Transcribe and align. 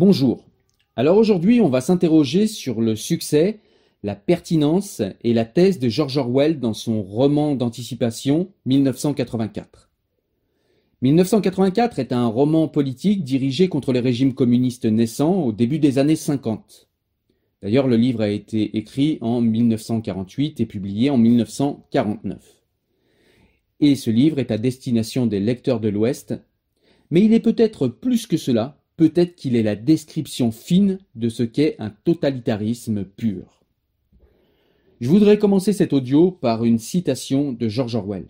Bonjour. 0.00 0.46
Alors 0.96 1.18
aujourd'hui, 1.18 1.60
on 1.60 1.68
va 1.68 1.82
s'interroger 1.82 2.46
sur 2.46 2.80
le 2.80 2.96
succès, 2.96 3.60
la 4.02 4.14
pertinence 4.14 5.02
et 5.22 5.34
la 5.34 5.44
thèse 5.44 5.78
de 5.78 5.90
George 5.90 6.16
Orwell 6.16 6.58
dans 6.58 6.72
son 6.72 7.02
roman 7.02 7.54
d'anticipation 7.54 8.48
1984. 8.64 9.90
1984 11.02 11.98
est 11.98 12.14
un 12.14 12.28
roman 12.28 12.66
politique 12.66 13.24
dirigé 13.24 13.68
contre 13.68 13.92
les 13.92 14.00
régimes 14.00 14.32
communistes 14.32 14.86
naissants 14.86 15.42
au 15.42 15.52
début 15.52 15.78
des 15.78 15.98
années 15.98 16.16
50. 16.16 16.88
D'ailleurs, 17.60 17.86
le 17.86 17.96
livre 17.96 18.22
a 18.22 18.30
été 18.30 18.78
écrit 18.78 19.18
en 19.20 19.42
1948 19.42 20.60
et 20.60 20.66
publié 20.66 21.10
en 21.10 21.18
1949. 21.18 22.38
Et 23.80 23.96
ce 23.96 24.10
livre 24.10 24.38
est 24.38 24.50
à 24.50 24.56
destination 24.56 25.26
des 25.26 25.40
lecteurs 25.40 25.78
de 25.78 25.90
l'Ouest, 25.90 26.40
mais 27.10 27.20
il 27.20 27.34
est 27.34 27.40
peut-être 27.40 27.86
plus 27.86 28.26
que 28.26 28.38
cela, 28.38 28.79
peut-être 29.00 29.34
qu'il 29.34 29.56
est 29.56 29.62
la 29.62 29.76
description 29.76 30.52
fine 30.52 30.98
de 31.14 31.30
ce 31.30 31.42
qu'est 31.42 31.74
un 31.78 31.88
totalitarisme 31.88 33.02
pur. 33.02 33.64
Je 35.00 35.08
voudrais 35.08 35.38
commencer 35.38 35.72
cet 35.72 35.94
audio 35.94 36.30
par 36.30 36.66
une 36.66 36.78
citation 36.78 37.50
de 37.54 37.66
George 37.66 37.94
Orwell. 37.94 38.26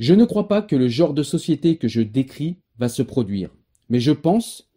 Je 0.00 0.14
ne 0.14 0.24
crois 0.24 0.48
pas 0.48 0.62
que 0.62 0.74
le 0.74 0.88
genre 0.88 1.14
de 1.14 1.22
société 1.22 1.76
que 1.76 1.86
je 1.86 2.00
décris 2.00 2.56
va 2.76 2.88
se 2.88 3.02
produire, 3.02 3.54
mais 3.88 4.00
je 4.00 4.10
pense, 4.10 4.68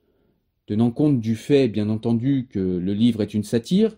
tenant 0.67 0.91
compte 0.91 1.19
du 1.19 1.35
fait, 1.35 1.67
bien 1.67 1.89
entendu, 1.89 2.47
que 2.47 2.59
le 2.59 2.93
livre 2.93 3.23
est 3.23 3.33
une 3.33 3.41
satire, 3.41 3.97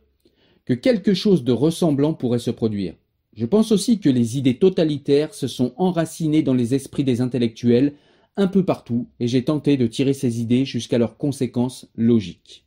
que 0.63 0.73
quelque 0.73 1.13
chose 1.13 1.44
de 1.44 1.52
ressemblant 1.52 2.13
pourrait 2.13 2.39
se 2.39 2.52
produire. 2.52 2.95
Je 3.36 3.45
pense 3.45 3.73
aussi 3.73 3.99
que 3.99 4.09
les 4.09 4.38
idées 4.38 4.58
totalitaires 4.58 5.33
se 5.33 5.47
sont 5.47 5.73
enracinées 5.75 6.44
dans 6.44 6.53
les 6.53 6.75
esprits 6.75 7.03
des 7.03 7.19
intellectuels 7.19 7.95
un 8.40 8.48
peu 8.48 8.64
partout 8.64 9.09
et 9.20 9.28
j'ai 9.28 9.44
tenté 9.44 9.76
de 9.76 9.86
tirer 9.86 10.14
ces 10.14 10.40
idées 10.42 10.64
jusqu'à 10.66 10.98
leurs 10.98 11.18
conséquences 11.18 11.90
logiques. 11.95 12.66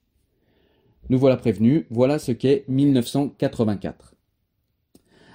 Nous 1.08 1.18
voilà 1.18 1.36
prévenus, 1.36 1.86
voilà 1.90 2.18
ce 2.18 2.30
qu'est 2.30 2.64
1984. 2.68 4.14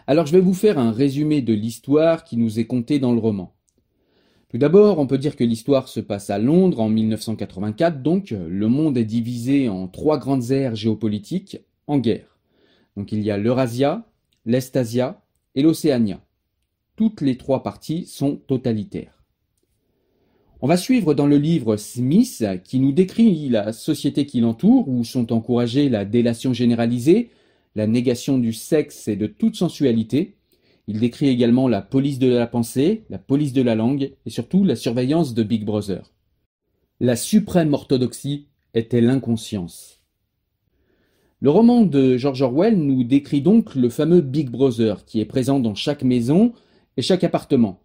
Alors 0.05 0.27
je 0.27 0.31
vais 0.31 0.39
vous 0.39 0.53
faire 0.53 0.77
un 0.77 0.91
résumé 0.91 1.41
de 1.41 1.53
l'histoire 1.53 2.23
qui 2.23 2.37
nous 2.37 2.59
est 2.59 2.67
contée 2.67 2.99
dans 2.99 3.13
le 3.13 3.19
roman. 3.19 3.53
Tout 4.49 4.57
d'abord, 4.57 4.99
on 4.99 5.07
peut 5.07 5.17
dire 5.17 5.35
que 5.35 5.43
l'histoire 5.43 5.89
se 5.89 5.99
passe 5.99 6.29
à 6.29 6.37
Londres 6.37 6.79
en 6.79 6.87
1984, 6.87 8.01
donc 8.01 8.29
le 8.29 8.67
monde 8.69 8.97
est 8.97 9.05
divisé 9.05 9.67
en 9.67 9.87
trois 9.87 10.19
grandes 10.19 10.51
aires 10.51 10.75
géopolitiques 10.75 11.59
en 11.87 11.97
guerre. 11.97 12.37
Donc 12.95 13.11
il 13.11 13.21
y 13.23 13.31
a 13.31 13.37
l'Eurasia, 13.37 14.07
l'Estasia 14.45 15.21
et 15.55 15.63
l'Océania. 15.63 16.21
Toutes 16.95 17.21
les 17.21 17.37
trois 17.37 17.63
parties 17.63 18.05
sont 18.05 18.37
totalitaires. 18.37 19.16
On 20.59 20.67
va 20.67 20.77
suivre 20.77 21.13
dans 21.13 21.27
le 21.27 21.37
livre 21.37 21.77
Smith 21.77 22.43
qui 22.63 22.79
nous 22.79 22.91
décrit 22.91 23.47
la 23.47 23.71
société 23.73 24.25
qui 24.25 24.39
l'entoure 24.39 24.89
où 24.89 25.03
sont 25.03 25.31
encouragées 25.31 25.87
la 25.87 26.03
délation 26.03 26.51
généralisée, 26.51 27.29
la 27.75 27.85
négation 27.85 28.39
du 28.39 28.53
sexe 28.53 29.07
et 29.07 29.15
de 29.15 29.27
toute 29.27 29.55
sensualité. 29.55 30.35
Il 30.87 30.99
décrit 30.99 31.27
également 31.27 31.67
la 31.67 31.83
police 31.83 32.17
de 32.17 32.29
la 32.29 32.47
pensée, 32.47 33.03
la 33.11 33.19
police 33.19 33.53
de 33.53 33.61
la 33.61 33.75
langue 33.75 34.13
et 34.25 34.29
surtout 34.31 34.63
la 34.63 34.75
surveillance 34.75 35.35
de 35.35 35.43
Big 35.43 35.63
Brother. 35.63 36.11
La 36.99 37.15
suprême 37.15 37.75
orthodoxie 37.75 38.47
était 38.73 39.01
l'inconscience. 39.01 40.01
Le 41.39 41.51
roman 41.51 41.83
de 41.83 42.17
George 42.17 42.41
Orwell 42.41 42.79
nous 42.79 43.03
décrit 43.03 43.41
donc 43.41 43.75
le 43.75 43.89
fameux 43.89 44.21
Big 44.21 44.49
Brother 44.49 45.05
qui 45.05 45.19
est 45.19 45.25
présent 45.25 45.59
dans 45.59 45.75
chaque 45.75 46.01
maison 46.01 46.53
et 46.97 47.03
chaque 47.03 47.23
appartement. 47.23 47.83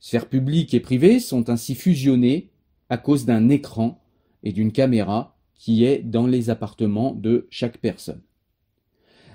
Sphères 0.00 0.28
publiques 0.28 0.74
et 0.74 0.80
privées 0.80 1.20
sont 1.20 1.50
ainsi 1.50 1.74
fusionnées 1.74 2.50
à 2.88 2.98
cause 2.98 3.24
d'un 3.24 3.48
écran 3.48 4.00
et 4.42 4.52
d'une 4.52 4.72
caméra 4.72 5.36
qui 5.54 5.84
est 5.84 5.98
dans 5.98 6.26
les 6.26 6.50
appartements 6.50 7.12
de 7.12 7.46
chaque 7.50 7.78
personne. 7.78 8.20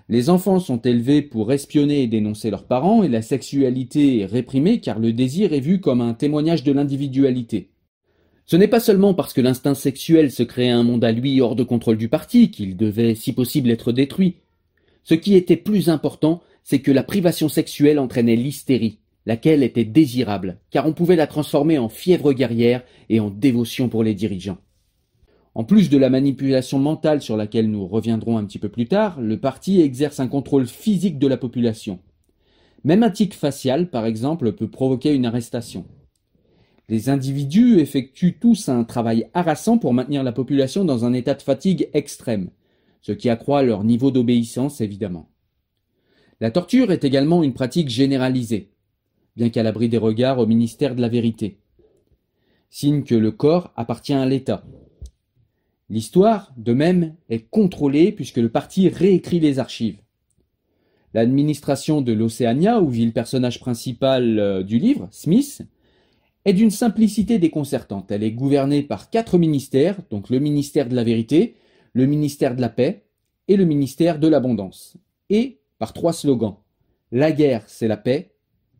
Les 0.07 0.29
enfants 0.29 0.59
sont 0.59 0.81
élevés 0.81 1.21
pour 1.21 1.51
espionner 1.51 2.03
et 2.03 2.07
dénoncer 2.07 2.49
leurs 2.49 2.65
parents 2.65 3.03
et 3.03 3.07
la 3.07 3.21
sexualité 3.21 4.19
est 4.19 4.25
réprimée 4.25 4.81
car 4.81 4.99
le 4.99 5.13
désir 5.13 5.53
est 5.53 5.61
vu 5.61 5.79
comme 5.79 6.01
un 6.01 6.13
témoignage 6.13 6.63
de 6.63 6.71
l'individualité. 6.71 7.69
Ce 8.45 8.57
n'est 8.57 8.67
pas 8.67 8.81
seulement 8.81 9.13
parce 9.13 9.33
que 9.33 9.41
l'instinct 9.41 9.75
sexuel 9.75 10.31
se 10.31 10.43
créait 10.43 10.69
un 10.69 10.83
monde 10.83 11.05
à 11.05 11.11
lui 11.11 11.39
hors 11.39 11.55
de 11.55 11.63
contrôle 11.63 11.97
du 11.97 12.09
parti 12.09 12.51
qu'il 12.51 12.75
devait 12.75 13.15
si 13.15 13.31
possible 13.31 13.71
être 13.71 13.93
détruit. 13.93 14.35
Ce 15.03 15.13
qui 15.13 15.35
était 15.35 15.55
plus 15.55 15.87
important, 15.87 16.41
c'est 16.63 16.79
que 16.79 16.91
la 16.91 17.03
privation 17.03 17.49
sexuelle 17.49 17.99
entraînait 17.99 18.35
l'hystérie, 18.35 18.99
laquelle 19.25 19.63
était 19.63 19.85
désirable, 19.85 20.59
car 20.69 20.87
on 20.87 20.93
pouvait 20.93 21.15
la 21.15 21.27
transformer 21.27 21.77
en 21.77 21.89
fièvre 21.89 22.33
guerrière 22.33 22.83
et 23.09 23.19
en 23.19 23.29
dévotion 23.29 23.89
pour 23.89 24.03
les 24.03 24.15
dirigeants. 24.15 24.57
En 25.53 25.63
plus 25.63 25.89
de 25.89 25.97
la 25.97 26.09
manipulation 26.09 26.79
mentale 26.79 27.21
sur 27.21 27.35
laquelle 27.35 27.69
nous 27.69 27.85
reviendrons 27.85 28.37
un 28.37 28.45
petit 28.45 28.59
peu 28.59 28.69
plus 28.69 28.87
tard, 28.87 29.19
le 29.19 29.37
parti 29.39 29.81
exerce 29.81 30.19
un 30.19 30.27
contrôle 30.27 30.65
physique 30.65 31.19
de 31.19 31.27
la 31.27 31.37
population. 31.37 31.99
Même 32.83 33.03
un 33.03 33.11
tic 33.11 33.33
facial, 33.33 33.89
par 33.89 34.05
exemple, 34.05 34.53
peut 34.53 34.69
provoquer 34.69 35.13
une 35.13 35.25
arrestation. 35.25 35.85
Les 36.89 37.09
individus 37.09 37.79
effectuent 37.79 38.37
tous 38.39 38.69
un 38.69 38.83
travail 38.83 39.29
harassant 39.33 39.77
pour 39.77 39.93
maintenir 39.93 40.23
la 40.23 40.31
population 40.31 40.83
dans 40.83 41.05
un 41.05 41.13
état 41.13 41.35
de 41.35 41.41
fatigue 41.41 41.89
extrême, 41.93 42.49
ce 43.01 43.11
qui 43.11 43.29
accroît 43.29 43.63
leur 43.63 43.83
niveau 43.83 44.09
d'obéissance 44.09 44.81
évidemment. 44.81 45.29
La 46.39 46.49
torture 46.49 46.91
est 46.91 47.03
également 47.03 47.43
une 47.43 47.53
pratique 47.53 47.89
généralisée 47.89 48.70
bien 49.35 49.49
qu'à 49.49 49.63
l'abri 49.63 49.89
des 49.89 49.97
regards 49.97 50.39
au 50.39 50.45
ministère 50.45 50.95
de 50.95 51.01
la 51.01 51.09
Vérité. 51.09 51.57
Signe 52.69 53.03
que 53.03 53.15
le 53.15 53.31
corps 53.31 53.71
appartient 53.75 54.13
à 54.13 54.25
l'État. 54.25 54.63
L'histoire, 55.89 56.53
de 56.57 56.73
même, 56.73 57.15
est 57.29 57.49
contrôlée 57.49 58.11
puisque 58.11 58.37
le 58.37 58.49
parti 58.49 58.87
réécrit 58.87 59.39
les 59.39 59.59
archives. 59.59 59.99
L'administration 61.13 62.01
de 62.01 62.13
l'Océania, 62.13 62.81
où 62.81 62.87
vit 62.87 63.05
le 63.05 63.11
personnage 63.11 63.59
principal 63.59 64.39
euh, 64.39 64.63
du 64.63 64.79
livre, 64.79 65.09
Smith, 65.11 65.61
est 66.45 66.53
d'une 66.53 66.71
simplicité 66.71 67.37
déconcertante. 67.37 68.11
Elle 68.11 68.23
est 68.23 68.31
gouvernée 68.31 68.81
par 68.81 69.09
quatre 69.09 69.37
ministères, 69.37 69.97
donc 70.09 70.29
le 70.29 70.39
ministère 70.39 70.87
de 70.87 70.95
la 70.95 71.03
Vérité, 71.03 71.55
le 71.93 72.05
ministère 72.05 72.55
de 72.55 72.61
la 72.61 72.69
Paix 72.69 73.03
et 73.47 73.57
le 73.57 73.65
ministère 73.65 74.19
de 74.19 74.29
l'Abondance, 74.29 74.95
et 75.29 75.59
par 75.77 75.91
trois 75.91 76.13
slogans. 76.13 76.55
La 77.11 77.33
guerre, 77.33 77.63
c'est 77.67 77.89
la 77.89 77.97
paix, 77.97 78.30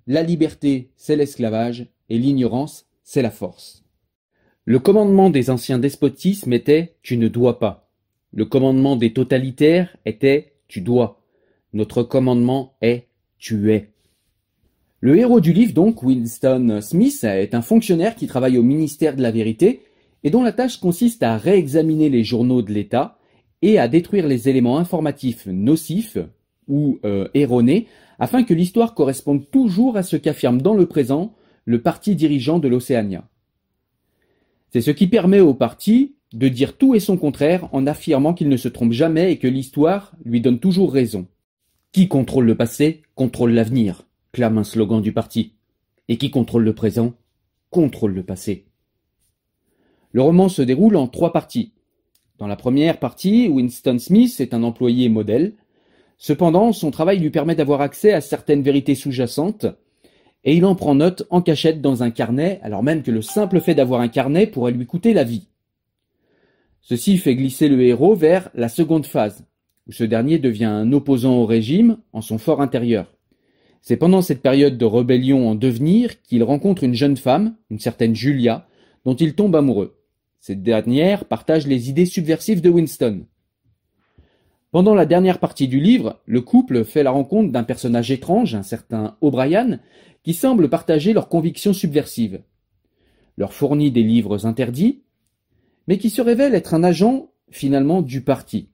la 0.07 0.23
liberté, 0.23 0.91
c'est 0.95 1.16
l'esclavage, 1.16 1.88
et 2.09 2.17
l'ignorance, 2.17 2.88
c'est 3.03 3.22
la 3.22 3.31
force. 3.31 3.84
Le 4.66 4.79
commandement 4.79 5.29
des 5.29 5.50
anciens 5.50 5.79
despotismes 5.79 6.53
était 6.53 6.95
Tu 7.01 7.17
ne 7.17 7.28
dois 7.28 7.59
pas. 7.59 7.89
Le 8.34 8.45
commandement 8.45 8.95
des 8.95 9.13
totalitaires 9.13 9.95
était 10.06 10.53
Tu 10.67 10.81
dois. 10.81 11.22
Notre 11.73 12.03
commandement 12.03 12.75
est 12.81 13.07
Tu 13.38 13.72
es. 13.72 13.90
Le 15.00 15.17
héros 15.17 15.40
du 15.40 15.51
livre, 15.51 15.73
donc, 15.73 16.03
Winston 16.03 16.79
Smith, 16.81 17.23
est 17.23 17.56
un 17.56 17.61
fonctionnaire 17.61 18.16
qui 18.16 18.28
travaille 18.28 18.57
au 18.57 18.63
ministère 18.63 19.16
de 19.16 19.23
la 19.23 19.31
Vérité 19.31 19.81
et 20.23 20.29
dont 20.29 20.44
la 20.44 20.51
tâche 20.51 20.79
consiste 20.79 21.23
à 21.23 21.38
réexaminer 21.38 22.09
les 22.09 22.23
journaux 22.23 22.61
de 22.61 22.72
l'État 22.72 23.17
et 23.63 23.79
à 23.79 23.88
détruire 23.88 24.28
les 24.28 24.47
éléments 24.47 24.78
informatifs 24.78 25.47
nocifs 25.47 26.17
ou 26.67 27.00
euh, 27.03 27.28
erronés 27.34 27.88
afin 28.21 28.43
que 28.43 28.53
l'histoire 28.53 28.93
corresponde 28.93 29.49
toujours 29.49 29.97
à 29.97 30.03
ce 30.03 30.15
qu'affirme 30.15 30.61
dans 30.61 30.75
le 30.75 30.85
présent 30.85 31.33
le 31.65 31.81
parti 31.81 32.15
dirigeant 32.15 32.59
de 32.59 32.67
l'Océania. 32.67 33.27
C'est 34.69 34.81
ce 34.81 34.91
qui 34.91 35.07
permet 35.07 35.39
au 35.39 35.55
parti 35.55 36.13
de 36.31 36.47
dire 36.47 36.77
tout 36.77 36.93
et 36.93 36.99
son 36.99 37.17
contraire 37.17 37.67
en 37.71 37.87
affirmant 37.87 38.35
qu'il 38.35 38.47
ne 38.47 38.57
se 38.57 38.67
trompe 38.67 38.91
jamais 38.91 39.31
et 39.31 39.39
que 39.39 39.47
l'histoire 39.47 40.13
lui 40.23 40.40
donne 40.40 40.59
toujours 40.59 40.93
raison. 40.93 41.25
Qui 41.93 42.07
contrôle 42.07 42.46
le 42.46 42.55
passé 42.55 43.01
contrôle 43.16 43.53
l'avenir, 43.53 44.05
clame 44.31 44.59
un 44.59 44.63
slogan 44.63 45.01
du 45.01 45.11
parti. 45.11 45.55
Et 46.07 46.17
qui 46.17 46.29
contrôle 46.29 46.63
le 46.63 46.75
présent 46.75 47.13
contrôle 47.72 48.13
le 48.13 48.23
passé. 48.23 48.67
Le 50.11 50.22
roman 50.22 50.47
se 50.47 50.61
déroule 50.61 50.96
en 50.96 51.07
trois 51.07 51.34
parties. 51.34 51.73
Dans 52.37 52.47
la 52.47 52.55
première 52.55 52.99
partie, 52.99 53.47
Winston 53.47 53.97
Smith 53.97 54.40
est 54.40 54.53
un 54.53 54.61
employé 54.61 55.09
modèle, 55.09 55.55
Cependant, 56.23 56.72
son 56.72 56.91
travail 56.91 57.18
lui 57.18 57.32
permet 57.32 57.56
d'avoir 57.56 57.82
accès 57.82 58.14
à 58.14 58.22
certaines 58.22 58.62
vérités 58.62 58.94
sous-jacentes, 58.94 59.66
et 60.44 60.56
il 60.56 60.66
en 60.66 60.76
prend 60.76 60.94
note 60.94 61.26
en 61.32 61.41
cachette 61.41 61.82
dans 61.82 62.03
un 62.03 62.12
carnet, 62.12 62.59
alors 62.62 62.84
même 62.84 63.02
que 63.02 63.09
le 63.09 63.23
simple 63.23 63.59
fait 63.59 63.73
d'avoir 63.73 64.02
un 64.02 64.08
carnet 64.08 64.46
pourrait 64.46 64.72
lui 64.72 64.85
coûter 64.85 65.16
la 65.16 65.23
vie. 65.23 65.47
Ceci 66.82 67.18
fait 67.18 67.34
glisser 67.34 67.70
le 67.70 67.82
héros 67.82 68.14
vers 68.14 68.52
la 68.53 68.70
seconde 68.70 69.08
phase, 69.08 69.47
où 69.88 69.94
ce 69.94 70.03
dernier 70.03 70.38
devient 70.38 70.66
un 70.66 70.94
opposant 70.94 71.38
au 71.38 71.47
régime 71.47 71.97
en 72.14 72.22
son 72.22 72.38
fort 72.38 72.62
intérieur. 72.62 73.12
C'est 73.82 73.97
pendant 73.97 74.22
cette 74.22 74.44
période 74.44 74.78
de 74.78 74.85
rébellion 74.85 75.50
en 75.50 75.56
devenir 75.56 76.22
qu'il 76.22 76.44
rencontre 76.44 76.84
une 76.84 76.94
jeune 76.94 77.18
femme, 77.18 77.56
une 77.72 77.79
certaine 77.79 78.14
Julia, 78.14 78.68
dont 79.06 79.16
il 79.16 79.34
tombe 79.34 79.56
amoureux. 79.56 79.97
Cette 80.40 80.62
dernière 80.62 81.26
partage 81.26 81.66
les 81.66 81.90
idées 81.90 82.06
subversives 82.06 82.62
de 82.62 82.70
Winston. 82.70 83.26
Pendant 84.72 84.96
la 84.96 85.06
dernière 85.06 85.40
partie 85.40 85.68
du 85.68 85.82
livre, 85.82 86.22
le 86.26 86.40
couple 86.40 86.85
fait 86.85 87.03
la 87.03 87.12
rencontre 87.12 87.52
d'un 87.52 87.64
personnage 87.64 88.09
étrange, 88.09 88.56
un 88.56 88.64
certain 88.64 89.18
O'Brien, 89.20 89.79
qui 90.23 90.34
semble 90.34 90.70
partager 90.70 91.12
leurs 91.12 91.28
convictions 91.28 91.73
subversives. 91.73 92.41
Leur 93.38 93.52
fournit 93.53 93.91
des 93.91 94.03
livres 94.03 94.46
interdits, 94.46 95.02
mais 95.88 95.97
qui 95.97 96.09
se 96.09 96.22
révèle 96.22 96.56
être 96.56 96.73
un 96.73 96.85
agent 96.85 97.32
finalement 97.50 98.02
du 98.02 98.22
parti. 98.22 98.70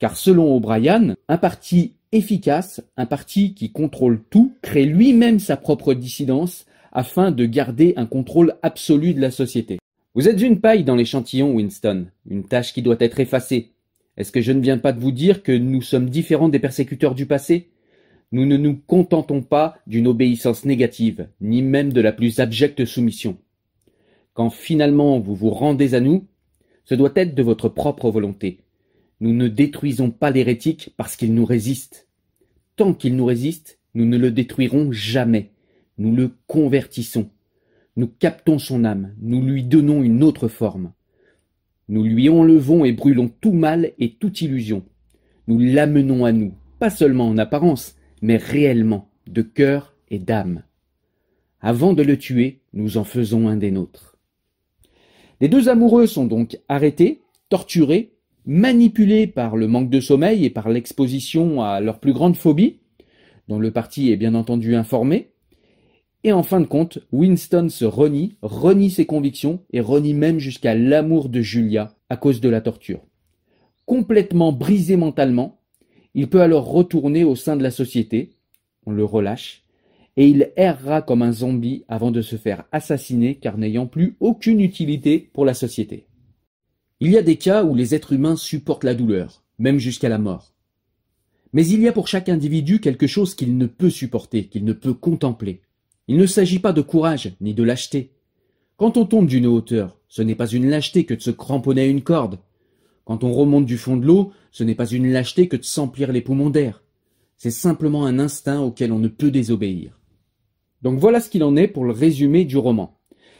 Car 0.00 0.16
selon 0.16 0.56
O'Brien, 0.56 1.14
un 1.28 1.38
parti 1.38 1.94
efficace, 2.10 2.82
un 2.96 3.06
parti 3.06 3.54
qui 3.54 3.70
contrôle 3.70 4.24
tout, 4.30 4.56
crée 4.62 4.84
lui-même 4.84 5.38
sa 5.38 5.56
propre 5.56 5.94
dissidence 5.94 6.66
afin 6.90 7.30
de 7.30 7.46
garder 7.46 7.94
un 7.96 8.06
contrôle 8.06 8.56
absolu 8.62 9.14
de 9.14 9.20
la 9.20 9.30
société. 9.30 9.78
Vous 10.16 10.28
êtes 10.28 10.40
une 10.40 10.60
paille 10.60 10.82
dans 10.82 10.96
l'échantillon, 10.96 11.52
Winston, 11.54 12.06
une 12.28 12.48
tâche 12.48 12.72
qui 12.72 12.82
doit 12.82 12.96
être 12.98 13.20
effacée. 13.20 13.70
Est-ce 14.20 14.32
que 14.32 14.42
je 14.42 14.52
ne 14.52 14.60
viens 14.60 14.76
pas 14.76 14.92
de 14.92 15.00
vous 15.00 15.12
dire 15.12 15.42
que 15.42 15.50
nous 15.50 15.80
sommes 15.80 16.10
différents 16.10 16.50
des 16.50 16.58
persécuteurs 16.58 17.14
du 17.14 17.24
passé? 17.24 17.70
Nous 18.32 18.44
ne 18.44 18.58
nous 18.58 18.76
contentons 18.76 19.40
pas 19.40 19.78
d'une 19.86 20.06
obéissance 20.06 20.66
négative, 20.66 21.30
ni 21.40 21.62
même 21.62 21.90
de 21.90 22.02
la 22.02 22.12
plus 22.12 22.38
abjecte 22.38 22.84
soumission. 22.84 23.38
Quand 24.34 24.50
finalement 24.50 25.18
vous 25.20 25.34
vous 25.34 25.48
rendez 25.48 25.94
à 25.94 26.00
nous, 26.00 26.26
ce 26.84 26.94
doit 26.94 27.12
être 27.16 27.34
de 27.34 27.42
votre 27.42 27.70
propre 27.70 28.10
volonté. 28.10 28.60
Nous 29.20 29.32
ne 29.32 29.48
détruisons 29.48 30.10
pas 30.10 30.30
l'hérétique 30.30 30.92
parce 30.98 31.16
qu'il 31.16 31.32
nous 31.32 31.46
résiste. 31.46 32.06
Tant 32.76 32.92
qu'il 32.92 33.16
nous 33.16 33.24
résiste, 33.24 33.78
nous 33.94 34.04
ne 34.04 34.18
le 34.18 34.30
détruirons 34.30 34.92
jamais. 34.92 35.52
Nous 35.96 36.14
le 36.14 36.32
convertissons. 36.46 37.30
Nous 37.96 38.08
captons 38.08 38.58
son 38.58 38.84
âme, 38.84 39.14
nous 39.22 39.40
lui 39.40 39.62
donnons 39.62 40.02
une 40.02 40.22
autre 40.22 40.48
forme. 40.48 40.92
Nous 41.90 42.04
lui 42.04 42.28
enlevons 42.28 42.84
et 42.84 42.92
brûlons 42.92 43.28
tout 43.40 43.52
mal 43.52 43.90
et 43.98 44.12
toute 44.12 44.42
illusion. 44.42 44.84
Nous 45.48 45.58
l'amenons 45.58 46.24
à 46.24 46.30
nous, 46.30 46.54
pas 46.78 46.88
seulement 46.88 47.26
en 47.26 47.36
apparence, 47.36 47.96
mais 48.22 48.36
réellement, 48.36 49.10
de 49.26 49.42
cœur 49.42 49.96
et 50.08 50.20
d'âme. 50.20 50.62
Avant 51.60 51.92
de 51.92 52.04
le 52.04 52.16
tuer, 52.16 52.60
nous 52.74 52.96
en 52.96 53.02
faisons 53.02 53.48
un 53.48 53.56
des 53.56 53.72
nôtres. 53.72 54.16
Les 55.40 55.48
deux 55.48 55.68
amoureux 55.68 56.06
sont 56.06 56.26
donc 56.26 56.60
arrêtés, 56.68 57.22
torturés, 57.48 58.12
manipulés 58.46 59.26
par 59.26 59.56
le 59.56 59.66
manque 59.66 59.90
de 59.90 59.98
sommeil 59.98 60.44
et 60.44 60.50
par 60.50 60.68
l'exposition 60.68 61.60
à 61.60 61.80
leur 61.80 61.98
plus 61.98 62.12
grande 62.12 62.36
phobie, 62.36 62.76
dont 63.48 63.58
le 63.58 63.72
parti 63.72 64.12
est 64.12 64.16
bien 64.16 64.36
entendu 64.36 64.76
informé, 64.76 65.29
et 66.22 66.32
en 66.32 66.42
fin 66.42 66.60
de 66.60 66.66
compte, 66.66 66.98
Winston 67.12 67.68
se 67.70 67.84
renie, 67.84 68.36
renie 68.42 68.90
ses 68.90 69.06
convictions 69.06 69.60
et 69.72 69.80
renie 69.80 70.14
même 70.14 70.38
jusqu'à 70.38 70.74
l'amour 70.74 71.28
de 71.28 71.40
Julia 71.40 71.94
à 72.10 72.16
cause 72.16 72.40
de 72.40 72.48
la 72.48 72.60
torture. 72.60 73.00
Complètement 73.86 74.52
brisé 74.52 74.96
mentalement, 74.96 75.60
il 76.14 76.28
peut 76.28 76.42
alors 76.42 76.66
retourner 76.66 77.24
au 77.24 77.36
sein 77.36 77.56
de 77.56 77.62
la 77.62 77.70
société, 77.70 78.32
on 78.84 78.92
le 78.92 79.04
relâche, 79.04 79.64
et 80.16 80.28
il 80.28 80.52
errera 80.56 81.02
comme 81.02 81.22
un 81.22 81.32
zombie 81.32 81.84
avant 81.88 82.10
de 82.10 82.20
se 82.20 82.36
faire 82.36 82.64
assassiner 82.72 83.36
car 83.36 83.56
n'ayant 83.56 83.86
plus 83.86 84.16
aucune 84.20 84.60
utilité 84.60 85.30
pour 85.32 85.44
la 85.44 85.54
société. 85.54 86.06
Il 87.00 87.10
y 87.10 87.16
a 87.16 87.22
des 87.22 87.36
cas 87.36 87.64
où 87.64 87.74
les 87.74 87.94
êtres 87.94 88.12
humains 88.12 88.36
supportent 88.36 88.84
la 88.84 88.94
douleur, 88.94 89.42
même 89.58 89.78
jusqu'à 89.78 90.10
la 90.10 90.18
mort. 90.18 90.52
Mais 91.52 91.66
il 91.66 91.80
y 91.80 91.88
a 91.88 91.92
pour 91.92 92.08
chaque 92.08 92.28
individu 92.28 92.80
quelque 92.80 93.06
chose 93.06 93.34
qu'il 93.34 93.56
ne 93.56 93.66
peut 93.66 93.90
supporter, 93.90 94.44
qu'il 94.44 94.64
ne 94.64 94.72
peut 94.72 94.94
contempler. 94.94 95.62
Il 96.10 96.16
ne 96.16 96.26
s'agit 96.26 96.58
pas 96.58 96.72
de 96.72 96.80
courage 96.80 97.36
ni 97.40 97.54
de 97.54 97.62
lâcheté. 97.62 98.10
Quand 98.76 98.96
on 98.96 99.06
tombe 99.06 99.28
d'une 99.28 99.46
hauteur, 99.46 99.96
ce 100.08 100.22
n'est 100.22 100.34
pas 100.34 100.48
une 100.48 100.68
lâcheté 100.68 101.04
que 101.04 101.14
de 101.14 101.20
se 101.20 101.30
cramponner 101.30 101.82
à 101.82 101.86
une 101.86 102.02
corde. 102.02 102.40
Quand 103.04 103.22
on 103.22 103.32
remonte 103.32 103.64
du 103.64 103.78
fond 103.78 103.96
de 103.96 104.04
l'eau, 104.04 104.32
ce 104.50 104.64
n'est 104.64 104.74
pas 104.74 104.90
une 104.90 105.12
lâcheté 105.12 105.46
que 105.46 105.56
de 105.56 105.62
s'emplir 105.62 106.10
les 106.10 106.20
poumons 106.20 106.50
d'air. 106.50 106.82
C'est 107.36 107.52
simplement 107.52 108.06
un 108.06 108.18
instinct 108.18 108.58
auquel 108.58 108.90
on 108.90 108.98
ne 108.98 109.06
peut 109.06 109.30
désobéir. 109.30 110.00
Donc 110.82 110.98
voilà 110.98 111.20
ce 111.20 111.30
qu'il 111.30 111.44
en 111.44 111.54
est 111.54 111.68
pour 111.68 111.84
le 111.84 111.92
résumé 111.92 112.44
du 112.44 112.56
roman. 112.56 112.98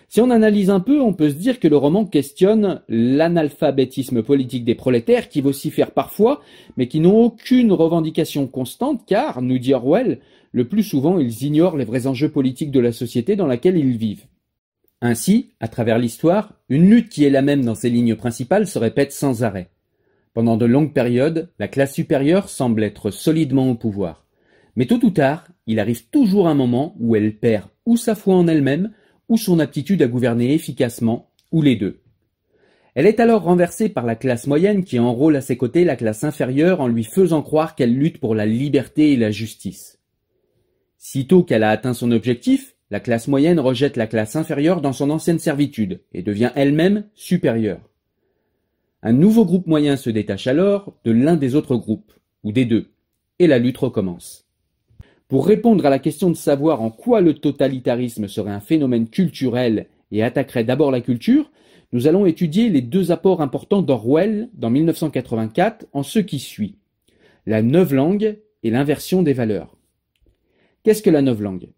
Si 0.08 0.20
on 0.20 0.30
analyse 0.30 0.70
un 0.70 0.80
peu, 0.80 1.00
on 1.00 1.12
peut 1.12 1.30
se 1.30 1.34
dire 1.34 1.58
que 1.58 1.66
le 1.66 1.76
roman 1.76 2.04
questionne 2.04 2.82
l'analphabétisme 2.88 4.22
politique 4.22 4.64
des 4.64 4.76
prolétaires 4.76 5.28
qui 5.28 5.40
vocifèrent 5.40 5.90
parfois, 5.90 6.40
mais 6.76 6.86
qui 6.86 7.00
n'ont 7.00 7.20
aucune 7.20 7.72
revendication 7.72 8.46
constante, 8.46 9.02
car, 9.06 9.42
nous 9.42 9.58
dit 9.58 9.74
Orwell, 9.74 10.20
le 10.52 10.68
plus 10.68 10.82
souvent 10.82 11.18
ils 11.18 11.44
ignorent 11.44 11.76
les 11.76 11.84
vrais 11.84 12.06
enjeux 12.06 12.30
politiques 12.30 12.70
de 12.70 12.80
la 12.80 12.92
société 12.92 13.36
dans 13.36 13.46
laquelle 13.46 13.76
ils 13.76 13.96
vivent. 13.96 14.26
Ainsi, 15.02 15.52
à 15.60 15.68
travers 15.68 15.98
l'histoire, 15.98 16.54
une 16.68 16.90
lutte 16.90 17.08
qui 17.08 17.24
est 17.24 17.30
la 17.30 17.42
même 17.42 17.64
dans 17.64 17.74
ses 17.74 17.90
lignes 17.90 18.16
principales 18.16 18.66
se 18.66 18.78
répète 18.78 19.12
sans 19.12 19.42
arrêt. 19.42 19.70
Pendant 20.34 20.56
de 20.56 20.66
longues 20.66 20.92
périodes, 20.92 21.50
la 21.58 21.68
classe 21.68 21.94
supérieure 21.94 22.48
semble 22.48 22.84
être 22.84 23.10
solidement 23.10 23.70
au 23.70 23.74
pouvoir. 23.74 24.26
Mais 24.76 24.86
tôt 24.86 25.04
ou 25.04 25.10
tard, 25.10 25.48
il 25.66 25.80
arrive 25.80 26.08
toujours 26.10 26.48
un 26.48 26.54
moment 26.54 26.94
où 27.00 27.16
elle 27.16 27.36
perd 27.36 27.68
ou 27.86 27.96
sa 27.96 28.14
foi 28.14 28.34
en 28.34 28.46
elle-même, 28.46 28.92
ou 29.28 29.36
son 29.36 29.58
aptitude 29.58 30.02
à 30.02 30.06
gouverner 30.06 30.54
efficacement, 30.54 31.30
ou 31.50 31.62
les 31.62 31.76
deux. 31.76 32.02
Elle 32.94 33.06
est 33.06 33.20
alors 33.20 33.42
renversée 33.42 33.88
par 33.88 34.04
la 34.04 34.16
classe 34.16 34.46
moyenne 34.46 34.84
qui 34.84 34.98
enrôle 34.98 35.36
à 35.36 35.40
ses 35.40 35.56
côtés 35.56 35.84
la 35.84 35.96
classe 35.96 36.24
inférieure 36.24 36.80
en 36.80 36.88
lui 36.88 37.04
faisant 37.04 37.42
croire 37.42 37.74
qu'elle 37.74 37.94
lutte 37.94 38.18
pour 38.18 38.34
la 38.34 38.46
liberté 38.46 39.12
et 39.12 39.16
la 39.16 39.30
justice. 39.30 39.99
Sitôt 41.02 41.42
qu'elle 41.42 41.62
a 41.62 41.70
atteint 41.70 41.94
son 41.94 42.12
objectif, 42.12 42.76
la 42.90 43.00
classe 43.00 43.26
moyenne 43.26 43.58
rejette 43.58 43.96
la 43.96 44.06
classe 44.06 44.36
inférieure 44.36 44.82
dans 44.82 44.92
son 44.92 45.08
ancienne 45.08 45.38
servitude 45.38 46.02
et 46.12 46.20
devient 46.20 46.52
elle-même 46.54 47.04
supérieure. 47.14 47.80
Un 49.02 49.14
nouveau 49.14 49.46
groupe 49.46 49.66
moyen 49.66 49.96
se 49.96 50.10
détache 50.10 50.46
alors 50.46 50.92
de 51.04 51.10
l'un 51.10 51.36
des 51.36 51.54
autres 51.54 51.76
groupes, 51.76 52.12
ou 52.44 52.52
des 52.52 52.66
deux, 52.66 52.90
et 53.38 53.46
la 53.46 53.58
lutte 53.58 53.78
recommence. 53.78 54.46
Pour 55.26 55.46
répondre 55.46 55.86
à 55.86 55.90
la 55.90 55.98
question 55.98 56.28
de 56.28 56.36
savoir 56.36 56.82
en 56.82 56.90
quoi 56.90 57.22
le 57.22 57.32
totalitarisme 57.32 58.28
serait 58.28 58.50
un 58.50 58.60
phénomène 58.60 59.08
culturel 59.08 59.86
et 60.12 60.22
attaquerait 60.22 60.64
d'abord 60.64 60.90
la 60.90 61.00
culture, 61.00 61.50
nous 61.94 62.08
allons 62.08 62.26
étudier 62.26 62.68
les 62.68 62.82
deux 62.82 63.10
apports 63.10 63.40
importants 63.40 63.80
d'Orwell 63.80 64.50
dans 64.52 64.68
1984 64.68 65.86
en 65.94 66.02
ce 66.02 66.18
qui 66.18 66.38
suit. 66.38 66.76
La 67.46 67.62
neuve 67.62 67.94
langue 67.94 68.36
et 68.62 68.70
l'inversion 68.70 69.22
des 69.22 69.32
valeurs. 69.32 69.79
Qu'est-ce 70.82 71.02
que 71.02 71.10
la 71.10 71.20
langue 71.20 71.68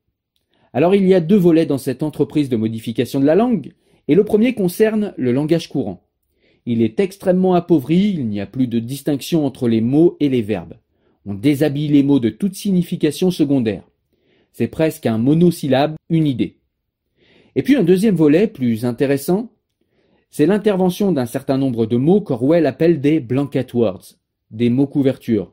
Alors 0.72 0.94
il 0.94 1.06
y 1.06 1.14
a 1.14 1.20
deux 1.20 1.37
volets 1.37 1.66
dans 1.66 1.78
cette 1.78 2.04
entreprise 2.04 2.49
de 2.49 2.56
modification 2.56 3.19
de 3.19 3.26
la 3.26 3.34
langue, 3.34 3.72
et 4.06 4.14
le 4.14 4.25
premier 4.25 4.54
concerne 4.54 5.12
le 5.16 5.32
langage 5.32 5.69
courant. 5.69 6.06
Il 6.66 6.82
est 6.82 7.00
extrêmement 7.00 7.54
appauvri, 7.54 8.10
il 8.10 8.28
n'y 8.28 8.40
a 8.40 8.46
plus 8.46 8.69
de 8.69 8.78
distinction 8.78 9.44
entre 9.44 9.69
les 9.69 9.81
mots 9.81 10.16
et 10.20 10.28
les 10.28 10.43
verbes. 10.43 10.75
On 11.26 11.35
déshabille 11.35 11.88
les 11.88 12.04
mots 12.04 12.21
de 12.21 12.30
toute 12.30 12.54
signification 12.54 13.32
secondaire. 13.32 13.82
C'est 14.52 14.68
presque 14.68 15.06
un 15.06 15.18
monosyllabe, 15.18 15.97
une 16.09 16.26
idée. 16.26 16.59
Et 17.56 17.62
puis 17.62 17.75
un 17.75 17.82
deuxième 17.82 18.14
volet, 18.14 18.47
plus 18.47 18.85
intéressant, 18.85 19.50
c'est 20.30 20.47
l'intervention 20.47 21.11
d'un 21.11 21.26
certain 21.26 21.59
nombre 21.59 21.87
de 21.87 21.97
mots 21.97 22.21
qu'Orwell 22.21 22.66
appelle 22.66 23.00
des 23.00 23.18
blanket 23.18 23.75
words, 23.75 24.14
des 24.50 24.71
mots 24.71 24.87
couvertures. 24.87 25.52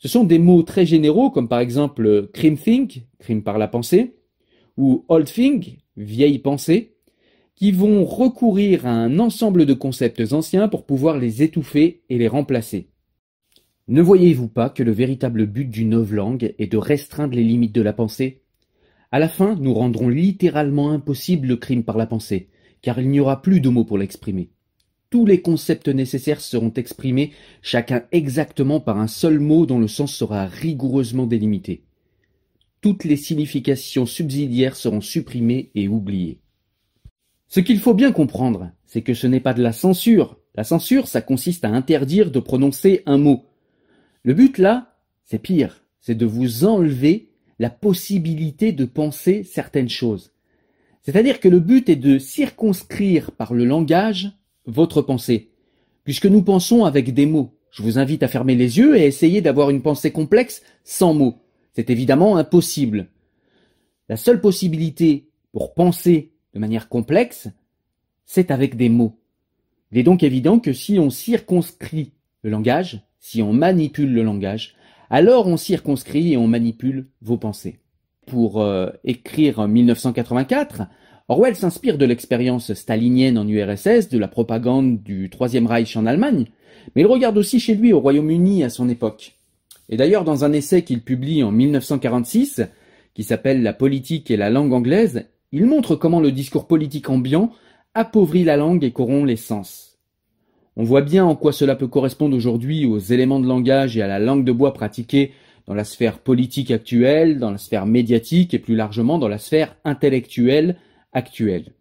Ce 0.00 0.08
sont 0.08 0.24
des 0.24 0.38
mots 0.38 0.62
très 0.62 0.86
généraux 0.86 1.30
comme 1.30 1.46
par 1.46 1.60
exemple 1.60 2.30
crime 2.32 2.56
think, 2.56 3.06
crime 3.18 3.42
par 3.42 3.58
la 3.58 3.68
pensée, 3.68 4.16
ou 4.78 5.04
old 5.08 5.26
think, 5.26 5.76
vieille 5.94 6.38
pensée, 6.38 6.96
qui 7.54 7.70
vont 7.70 8.06
recourir 8.06 8.86
à 8.86 8.92
un 8.92 9.18
ensemble 9.18 9.66
de 9.66 9.74
concepts 9.74 10.32
anciens 10.32 10.68
pour 10.68 10.86
pouvoir 10.86 11.18
les 11.18 11.42
étouffer 11.42 12.00
et 12.08 12.16
les 12.16 12.28
remplacer. 12.28 12.88
Ne 13.88 14.00
voyez-vous 14.00 14.48
pas 14.48 14.70
que 14.70 14.82
le 14.82 14.92
véritable 14.92 15.44
but 15.44 15.66
d'une 15.66 16.02
langue 16.02 16.54
est 16.58 16.72
de 16.72 16.78
restreindre 16.78 17.34
les 17.34 17.44
limites 17.44 17.74
de 17.74 17.82
la 17.82 17.92
pensée? 17.92 18.40
À 19.12 19.18
la 19.18 19.28
fin, 19.28 19.54
nous 19.56 19.74
rendrons 19.74 20.08
littéralement 20.08 20.92
impossible 20.92 21.46
le 21.46 21.56
crime 21.56 21.84
par 21.84 21.98
la 21.98 22.06
pensée, 22.06 22.48
car 22.80 22.98
il 23.00 23.10
n'y 23.10 23.20
aura 23.20 23.42
plus 23.42 23.60
de 23.60 23.68
mots 23.68 23.84
pour 23.84 23.98
l'exprimer 23.98 24.48
tous 25.10 25.26
les 25.26 25.42
concepts 25.42 25.88
nécessaires 25.88 26.40
seront 26.40 26.72
exprimés, 26.74 27.32
chacun 27.62 28.04
exactement 28.12 28.78
par 28.78 28.98
un 28.98 29.08
seul 29.08 29.40
mot 29.40 29.66
dont 29.66 29.80
le 29.80 29.88
sens 29.88 30.14
sera 30.14 30.46
rigoureusement 30.46 31.26
délimité. 31.26 31.82
Toutes 32.80 33.04
les 33.04 33.16
significations 33.16 34.06
subsidiaires 34.06 34.76
seront 34.76 35.00
supprimées 35.00 35.70
et 35.74 35.88
oubliées. 35.88 36.38
Ce 37.48 37.58
qu'il 37.58 37.80
faut 37.80 37.94
bien 37.94 38.12
comprendre, 38.12 38.70
c'est 38.86 39.02
que 39.02 39.12
ce 39.12 39.26
n'est 39.26 39.40
pas 39.40 39.52
de 39.52 39.62
la 39.62 39.72
censure. 39.72 40.38
La 40.54 40.62
censure, 40.62 41.08
ça 41.08 41.20
consiste 41.20 41.64
à 41.64 41.70
interdire 41.70 42.30
de 42.30 42.38
prononcer 42.38 43.02
un 43.06 43.18
mot. 43.18 43.44
Le 44.22 44.34
but 44.34 44.58
là, 44.58 44.96
c'est 45.24 45.40
pire, 45.40 45.84
c'est 46.00 46.14
de 46.14 46.26
vous 46.26 46.64
enlever 46.64 47.30
la 47.58 47.70
possibilité 47.70 48.72
de 48.72 48.84
penser 48.84 49.42
certaines 49.42 49.88
choses. 49.88 50.32
C'est-à-dire 51.02 51.40
que 51.40 51.48
le 51.48 51.60
but 51.60 51.88
est 51.88 51.96
de 51.96 52.18
circonscrire 52.18 53.32
par 53.32 53.52
le 53.52 53.64
langage 53.64 54.32
votre 54.70 55.02
pensée, 55.02 55.50
puisque 56.04 56.26
nous 56.26 56.42
pensons 56.42 56.84
avec 56.84 57.12
des 57.14 57.26
mots. 57.26 57.54
Je 57.70 57.82
vous 57.82 57.98
invite 57.98 58.22
à 58.22 58.28
fermer 58.28 58.54
les 58.54 58.78
yeux 58.78 58.96
et 58.96 59.02
à 59.02 59.06
essayer 59.06 59.40
d'avoir 59.40 59.70
une 59.70 59.82
pensée 59.82 60.10
complexe 60.10 60.62
sans 60.84 61.14
mots. 61.14 61.38
C'est 61.74 61.90
évidemment 61.90 62.36
impossible. 62.36 63.08
La 64.08 64.16
seule 64.16 64.40
possibilité 64.40 65.28
pour 65.52 65.74
penser 65.74 66.32
de 66.54 66.58
manière 66.58 66.88
complexe, 66.88 67.48
c'est 68.24 68.50
avec 68.50 68.76
des 68.76 68.88
mots. 68.88 69.16
Il 69.92 69.98
est 69.98 70.04
donc 70.04 70.22
évident 70.22 70.58
que 70.58 70.72
si 70.72 70.98
on 70.98 71.10
circonscrit 71.10 72.12
le 72.42 72.50
langage, 72.50 73.02
si 73.18 73.42
on 73.42 73.52
manipule 73.52 74.12
le 74.12 74.22
langage, 74.22 74.74
alors 75.10 75.46
on 75.46 75.56
circonscrit 75.56 76.32
et 76.32 76.36
on 76.36 76.46
manipule 76.46 77.08
vos 77.22 77.36
pensées. 77.36 77.80
Pour 78.26 78.62
euh, 78.62 78.90
écrire 79.04 79.66
1984, 79.66 80.82
Orwell 81.30 81.54
s'inspire 81.54 81.96
de 81.96 82.04
l'expérience 82.04 82.74
stalinienne 82.74 83.38
en 83.38 83.46
URSS, 83.46 84.08
de 84.08 84.18
la 84.18 84.26
propagande 84.26 85.00
du 85.00 85.30
Troisième 85.30 85.68
Reich 85.68 85.96
en 85.96 86.04
Allemagne, 86.04 86.46
mais 86.92 87.02
il 87.02 87.06
regarde 87.06 87.38
aussi 87.38 87.60
chez 87.60 87.76
lui 87.76 87.92
au 87.92 88.00
Royaume-Uni 88.00 88.64
à 88.64 88.68
son 88.68 88.88
époque. 88.88 89.36
Et 89.88 89.96
d'ailleurs, 89.96 90.24
dans 90.24 90.44
un 90.44 90.52
essai 90.52 90.82
qu'il 90.82 91.02
publie 91.02 91.44
en 91.44 91.52
1946, 91.52 92.62
qui 93.14 93.22
s'appelle 93.22 93.62
La 93.62 93.72
politique 93.72 94.28
et 94.32 94.36
la 94.36 94.50
langue 94.50 94.72
anglaise, 94.72 95.26
il 95.52 95.66
montre 95.66 95.94
comment 95.94 96.18
le 96.18 96.32
discours 96.32 96.66
politique 96.66 97.08
ambiant 97.08 97.52
appauvrit 97.94 98.42
la 98.42 98.56
langue 98.56 98.82
et 98.82 98.90
corrompt 98.90 99.28
les 99.28 99.36
sens. 99.36 100.00
On 100.74 100.82
voit 100.82 101.02
bien 101.02 101.24
en 101.24 101.36
quoi 101.36 101.52
cela 101.52 101.76
peut 101.76 101.86
correspondre 101.86 102.36
aujourd'hui 102.36 102.86
aux 102.86 102.98
éléments 102.98 103.38
de 103.38 103.46
langage 103.46 103.96
et 103.96 104.02
à 104.02 104.08
la 104.08 104.18
langue 104.18 104.44
de 104.44 104.50
bois 104.50 104.72
pratiquée 104.72 105.30
dans 105.68 105.74
la 105.74 105.84
sphère 105.84 106.18
politique 106.18 106.72
actuelle, 106.72 107.38
dans 107.38 107.52
la 107.52 107.58
sphère 107.58 107.86
médiatique 107.86 108.52
et 108.52 108.58
plus 108.58 108.74
largement 108.74 109.18
dans 109.18 109.28
la 109.28 109.38
sphère 109.38 109.76
intellectuelle 109.84 110.74
actuelle. 111.12 111.72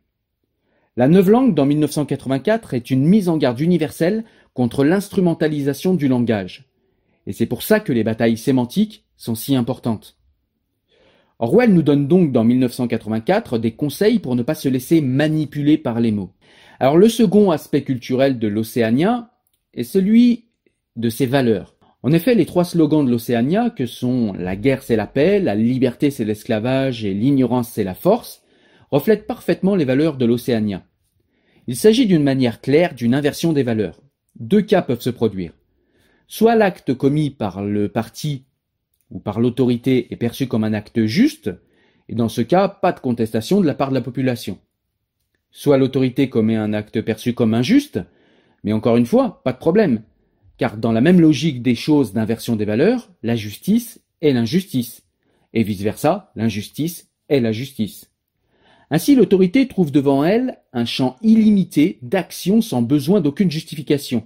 La 0.97 1.07
neuve 1.07 1.29
langue 1.29 1.55
dans 1.55 1.65
1984 1.65 2.73
est 2.73 2.91
une 2.91 3.05
mise 3.05 3.29
en 3.29 3.37
garde 3.37 3.59
universelle 3.59 4.25
contre 4.53 4.83
l'instrumentalisation 4.83 5.93
du 5.93 6.07
langage. 6.07 6.69
Et 7.27 7.33
c'est 7.33 7.45
pour 7.45 7.63
ça 7.63 7.79
que 7.79 7.93
les 7.93 8.03
batailles 8.03 8.37
sémantiques 8.37 9.05
sont 9.15 9.35
si 9.35 9.55
importantes. 9.55 10.17
Orwell 11.39 11.73
nous 11.73 11.83
donne 11.83 12.07
donc 12.07 12.33
dans 12.33 12.43
1984 12.43 13.57
des 13.59 13.71
conseils 13.71 14.19
pour 14.19 14.35
ne 14.35 14.43
pas 14.43 14.55
se 14.55 14.67
laisser 14.67 14.99
manipuler 14.99 15.77
par 15.77 16.01
les 16.01 16.11
mots. 16.11 16.33
Alors 16.81 16.97
le 16.97 17.07
second 17.07 17.51
aspect 17.51 17.83
culturel 17.83 18.39
de 18.39 18.47
l'Océania 18.47 19.31
est 19.73 19.83
celui 19.83 20.49
de 20.97 21.09
ses 21.09 21.25
valeurs. 21.25 21.75
En 22.03 22.11
effet, 22.11 22.35
les 22.35 22.45
trois 22.45 22.63
slogans 22.63 23.05
de 23.05 23.11
l'Océania, 23.11 23.69
que 23.69 23.85
sont 23.85 24.33
la 24.33 24.55
guerre 24.55 24.83
c'est 24.83 24.95
la 24.95 25.07
paix, 25.07 25.39
la 25.39 25.55
liberté 25.55 26.11
c'est 26.11 26.25
l'esclavage 26.25 27.05
et 27.05 27.13
l'ignorance 27.13 27.69
c'est 27.69 27.83
la 27.83 27.93
force, 27.95 28.41
reflètent 28.91 29.27
parfaitement 29.27 29.75
les 29.75 29.85
valeurs 29.85 30.17
de 30.17 30.25
l'Océania. 30.25 30.83
Il 31.67 31.75
s'agit 31.75 32.07
d'une 32.07 32.23
manière 32.23 32.61
claire 32.61 32.95
d'une 32.95 33.13
inversion 33.13 33.53
des 33.53 33.63
valeurs. 33.63 34.01
Deux 34.39 34.61
cas 34.61 34.81
peuvent 34.81 35.01
se 35.01 35.09
produire. 35.09 35.53
Soit 36.27 36.55
l'acte 36.55 36.93
commis 36.93 37.29
par 37.29 37.63
le 37.63 37.89
parti 37.89 38.45
ou 39.11 39.19
par 39.19 39.39
l'autorité 39.39 40.11
est 40.11 40.17
perçu 40.17 40.47
comme 40.47 40.63
un 40.63 40.73
acte 40.73 41.05
juste, 41.05 41.51
et 42.07 42.15
dans 42.15 42.29
ce 42.29 42.41
cas, 42.41 42.67
pas 42.67 42.91
de 42.91 42.99
contestation 42.99 43.61
de 43.61 43.65
la 43.65 43.75
part 43.75 43.89
de 43.89 43.95
la 43.95 44.01
population. 44.01 44.57
Soit 45.51 45.77
l'autorité 45.77 46.29
commet 46.29 46.55
un 46.55 46.73
acte 46.73 47.01
perçu 47.01 47.33
comme 47.33 47.53
injuste, 47.53 47.99
mais 48.63 48.73
encore 48.73 48.97
une 48.97 49.05
fois, 49.05 49.41
pas 49.43 49.53
de 49.53 49.57
problème, 49.57 50.03
car 50.57 50.77
dans 50.77 50.91
la 50.91 51.01
même 51.01 51.21
logique 51.21 51.61
des 51.61 51.75
choses 51.75 52.13
d'inversion 52.13 52.55
des 52.55 52.65
valeurs, 52.65 53.09
la 53.23 53.35
justice 53.35 54.01
est 54.21 54.33
l'injustice, 54.33 55.03
et 55.53 55.63
vice-versa, 55.63 56.31
l'injustice 56.35 57.11
est 57.29 57.39
la 57.39 57.51
justice. 57.51 58.08
Ainsi, 58.91 59.15
l'autorité 59.15 59.67
trouve 59.67 59.91
devant 59.91 60.23
elle 60.23 60.57
un 60.73 60.85
champ 60.85 61.15
illimité 61.21 61.99
d'action 62.01 62.61
sans 62.61 62.81
besoin 62.81 63.21
d'aucune 63.21 63.51
justification. 63.51 64.25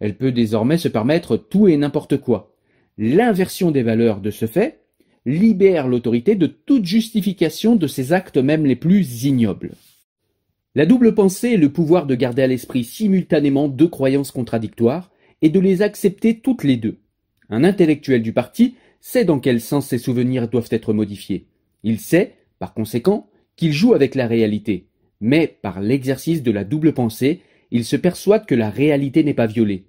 Elle 0.00 0.16
peut 0.16 0.32
désormais 0.32 0.78
se 0.78 0.88
permettre 0.88 1.36
tout 1.36 1.68
et 1.68 1.76
n'importe 1.76 2.16
quoi. 2.16 2.54
L'inversion 2.98 3.70
des 3.70 3.82
valeurs 3.82 4.20
de 4.20 4.30
ce 4.30 4.46
fait 4.46 4.80
libère 5.26 5.88
l'autorité 5.88 6.34
de 6.34 6.46
toute 6.46 6.84
justification 6.84 7.76
de 7.76 7.86
ses 7.86 8.12
actes 8.12 8.36
même 8.36 8.66
les 8.66 8.76
plus 8.76 9.24
ignobles. 9.24 9.72
La 10.74 10.86
double 10.86 11.14
pensée 11.14 11.52
est 11.52 11.56
le 11.56 11.72
pouvoir 11.72 12.06
de 12.06 12.14
garder 12.14 12.42
à 12.42 12.46
l'esprit 12.46 12.84
simultanément 12.84 13.68
deux 13.68 13.88
croyances 13.88 14.32
contradictoires 14.32 15.10
et 15.40 15.48
de 15.48 15.60
les 15.60 15.82
accepter 15.82 16.40
toutes 16.40 16.64
les 16.64 16.76
deux. 16.76 16.98
Un 17.48 17.62
intellectuel 17.62 18.22
du 18.22 18.32
parti 18.32 18.74
sait 19.00 19.24
dans 19.24 19.38
quel 19.38 19.60
sens 19.60 19.86
ses 19.86 19.98
souvenirs 19.98 20.48
doivent 20.48 20.68
être 20.70 20.92
modifiés. 20.92 21.46
Il 21.84 22.00
sait, 22.00 22.34
par 22.58 22.74
conséquent, 22.74 23.28
qu'il 23.56 23.72
joue 23.72 23.94
avec 23.94 24.14
la 24.14 24.26
réalité, 24.26 24.88
mais 25.20 25.46
par 25.46 25.80
l'exercice 25.80 26.42
de 26.42 26.50
la 26.50 26.64
double 26.64 26.92
pensée, 26.92 27.40
il 27.70 27.84
se 27.84 27.96
persuade 27.96 28.46
que 28.46 28.54
la 28.54 28.70
réalité 28.70 29.24
n'est 29.24 29.34
pas 29.34 29.46
violée. 29.46 29.86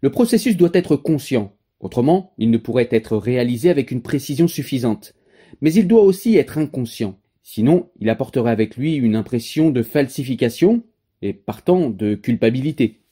Le 0.00 0.10
processus 0.10 0.56
doit 0.56 0.70
être 0.72 0.96
conscient, 0.96 1.56
Autrement, 1.80 2.32
il 2.38 2.50
ne 2.50 2.58
pourrait 2.58 2.88
être 2.90 3.16
réalisé 3.16 3.70
avec 3.70 3.90
une 3.90 4.02
précision 4.02 4.48
suffisante. 4.48 5.14
Mais 5.60 5.72
il 5.72 5.86
doit 5.86 6.02
aussi 6.02 6.36
être 6.36 6.58
inconscient. 6.58 7.18
Sinon, 7.42 7.90
il 8.00 8.08
apporterait 8.08 8.50
avec 8.50 8.76
lui 8.76 8.94
une 8.94 9.14
impression 9.14 9.70
de 9.70 9.82
falsification 9.82 10.82
et 11.22 11.32
partant 11.32 11.90
de 11.90 12.14
culpabilité. 12.14 13.02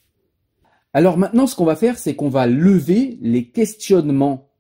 Alors 0.93 1.19
maintenant, 1.19 1.47
ce 1.47 1.57
qu'on 1.57 1.65
va 1.65 1.77
faire, 1.77 1.99
c'est 1.99 2.15
qu'on 2.15 2.29
va 2.29 2.47
lever 2.47 3.19
les 3.21 3.49
questionnements 3.49 4.51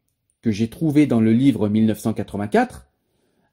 que 0.42 0.50
j'ai 0.50 0.68
trouvés 0.68 1.06
dans 1.06 1.20
le 1.20 1.32
livre 1.32 1.68
1984. 1.68 2.83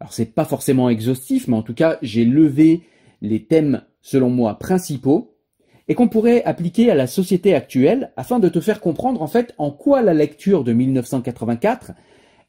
Alors 0.02 0.14
c'est 0.14 0.34
pas 0.34 0.46
forcément 0.46 0.90
exhaustif, 0.90 1.48
mais 1.48 1.56
en 1.56 1.62
tout 1.62 1.76
cas, 1.76 2.00
j'ai 2.02 2.26
levé 2.26 2.82
les 3.22 3.44
thèmes, 3.44 3.84
selon 4.02 4.32
moi, 4.32 4.58
principaux 4.58 5.36
et 5.88 5.94
qu'on 5.94 6.08
pourrait 6.08 6.44
appliquer 6.44 6.90
à 6.90 6.96
la 6.96 7.06
société 7.06 7.54
actuelle 7.54 8.12
afin 8.18 8.40
de 8.40 8.50
te 8.50 8.60
faire 8.60 8.82
comprendre 8.82 9.22
en 9.22 9.28
fait 9.28 9.54
en 9.60 9.70
quoi 9.70 10.02
la 10.02 10.16
lecture 10.16 10.64
de 10.64 10.74
1984 10.74 11.92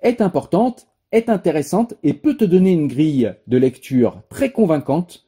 est 0.01 0.23
importante, 0.23 0.87
est 1.13 1.29
intéressante 1.29 1.93
et 2.03 2.15
peut 2.15 2.39
te 2.39 2.47
donner 2.47 2.73
une 2.73 2.89
grille 2.89 3.35
de 3.47 3.59
lecture 3.59 4.23
très 4.31 4.51
convaincante 4.51 5.27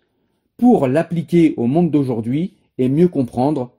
pour 0.56 0.86
l'appliquer 0.86 1.52
au 1.58 1.66
monde 1.66 1.90
d'aujourd'hui 1.90 2.54
et 2.78 2.88
mieux 2.88 3.08
comprendre 3.08 3.72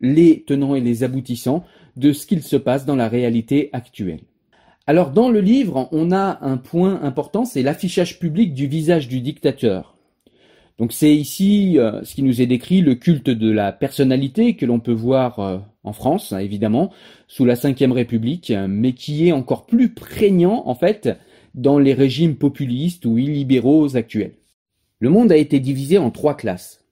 les 0.00 0.42
tenants 0.42 0.74
et 0.74 0.80
les 0.80 1.04
aboutissants 1.04 1.62
de 1.94 2.12
ce 2.12 2.26
qu'il 2.26 2.42
se 2.42 2.56
passe 2.56 2.84
dans 2.84 2.96
la 2.96 3.06
réalité 3.06 3.70
actuelle. 3.72 4.22
Alors 4.86 5.12
dans 5.12 5.30
le 5.30 5.40
livre, 5.40 5.88
on 5.92 6.10
a 6.10 6.38
un 6.42 6.56
point 6.56 7.00
important, 7.02 7.44
c'est 7.44 7.62
l'affichage 7.62 8.18
public 8.18 8.52
du 8.52 8.66
visage 8.66 9.06
du 9.06 9.20
dictateur. 9.20 9.96
Donc 10.78 10.92
c'est 10.92 11.14
ici 11.14 11.78
euh, 11.78 12.02
ce 12.02 12.16
qui 12.16 12.24
nous 12.24 12.42
est 12.42 12.46
décrit 12.46 12.80
le 12.80 12.96
culte 12.96 13.30
de 13.30 13.52
la 13.52 13.70
personnalité 13.70 14.56
que 14.56 14.66
l'on 14.66 14.80
peut 14.80 14.90
voir 14.90 15.38
euh, 15.38 15.58
en 15.84 15.92
France, 15.92 16.32
hein, 16.32 16.38
évidemment, 16.38 16.92
sous 17.28 17.44
la 17.44 17.54
Ve 17.54 17.92
République, 17.92 18.52
mais 18.68 18.92
qui 18.92 19.28
est 19.28 19.32
encore 19.32 19.66
plus 19.66 19.90
prégnant 19.94 20.64
en 20.66 20.74
fait 20.74 21.10
dans 21.54 21.78
les 21.78 21.94
régimes 21.94 22.36
populistes 22.36 23.06
ou 23.06 23.18
illibéraux 23.18 23.96
actuels. 23.96 24.34
Le 24.98 25.10
monde 25.10 25.30
a 25.30 25.36
été 25.36 25.60
divisé 25.60 25.98
en 25.98 26.10
trois 26.10 26.36
classes. 26.36 26.84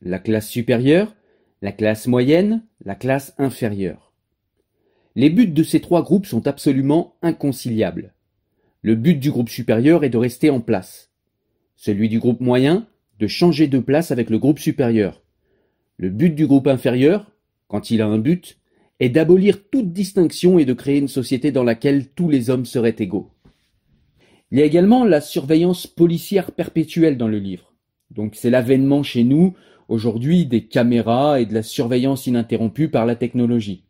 La 0.00 0.18
classe 0.18 0.48
supérieure, 0.48 1.14
la 1.60 1.70
classe 1.70 2.08
moyenne, 2.08 2.64
la 2.84 2.96
classe 2.96 3.34
inférieure. 3.38 4.11
Les 5.14 5.28
buts 5.28 5.46
de 5.46 5.62
ces 5.62 5.80
trois 5.80 6.02
groupes 6.02 6.26
sont 6.26 6.46
absolument 6.46 7.16
inconciliables. 7.20 8.14
Le 8.80 8.94
but 8.94 9.16
du 9.16 9.30
groupe 9.30 9.50
supérieur 9.50 10.04
est 10.04 10.10
de 10.10 10.16
rester 10.16 10.48
en 10.48 10.60
place. 10.60 11.10
Celui 11.76 12.08
du 12.08 12.18
groupe 12.18 12.40
moyen 12.40 12.86
de 13.18 13.26
changer 13.26 13.68
de 13.68 13.78
place 13.78 14.10
avec 14.10 14.30
le 14.30 14.38
groupe 14.38 14.58
supérieur. 14.58 15.22
Le 15.98 16.08
but 16.08 16.34
du 16.34 16.46
groupe 16.46 16.66
inférieur, 16.66 17.30
quand 17.68 17.90
il 17.90 18.00
a 18.00 18.06
un 18.06 18.18
but, 18.18 18.58
est 19.00 19.10
d'abolir 19.10 19.68
toute 19.70 19.92
distinction 19.92 20.58
et 20.58 20.64
de 20.64 20.72
créer 20.72 20.98
une 20.98 21.08
société 21.08 21.52
dans 21.52 21.62
laquelle 21.62 22.08
tous 22.08 22.30
les 22.30 22.50
hommes 22.50 22.64
seraient 22.64 22.96
égaux. 22.98 23.30
Il 24.50 24.58
y 24.58 24.62
a 24.62 24.64
également 24.64 25.04
la 25.04 25.20
surveillance 25.20 25.86
policière 25.86 26.52
perpétuelle 26.52 27.18
dans 27.18 27.28
le 27.28 27.38
livre. 27.38 27.72
Donc 28.10 28.34
c'est 28.34 28.50
l'avènement 28.50 29.02
chez 29.02 29.24
nous 29.24 29.54
aujourd'hui 29.88 30.46
des 30.46 30.64
caméras 30.64 31.40
et 31.40 31.46
de 31.46 31.54
la 31.54 31.62
surveillance 31.62 32.26
ininterrompue 32.26 32.88
par 32.88 33.06
la 33.06 33.14
technologie. 33.14 33.84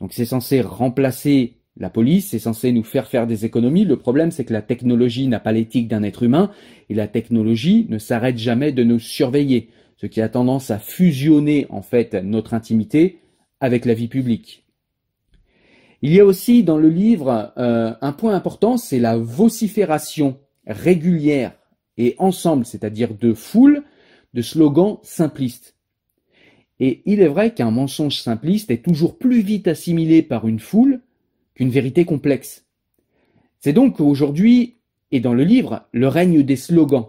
Donc 0.00 0.12
c'est 0.12 0.24
censé 0.24 0.60
remplacer 0.60 1.56
la 1.78 1.90
police 1.90 2.32
est 2.32 2.38
censée 2.38 2.72
nous 2.72 2.82
faire 2.82 3.06
faire 3.06 3.26
des 3.26 3.44
économies. 3.44 3.84
Le 3.84 3.96
problème, 3.96 4.30
c'est 4.30 4.44
que 4.44 4.52
la 4.52 4.62
technologie 4.62 5.28
n'a 5.28 5.40
pas 5.40 5.52
l'éthique 5.52 5.88
d'un 5.88 6.02
être 6.02 6.22
humain 6.22 6.50
et 6.88 6.94
la 6.94 7.06
technologie 7.06 7.86
ne 7.90 7.98
s'arrête 7.98 8.38
jamais 8.38 8.72
de 8.72 8.82
nous 8.82 8.98
surveiller, 8.98 9.68
ce 9.96 10.06
qui 10.06 10.22
a 10.22 10.28
tendance 10.28 10.70
à 10.70 10.78
fusionner 10.78 11.66
en 11.68 11.82
fait 11.82 12.14
notre 12.14 12.54
intimité 12.54 13.20
avec 13.60 13.84
la 13.84 13.94
vie 13.94 14.08
publique. 14.08 14.64
Il 16.02 16.12
y 16.12 16.20
a 16.20 16.24
aussi 16.24 16.62
dans 16.62 16.78
le 16.78 16.88
livre 16.88 17.52
euh, 17.58 17.92
un 18.00 18.12
point 18.12 18.34
important, 18.34 18.76
c'est 18.76 18.98
la 18.98 19.16
vocifération 19.16 20.38
régulière 20.66 21.52
et 21.98 22.14
ensemble, 22.18 22.64
c'est-à-dire 22.64 23.14
de 23.14 23.34
foule, 23.34 23.82
de 24.34 24.42
slogans 24.42 24.98
simplistes. 25.02 25.75
Et 26.80 27.02
il 27.06 27.20
est 27.20 27.28
vrai 27.28 27.54
qu'un 27.54 27.70
mensonge 27.70 28.20
simpliste 28.20 28.70
est 28.70 28.84
toujours 28.84 29.18
plus 29.18 29.40
vite 29.40 29.68
assimilé 29.68 30.22
par 30.22 30.46
une 30.46 30.60
foule 30.60 31.00
qu'une 31.54 31.70
vérité 31.70 32.04
complexe. 32.04 32.66
C'est 33.58 33.72
donc 33.72 34.00
aujourd'hui, 34.00 34.76
et 35.10 35.20
dans 35.20 35.32
le 35.32 35.44
livre, 35.44 35.86
le 35.92 36.08
règne 36.08 36.42
des 36.42 36.56
slogans. 36.56 37.08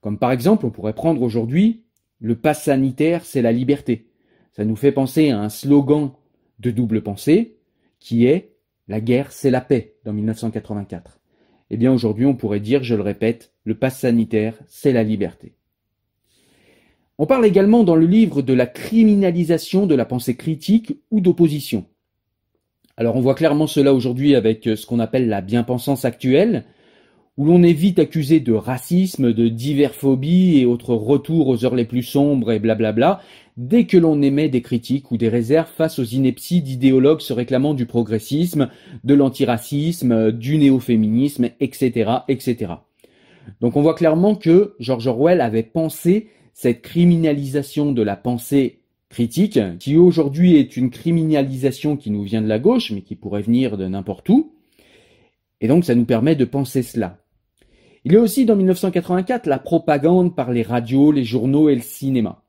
Comme 0.00 0.18
par 0.18 0.32
exemple, 0.32 0.66
on 0.66 0.70
pourrait 0.70 0.94
prendre 0.94 1.22
aujourd'hui 1.22 1.84
le 2.18 2.36
pass 2.36 2.64
sanitaire, 2.64 3.24
c'est 3.24 3.42
la 3.42 3.52
liberté. 3.52 4.08
Ça 4.52 4.64
nous 4.64 4.76
fait 4.76 4.92
penser 4.92 5.30
à 5.30 5.40
un 5.40 5.48
slogan 5.48 6.12
de 6.58 6.70
double 6.70 7.02
pensée 7.02 7.56
qui 8.00 8.26
est 8.26 8.52
la 8.88 9.00
guerre, 9.00 9.32
c'est 9.32 9.50
la 9.50 9.60
paix 9.60 9.96
dans 10.04 10.12
1984. 10.12 11.20
Eh 11.70 11.76
bien 11.76 11.92
aujourd'hui, 11.92 12.26
on 12.26 12.34
pourrait 12.34 12.60
dire, 12.60 12.82
je 12.82 12.94
le 12.94 13.02
répète, 13.02 13.52
le 13.64 13.76
pass 13.76 14.00
sanitaire, 14.00 14.58
c'est 14.66 14.92
la 14.92 15.04
liberté. 15.04 15.54
On 17.18 17.26
parle 17.26 17.44
également 17.44 17.84
dans 17.84 17.96
le 17.96 18.06
livre 18.06 18.42
de 18.42 18.54
la 18.54 18.66
criminalisation 18.66 19.86
de 19.86 19.94
la 19.94 20.04
pensée 20.04 20.34
critique 20.34 20.96
ou 21.10 21.20
d'opposition. 21.20 21.84
Alors 22.96 23.16
on 23.16 23.20
voit 23.20 23.34
clairement 23.34 23.66
cela 23.66 23.94
aujourd'hui 23.94 24.34
avec 24.34 24.66
euh, 24.66 24.76
ce 24.76 24.86
qu'on 24.86 24.98
appelle 24.98 25.28
la 25.28 25.40
bien-pensance 25.40 26.04
actuelle, 26.04 26.64
où 27.38 27.46
l'on 27.46 27.62
est 27.62 27.72
vite 27.72 27.98
accusé 27.98 28.40
de 28.40 28.52
racisme, 28.52 29.32
de 29.32 29.48
diverphobie 29.48 30.58
et 30.58 30.66
autres 30.66 30.94
retours 30.94 31.48
aux 31.48 31.64
heures 31.64 31.74
les 31.74 31.86
plus 31.86 32.02
sombres 32.02 32.52
et 32.52 32.58
blablabla, 32.58 33.20
dès 33.56 33.84
que 33.84 33.96
l'on 33.96 34.20
émet 34.20 34.48
des 34.48 34.60
critiques 34.60 35.10
ou 35.10 35.16
des 35.16 35.30
réserves 35.30 35.70
face 35.74 35.98
aux 35.98 36.04
inepties 36.04 36.60
d'idéologues 36.60 37.20
se 37.20 37.32
réclamant 37.32 37.72
du 37.72 37.86
progressisme, 37.86 38.68
de 39.04 39.14
l'antiracisme, 39.14 40.30
du 40.30 40.58
néo-féminisme, 40.58 41.48
etc., 41.60 42.10
etc. 42.28 42.72
Donc 43.60 43.76
on 43.76 43.82
voit 43.82 43.94
clairement 43.94 44.34
que 44.34 44.74
George 44.78 45.06
Orwell 45.06 45.40
avait 45.40 45.62
pensé 45.62 46.28
cette 46.52 46.82
criminalisation 46.82 47.92
de 47.92 48.02
la 48.02 48.16
pensée 48.16 48.80
critique, 49.08 49.58
qui 49.78 49.96
aujourd'hui 49.96 50.56
est 50.56 50.76
une 50.76 50.90
criminalisation 50.90 51.96
qui 51.96 52.10
nous 52.10 52.22
vient 52.22 52.42
de 52.42 52.48
la 52.48 52.58
gauche, 52.58 52.90
mais 52.92 53.02
qui 53.02 53.14
pourrait 53.14 53.42
venir 53.42 53.76
de 53.76 53.86
n'importe 53.86 54.28
où. 54.28 54.52
Et 55.60 55.68
donc 55.68 55.84
ça 55.84 55.94
nous 55.94 56.04
permet 56.04 56.34
de 56.34 56.44
penser 56.44 56.82
cela. 56.82 57.18
Il 58.04 58.12
y 58.12 58.16
a 58.16 58.20
aussi 58.20 58.46
dans 58.46 58.56
1984 58.56 59.46
la 59.46 59.58
propagande 59.58 60.34
par 60.34 60.50
les 60.50 60.62
radios, 60.62 61.12
les 61.12 61.24
journaux 61.24 61.68
et 61.68 61.74
le 61.74 61.82
cinéma. 61.82 62.42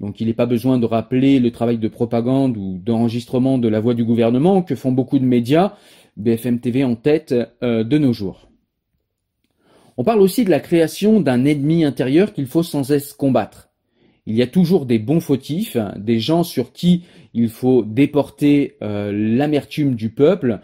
Donc 0.00 0.20
il 0.20 0.28
n'est 0.28 0.34
pas 0.34 0.46
besoin 0.46 0.78
de 0.78 0.86
rappeler 0.86 1.40
le 1.40 1.50
travail 1.50 1.78
de 1.78 1.88
propagande 1.88 2.56
ou 2.56 2.78
d'enregistrement 2.78 3.58
de 3.58 3.68
la 3.68 3.80
voix 3.80 3.94
du 3.94 4.04
gouvernement 4.04 4.62
que 4.62 4.76
font 4.76 4.92
beaucoup 4.92 5.18
de 5.18 5.24
médias, 5.24 5.74
BFM 6.16 6.60
TV 6.60 6.84
en 6.84 6.94
tête, 6.94 7.34
euh, 7.62 7.84
de 7.84 7.98
nos 7.98 8.12
jours. 8.12 8.47
On 10.00 10.04
parle 10.04 10.20
aussi 10.20 10.44
de 10.44 10.50
la 10.50 10.60
création 10.60 11.20
d'un 11.20 11.44
ennemi 11.44 11.84
intérieur 11.84 12.32
qu'il 12.32 12.46
faut 12.46 12.62
sans 12.62 12.84
cesse 12.84 13.12
combattre. 13.12 13.70
Il 14.26 14.36
y 14.36 14.42
a 14.42 14.46
toujours 14.46 14.86
des 14.86 15.00
bons 15.00 15.18
fautifs, 15.18 15.76
des 15.96 16.20
gens 16.20 16.44
sur 16.44 16.72
qui 16.72 17.02
il 17.34 17.48
faut 17.48 17.82
déporter 17.82 18.76
euh, 18.80 19.10
l'amertume 19.12 19.96
du 19.96 20.10
peuple, 20.10 20.60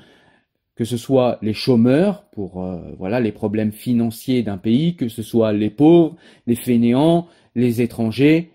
que 0.77 0.85
ce 0.85 0.97
soit 0.97 1.39
les 1.43 1.53
chômeurs 1.53 2.27
pour 2.31 2.63
euh, 2.63 2.79
voilà 2.97 3.19
les 3.19 3.33
problèmes 3.33 3.73
financiers 3.73 4.45
d'un 4.45 4.57
pays, 4.57 4.95
que 4.95 5.09
ce 5.09 5.23
soit 5.23 5.53
les 5.53 5.71
pauvres, 5.71 6.15
les 6.47 6.55
fainéants, 6.55 7.27
les 7.57 7.83
étrangers, 7.83 8.53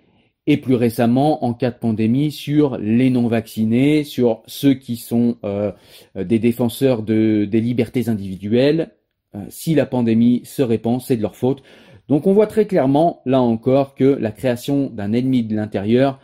et 0.48 0.56
plus 0.56 0.76
récemment 0.76 1.44
en 1.44 1.54
cas 1.54 1.72
de 1.72 1.78
pandémie 1.78 2.32
sur 2.32 2.78
les 2.78 3.10
non 3.10 3.28
vaccinés, 3.28 4.06
sur 4.06 4.44
ceux 4.46 4.76
qui 4.76 4.96
sont 4.96 5.36
euh, 5.44 5.74
des 6.16 6.40
défenseurs 6.40 7.04
de, 7.04 7.44
des 7.44 7.60
libertés 7.60 8.08
individuelles. 8.08 8.92
Euh, 9.36 9.46
si 9.50 9.76
la 9.76 9.86
pandémie 9.86 10.42
se 10.44 10.62
répand, 10.62 11.02
c'est 11.02 11.18
de 11.18 11.22
leur 11.22 11.36
faute. 11.36 11.62
Donc 12.08 12.26
on 12.26 12.34
voit 12.34 12.48
très 12.48 12.66
clairement, 12.66 13.22
là 13.26 13.42
encore, 13.42 13.94
que 13.94 14.04
la 14.04 14.32
création 14.32 14.90
d'un 14.90 15.14
ennemi 15.14 15.44
de 15.44 15.56
l'intérieur 15.56 16.20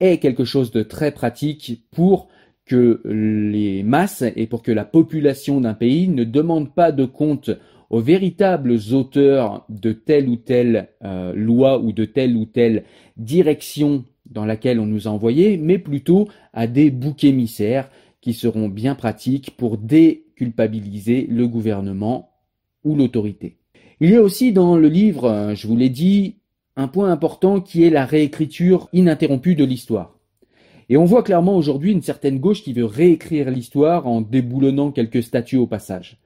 est 0.00 0.18
quelque 0.18 0.44
chose 0.44 0.70
de 0.70 0.82
très 0.82 1.12
pratique 1.12 1.84
pour 1.90 2.28
que 2.64 3.00
les 3.04 3.82
masses 3.82 4.24
et 4.34 4.46
pour 4.46 4.62
que 4.62 4.72
la 4.72 4.84
population 4.84 5.60
d'un 5.60 5.74
pays 5.74 6.08
ne 6.08 6.24
demande 6.24 6.74
pas 6.74 6.90
de 6.90 7.04
compte 7.04 7.50
aux 7.90 8.00
véritables 8.00 8.76
auteurs 8.92 9.64
de 9.68 9.92
telle 9.92 10.28
ou 10.28 10.36
telle 10.36 10.88
euh, 11.04 11.32
loi 11.34 11.78
ou 11.78 11.92
de 11.92 12.04
telle 12.04 12.36
ou 12.36 12.46
telle 12.46 12.84
direction 13.16 14.04
dans 14.28 14.44
laquelle 14.44 14.80
on 14.80 14.86
nous 14.86 15.06
a 15.06 15.10
envoyés, 15.12 15.56
mais 15.56 15.78
plutôt 15.78 16.28
à 16.52 16.66
des 16.66 16.90
boucs 16.90 17.22
émissaires 17.22 17.88
qui 18.20 18.32
seront 18.32 18.68
bien 18.68 18.96
pratiques 18.96 19.56
pour 19.56 19.78
déculpabiliser 19.78 21.28
le 21.30 21.46
gouvernement 21.46 22.30
l'autorité. 22.94 23.56
Il 24.00 24.10
y 24.10 24.16
a 24.16 24.22
aussi 24.22 24.52
dans 24.52 24.76
le 24.76 24.88
livre, 24.88 25.54
je 25.56 25.66
vous 25.66 25.76
l'ai 25.76 25.88
dit, 25.88 26.36
un 26.76 26.88
point 26.88 27.10
important 27.10 27.60
qui 27.60 27.84
est 27.84 27.90
la 27.90 28.04
réécriture 28.04 28.88
ininterrompue 28.92 29.54
de 29.54 29.64
l'histoire. 29.64 30.18
Et 30.88 30.96
on 30.96 31.04
voit 31.04 31.22
clairement 31.22 31.56
aujourd'hui 31.56 31.92
une 31.92 32.02
certaine 32.02 32.38
gauche 32.38 32.62
qui 32.62 32.72
veut 32.72 32.84
réécrire 32.84 33.50
l'histoire 33.50 34.06
en 34.06 34.20
déboulonnant 34.20 34.92
quelques 34.92 35.22
statues 35.22 35.56
au 35.56 35.66
passage. 35.66 36.18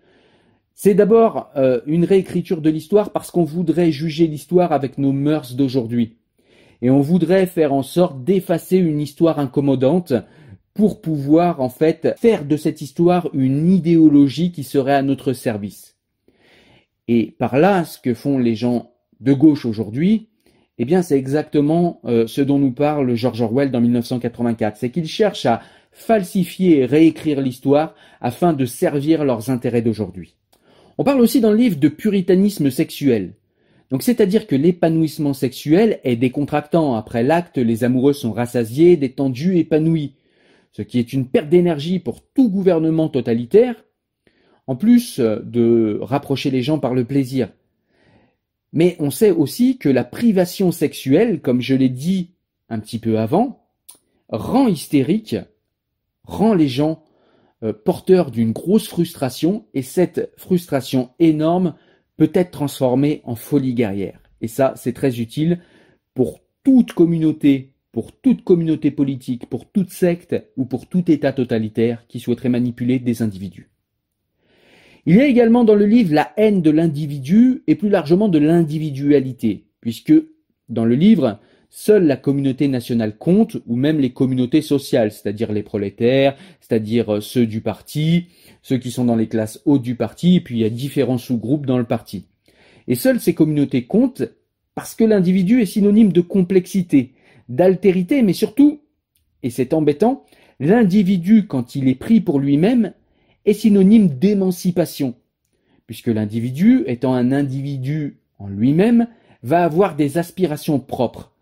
C'est 0.75 0.95
d'abord 0.95 1.51
euh, 1.57 1.81
une 1.87 2.05
réécriture 2.05 2.61
de 2.61 2.71
l'histoire 2.71 3.11
parce 3.11 3.31
qu'on 3.31 3.45
voudrait 3.45 3.93
juger 3.93 4.27
l'histoire 4.27 4.73
avec 4.73 4.99
nos 4.99 5.13
mœurs 5.13 5.55
d'aujourd'hui. 5.55 6.17
Et 6.83 6.91
on 6.91 7.01
voudrait 7.01 7.47
faire 7.47 7.73
en 7.73 7.83
sorte 7.83 8.25
d'effacer 8.25 8.79
une 8.79 9.01
histoire 9.01 9.39
incommodante 9.39 10.15
pour 10.75 11.01
pouvoir 11.01 11.61
en 11.61 11.69
fait 11.69 12.15
faire 12.19 12.45
de 12.45 12.57
cette 12.57 12.81
histoire 12.81 13.29
une 13.35 13.71
idéologie 13.71 14.53
qui 14.53 14.65
serait 14.65 14.95
à 14.95 15.03
notre 15.03 15.33
service. 15.33 15.90
Et 17.13 17.35
par 17.37 17.59
là, 17.59 17.85
ce 17.85 17.99
que 17.99 18.15
font 18.15 18.39
les 18.39 18.55
gens 18.55 18.93
de 19.19 19.33
gauche 19.33 19.67
aujourd'hui, 19.67 20.29
eh 20.79 20.85
bien, 20.85 21.03
c'est 21.03 21.19
exactement 21.19 22.01
euh, 22.05 22.29
ce 22.29 22.41
dont 22.41 22.61
nous 22.61 22.71
parle 22.71 23.17
George 23.17 23.43
Orwell 23.43 23.73
dans 23.73 23.81
1984. 23.81 24.77
C'est 24.77 24.91
qu'ils 24.91 25.09
cherchent 25.09 25.45
à 25.45 25.61
falsifier 25.91 26.79
et 26.79 26.87
réécrire 26.87 27.41
l'histoire 27.41 27.97
afin 28.21 28.53
de 28.53 28.65
servir 28.65 29.25
leurs 29.25 29.51
intérêts 29.51 29.83
d'aujourd'hui. 29.83 30.37
On 30.99 31.03
parle 31.03 31.21
aussi 31.21 31.41
dans 31.41 31.51
le 31.51 31.57
livre 31.57 31.81
de 31.81 31.89
puritanisme 31.89 32.71
sexuel. 32.71 33.33
Donc, 33.91 34.05
c'est-à-dire 34.05 34.47
que 34.47 34.55
l'épanouissement 34.55 35.35
sexuel 35.35 35.99
est 36.05 36.15
décontractant. 36.15 36.95
Après 36.95 37.25
l'acte, 37.25 37.59
les 37.59 37.83
amoureux 37.83 38.13
sont 38.13 38.31
rassasiés, 38.31 38.97
détendus, 38.97 39.59
épanouis. 39.59 40.15
Ce 40.71 40.83
qui 40.83 41.01
est 41.01 41.13
une 41.13 41.27
perte 41.27 41.49
d'énergie 41.49 41.99
pour 41.99 42.23
tout 42.23 42.49
gouvernement 42.49 43.09
totalitaire, 43.09 43.75
en 44.71 44.77
plus 44.77 45.19
euh, 45.19 45.41
de 45.43 45.99
rapprocher 46.01 46.49
les 46.49 46.63
gens 46.63 46.79
par 46.79 46.95
le 46.95 47.05
plaisir. 47.05 47.49
Mais 48.73 48.95
on 49.01 49.11
sait 49.11 49.33
aussi 49.33 49.79
que 49.79 49.89
la 49.89 50.05
privation 50.05 50.71
sexuelle, 50.71 51.41
comme 51.41 51.61
je 51.61 51.75
l'ai 51.75 51.89
dit 51.89 52.31
un 52.69 52.79
petit 52.79 53.01
peu 53.01 53.19
avant, 53.19 53.67
rend 54.29 54.69
hystérique, 54.69 55.35
rend 56.23 56.55
les 56.55 56.69
gens 56.69 57.03
euh, 57.65 57.73
porteurs 57.73 58.31
d'une 58.31 58.53
grosse 58.53 58.87
frustration, 58.87 59.67
et 59.75 59.83
cette 59.83 60.33
frustration 60.37 61.11
énorme 61.19 61.75
peut 62.17 62.31
être 62.33 62.53
transformée 62.53 63.23
en 63.25 63.35
folie 63.35 63.75
guerrière. 63.75 64.21
Et 64.41 64.47
ça, 64.47 64.75
c'est 64.77 64.93
très 64.93 65.19
utile 65.19 65.61
pour 66.15 66.39
toute 66.63 66.93
communauté, 66.93 67.73
pour 67.91 68.13
toute 68.13 68.45
communauté 68.45 68.93
politique, 68.93 69.47
pour 69.47 69.69
toute 69.69 69.91
secte 69.91 70.37
ou 70.57 70.65
pour 70.65 70.87
tout 70.87 71.11
État 71.11 71.33
totalitaire 71.33 72.07
qui 72.07 72.21
souhaiterait 72.21 72.51
manipuler 72.51 73.01
des 73.01 73.23
individus. 73.23 73.69
Il 75.07 75.17
y 75.17 75.21
a 75.21 75.27
également 75.27 75.65
dans 75.65 75.75
le 75.75 75.87
livre 75.87 76.15
la 76.15 76.33
haine 76.37 76.63
de 76.63 76.71
l'individu 76.71 77.63
et 77.67 77.75
plus 77.75 77.89
largement 77.89 78.29
de 78.29 78.39
l'individualité, 78.39 79.65
puisque 79.81 80.13
dans 80.69 80.85
le 80.85 80.95
livre, 80.95 81.39
seule 81.71 82.07
la 82.07 82.17
communauté 82.17 82.69
nationale 82.69 83.17
compte, 83.17 83.57
ou 83.67 83.77
même 83.77 84.01
les 84.01 84.13
communautés 84.13 84.61
sociales, 84.61 85.13
c'est-à-dire 85.13 85.53
les 85.53 85.63
prolétaires, 85.63 86.37
c'est-à-dire 86.61 87.15
euh, 87.15 87.21
ceux 87.21 87.47
du 87.47 87.61
parti, 87.61 88.27
ceux 88.63 88.79
qui 88.79 88.91
sont 88.91 89.05
dans 89.05 89.17
les 89.17 89.29
classes 89.29 89.63
hautes 89.65 89.83
du 89.83 89.95
parti, 89.95 90.37
et 90.37 90.41
puis 90.41 90.57
il 90.57 90.61
y 90.61 90.65
a 90.65 90.71
différents 90.71 91.19
sous-groupes 91.19 91.67
dans 91.67 91.79
le 91.79 91.85
parti. 91.85 92.27
Et 92.89 92.95
seules 92.95 93.21
ces 93.21 93.35
communautés 93.35 93.85
comptent 93.85 94.25
parce 94.75 94.95
que 94.95 95.05
l'individu 95.05 95.61
est 95.61 95.67
synonyme 95.67 96.13
de 96.13 96.21
complexité, 96.21 97.13
d'altérité, 97.49 98.23
mais 98.23 98.33
surtout, 98.33 98.81
et 99.43 99.51
c'est 99.51 99.73
embêtant, 99.73 100.25
l'individu, 100.59 101.47
quand 101.47 101.75
il 101.75 101.89
est 101.89 101.95
pris 101.95 102.21
pour 102.21 102.39
lui-même, 102.39 102.93
est 103.51 103.55
synonyme 103.55 104.09
d'émancipation, 104.09 105.15
puisque 105.87 106.07
l'individu, 106.07 106.85
étant 106.87 107.15
un 107.15 107.33
individu 107.33 108.19
en 108.39 108.49
lui-même, 108.49 109.09
va 109.43 109.65
avoir 109.65 109.97
des 109.97 110.19
aspirations 110.19 110.79
propres. 110.79 111.33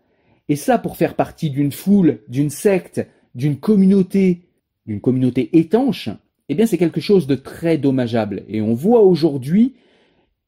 Et 0.49 0.55
ça, 0.55 0.77
pour 0.77 0.97
faire 0.97 1.15
partie 1.15 1.49
d'une 1.49 1.71
foule, 1.71 2.21
d'une 2.27 2.49
secte, 2.49 3.05
d'une 3.35 3.57
communauté, 3.57 4.41
d'une 4.87 4.99
communauté 4.99 5.57
étanche, 5.57 6.09
eh 6.49 6.55
bien 6.55 6.65
c'est 6.65 6.79
quelque 6.79 7.01
chose 7.01 7.27
de 7.27 7.35
très 7.35 7.77
dommageable. 7.77 8.43
Et 8.47 8.59
on 8.59 8.73
voit 8.73 9.03
aujourd'hui 9.03 9.75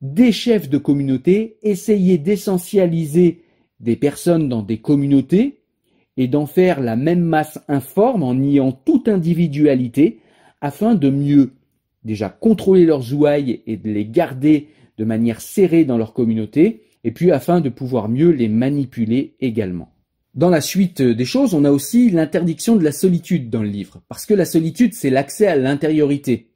des 0.01 0.31
chefs 0.31 0.67
de 0.67 0.79
communauté 0.79 1.57
essayer 1.61 2.17
d'essentialiser 2.17 3.43
des 3.79 3.95
personnes 3.95 4.49
dans 4.49 4.63
des 4.63 4.79
communautés 4.79 5.61
et 6.17 6.27
d'en 6.27 6.47
faire 6.47 6.81
la 6.81 6.95
même 6.95 7.21
masse 7.21 7.59
informe 7.67 8.23
en 8.23 8.33
niant 8.33 8.71
toute 8.71 9.07
individualité 9.07 10.21
afin 10.61 10.95
de 10.95 11.09
mieux 11.09 11.51
déjà 12.03 12.29
contrôler 12.29 12.85
leurs 12.85 13.13
ouailles 13.13 13.61
et 13.67 13.77
de 13.77 13.89
les 13.89 14.05
garder 14.05 14.69
de 14.97 15.05
manière 15.05 15.41
serrée 15.41 15.85
dans 15.85 15.97
leur 15.97 16.13
communauté, 16.13 16.83
et 17.03 17.11
puis 17.11 17.31
afin 17.31 17.61
de 17.61 17.69
pouvoir 17.69 18.09
mieux 18.09 18.29
les 18.29 18.47
manipuler 18.47 19.35
également. 19.39 19.93
Dans 20.33 20.49
la 20.49 20.61
suite 20.61 21.01
des 21.01 21.25
choses, 21.25 21.53
on 21.53 21.65
a 21.65 21.71
aussi 21.71 22.09
l'interdiction 22.09 22.75
de 22.75 22.83
la 22.83 22.91
solitude 22.91 23.49
dans 23.49 23.63
le 23.63 23.69
livre, 23.69 24.01
parce 24.07 24.25
que 24.25 24.33
la 24.33 24.45
solitude, 24.45 24.93
c'est 24.93 25.09
l'accès 25.09 25.47
à 25.47 25.55
l'intériorité. 25.55 26.51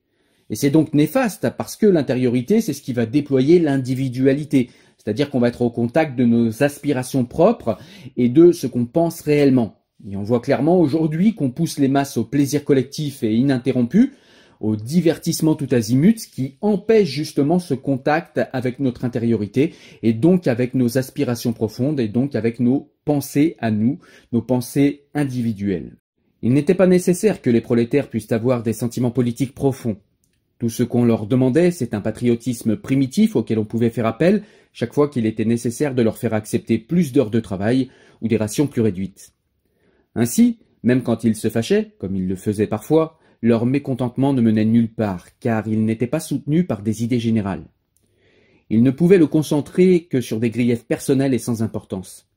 Et 0.49 0.55
c'est 0.55 0.69
donc 0.69 0.93
néfaste, 0.93 1.49
parce 1.57 1.75
que 1.75 1.87
l'intériorité, 1.87 2.61
c'est 2.61 2.73
ce 2.73 2.81
qui 2.81 2.93
va 2.93 3.05
déployer 3.05 3.59
l'individualité, 3.59 4.69
c'est-à-dire 4.97 5.29
qu'on 5.29 5.39
va 5.39 5.49
être 5.49 5.61
au 5.61 5.69
contact 5.69 6.15
de 6.15 6.25
nos 6.25 6.63
aspirations 6.63 7.25
propres 7.25 7.77
et 8.15 8.29
de 8.29 8.51
ce 8.51 8.67
qu'on 8.67 8.85
pense 8.85 9.21
réellement. 9.21 9.75
Et 10.09 10.15
on 10.15 10.23
voit 10.23 10.39
clairement 10.39 10.79
aujourd'hui 10.79 11.33
qu'on 11.33 11.49
pousse 11.49 11.79
les 11.79 11.87
masses 11.87 12.17
au 12.17 12.23
plaisir 12.23 12.63
collectif 12.63 13.23
et 13.23 13.33
ininterrompu, 13.33 14.13
au 14.59 14.75
divertissement 14.75 15.55
tout 15.55 15.67
azimut, 15.71 16.17
qui 16.31 16.57
empêche 16.61 17.09
justement 17.09 17.59
ce 17.59 17.73
contact 17.73 18.39
avec 18.53 18.79
notre 18.79 19.03
intériorité 19.03 19.73
et 20.03 20.13
donc 20.13 20.47
avec 20.47 20.75
nos 20.75 20.97
aspirations 20.97 21.53
profondes 21.53 21.99
et 21.99 22.07
donc 22.07 22.35
avec 22.35 22.59
nos 22.59 22.91
pensées 23.03 23.55
à 23.59 23.71
nous, 23.71 23.99
nos 24.31 24.41
pensées 24.41 25.05
individuelles. 25.13 25.97
Il 26.41 26.53
n'était 26.53 26.75
pas 26.75 26.87
nécessaire 26.87 27.41
que 27.41 27.49
les 27.49 27.61
prolétaires 27.61 28.09
puissent 28.09 28.31
avoir 28.31 28.61
des 28.61 28.73
sentiments 28.73 29.11
politiques 29.11 29.55
profonds. 29.55 29.97
Tout 30.59 30.69
ce 30.69 30.83
qu'on 30.83 31.03
leur 31.03 31.25
demandait, 31.25 31.71
c'est 31.71 31.93
un 31.93 32.01
patriotisme 32.01 32.77
primitif 32.77 33.35
auquel 33.35 33.59
on 33.59 33.65
pouvait 33.65 33.89
faire 33.89 34.05
appel 34.05 34.43
chaque 34.71 34.93
fois 34.93 35.09
qu'il 35.09 35.25
était 35.25 35.45
nécessaire 35.45 35.95
de 35.95 36.01
leur 36.01 36.17
faire 36.17 36.33
accepter 36.33 36.77
plus 36.77 37.11
d'heures 37.11 37.31
de 37.31 37.39
travail 37.39 37.89
ou 38.21 38.27
des 38.27 38.37
rations 38.37 38.67
plus 38.67 38.81
réduites. 38.81 39.34
Ainsi, 40.15 40.59
même 40.83 41.03
quand 41.03 41.23
ils 41.23 41.35
se 41.35 41.49
fâchaient, 41.49 41.93
comme 41.99 42.15
ils 42.15 42.27
le 42.27 42.35
faisaient 42.35 42.67
parfois, 42.67 43.19
leur 43.41 43.65
mécontentement 43.65 44.33
ne 44.33 44.41
menait 44.41 44.65
nulle 44.65 44.93
part, 44.93 45.27
car 45.39 45.67
ils 45.67 45.83
n'étaient 45.83 46.07
pas 46.07 46.19
soutenus 46.19 46.65
par 46.65 46.81
des 46.81 47.03
idées 47.03 47.19
générales. 47.19 47.65
Ils 48.69 48.81
ne 48.81 48.91
pouvaient 48.91 49.17
le 49.17 49.27
concentrer 49.27 50.05
que 50.05 50.21
sur 50.21 50.39
des 50.39 50.49
griefs 50.49 50.85
personnels 50.85 51.33
et 51.33 51.39
sans 51.39 51.61
importance. 51.61 52.27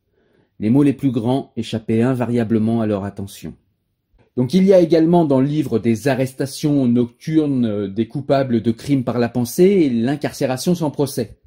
Les 0.61 0.71
mots 0.71 0.83
les 0.83 0.93
plus 0.93 1.11
grands 1.11 1.53
échappaient 1.57 2.03
invariablement 2.03 2.81
à 2.81 2.87
leur 2.87 3.05
attention. 3.05 3.55
Donc 4.37 4.55
il 4.55 4.65
y 4.65 4.73
a 4.73 4.81
également 4.81 5.25
dans 5.25 5.41
le 5.41 5.47
livre 5.47 5.79
des 5.79 6.07
arrestations 6.07 6.87
nocturnes 6.87 7.89
des 7.89 8.07
coupables 8.07 8.61
de 8.61 8.71
crimes 8.71 9.05
par 9.05 9.19
la 9.19 9.29
pensée 9.29 9.65
et 9.65 9.91
l'incarcération 9.91 10.75
sans 10.75 10.91
procès. 10.91 11.38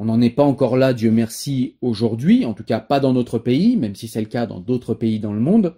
On 0.00 0.04
n'en 0.04 0.20
est 0.20 0.30
pas 0.30 0.44
encore 0.44 0.76
là, 0.76 0.92
Dieu 0.92 1.10
merci, 1.10 1.74
aujourd'hui, 1.82 2.44
en 2.44 2.54
tout 2.54 2.62
cas 2.62 2.78
pas 2.78 3.00
dans 3.00 3.12
notre 3.12 3.40
pays, 3.40 3.76
même 3.76 3.96
si 3.96 4.06
c'est 4.06 4.20
le 4.20 4.28
cas 4.28 4.46
dans 4.46 4.60
d'autres 4.60 4.94
pays 4.94 5.18
dans 5.18 5.32
le 5.32 5.40
monde, 5.40 5.74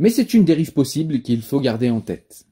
mais 0.00 0.10
c'est 0.10 0.34
une 0.34 0.44
dérive 0.44 0.72
possible 0.72 1.22
qu'il 1.22 1.42
faut 1.42 1.60
garder 1.60 1.90
en 1.90 2.00
tête. 2.00 2.46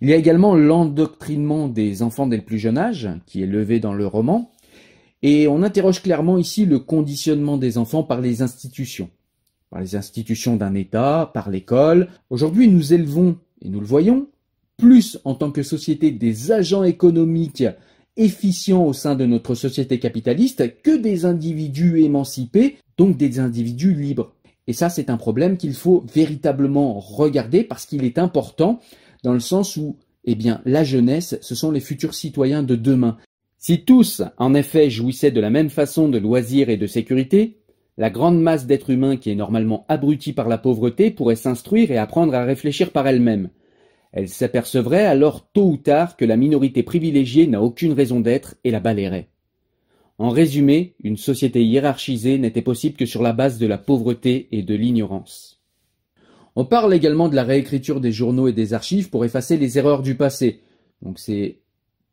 Il 0.00 0.08
y 0.08 0.12
a 0.12 0.16
également 0.16 0.54
l'endoctrinement 0.54 1.66
des 1.66 2.02
enfants 2.02 2.28
dès 2.28 2.36
le 2.36 2.44
plus 2.44 2.58
jeune 2.58 2.78
âge, 2.78 3.08
qui 3.26 3.42
est 3.42 3.46
levé 3.46 3.80
dans 3.80 3.92
le 3.92 4.06
roman, 4.06 4.52
et 5.22 5.48
on 5.48 5.62
interroge 5.62 6.02
clairement 6.02 6.38
ici 6.38 6.66
le 6.66 6.78
conditionnement 6.78 7.58
des 7.58 7.76
enfants 7.76 8.04
par 8.04 8.20
les 8.20 8.42
institutions, 8.42 9.10
par 9.70 9.80
les 9.80 9.96
institutions 9.96 10.54
d'un 10.54 10.74
État, 10.74 11.30
par 11.34 11.50
l'école. 11.50 12.08
Aujourd'hui, 12.30 12.68
nous 12.68 12.94
élevons, 12.94 13.38
et 13.60 13.68
nous 13.68 13.80
le 13.80 13.86
voyons, 13.86 14.28
plus 14.76 15.18
en 15.24 15.34
tant 15.34 15.50
que 15.50 15.64
société 15.64 16.12
des 16.12 16.52
agents 16.52 16.84
économiques 16.84 17.64
efficients 18.16 18.84
au 18.84 18.92
sein 18.92 19.14
de 19.14 19.26
notre 19.26 19.54
société 19.54 19.98
capitaliste 19.98 20.82
que 20.82 20.96
des 20.96 21.24
individus 21.24 22.02
émancipés, 22.02 22.76
donc 22.98 23.16
des 23.16 23.38
individus 23.38 23.94
libres. 23.94 24.32
Et 24.66 24.72
ça, 24.72 24.88
c'est 24.88 25.10
un 25.10 25.16
problème 25.16 25.56
qu'il 25.56 25.74
faut 25.74 26.04
véritablement 26.14 27.00
regarder 27.00 27.64
parce 27.64 27.86
qu'il 27.86 28.04
est 28.04 28.18
important 28.18 28.80
dans 29.24 29.32
le 29.32 29.40
sens 29.40 29.76
où, 29.76 29.96
eh 30.24 30.34
bien, 30.34 30.60
la 30.64 30.84
jeunesse, 30.84 31.38
ce 31.40 31.54
sont 31.54 31.70
les 31.70 31.80
futurs 31.80 32.14
citoyens 32.14 32.62
de 32.62 32.76
demain. 32.76 33.16
Si 33.58 33.84
tous, 33.84 34.22
en 34.38 34.54
effet, 34.54 34.88
jouissaient 34.88 35.30
de 35.30 35.40
la 35.40 35.50
même 35.50 35.70
façon 35.70 36.08
de 36.08 36.18
loisirs 36.18 36.70
et 36.70 36.76
de 36.76 36.86
sécurité, 36.86 37.58
la 37.98 38.10
grande 38.10 38.40
masse 38.40 38.66
d'êtres 38.66 38.90
humains 38.90 39.16
qui 39.16 39.30
est 39.30 39.34
normalement 39.34 39.84
abrutie 39.88 40.32
par 40.32 40.48
la 40.48 40.56
pauvreté 40.56 41.10
pourrait 41.10 41.36
s'instruire 41.36 41.90
et 41.90 41.98
apprendre 41.98 42.34
à 42.34 42.44
réfléchir 42.44 42.92
par 42.92 43.06
elle-même. 43.06 43.50
Elle 44.12 44.28
s'apercevrait 44.28 45.06
alors 45.06 45.50
tôt 45.52 45.68
ou 45.70 45.76
tard 45.76 46.16
que 46.16 46.24
la 46.24 46.36
minorité 46.36 46.82
privilégiée 46.82 47.46
n'a 47.46 47.62
aucune 47.62 47.92
raison 47.92 48.20
d'être 48.20 48.56
et 48.64 48.70
la 48.70 48.80
balayerait. 48.80 49.28
En 50.18 50.30
résumé, 50.30 50.96
une 51.02 51.16
société 51.16 51.64
hiérarchisée 51.64 52.38
n'était 52.38 52.60
possible 52.60 52.96
que 52.96 53.06
sur 53.06 53.22
la 53.22 53.32
base 53.32 53.58
de 53.58 53.66
la 53.66 53.78
pauvreté 53.78 54.48
et 54.52 54.62
de 54.62 54.74
l'ignorance. 54.74 55.62
On 56.56 56.64
parle 56.64 56.92
également 56.92 57.28
de 57.28 57.36
la 57.36 57.44
réécriture 57.44 58.00
des 58.00 58.12
journaux 58.12 58.48
et 58.48 58.52
des 58.52 58.74
archives 58.74 59.08
pour 59.08 59.24
effacer 59.24 59.56
les 59.56 59.78
erreurs 59.78 60.02
du 60.02 60.16
passé. 60.16 60.60
Donc 61.00 61.18
c'est 61.18 61.60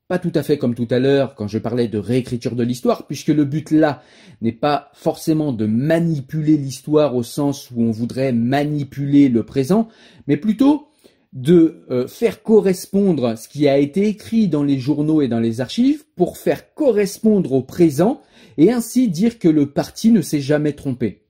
pas 0.08 0.20
tout 0.20 0.32
à 0.36 0.44
fait 0.44 0.58
comme 0.58 0.74
tout 0.74 0.88
à 0.90 1.00
l'heure 1.00 1.36
quand 1.36 1.48
je 1.48 1.58
parlais 1.58 1.90
de 1.90 1.98
réécriture 1.98 2.56
de 2.56 2.64
l'histoire, 2.64 3.08
puisque 3.08 3.28
le 3.28 3.44
but 3.44 3.72
là 3.72 4.02
n'est 4.42 4.54
pas 4.54 4.90
forcément 4.94 5.52
de 5.52 5.66
manipuler 5.66 6.56
l'histoire 6.56 7.14
au 7.14 7.24
sens 7.24 7.72
où 7.72 7.82
on 7.82 7.92
voudrait 7.92 8.32
manipuler 8.32 9.28
le 9.28 9.44
présent, 9.44 9.90
mais 10.28 10.38
plutôt 10.38 10.87
de 11.34 11.86
euh, 11.90 12.08
faire 12.08 12.42
correspondre 12.42 13.38
ce 13.38 13.48
qui 13.48 13.68
a 13.68 13.78
été 13.78 14.08
écrit 14.08 14.48
dans 14.48 14.64
les 14.64 14.80
journaux 14.80 15.22
et 15.22 15.28
dans 15.28 15.40
les 15.40 15.62
archives 15.62 16.06
pour 16.16 16.38
faire 16.38 16.74
correspondre 16.74 17.54
au 17.54 17.62
présent 17.62 18.22
et 18.58 18.72
ainsi 18.72 19.10
dire 19.10 19.40
que 19.40 19.48
le 19.48 19.72
parti 19.72 20.12
ne 20.12 20.22
s'est 20.22 20.42
jamais 20.42 20.74
trompé. 20.74 21.24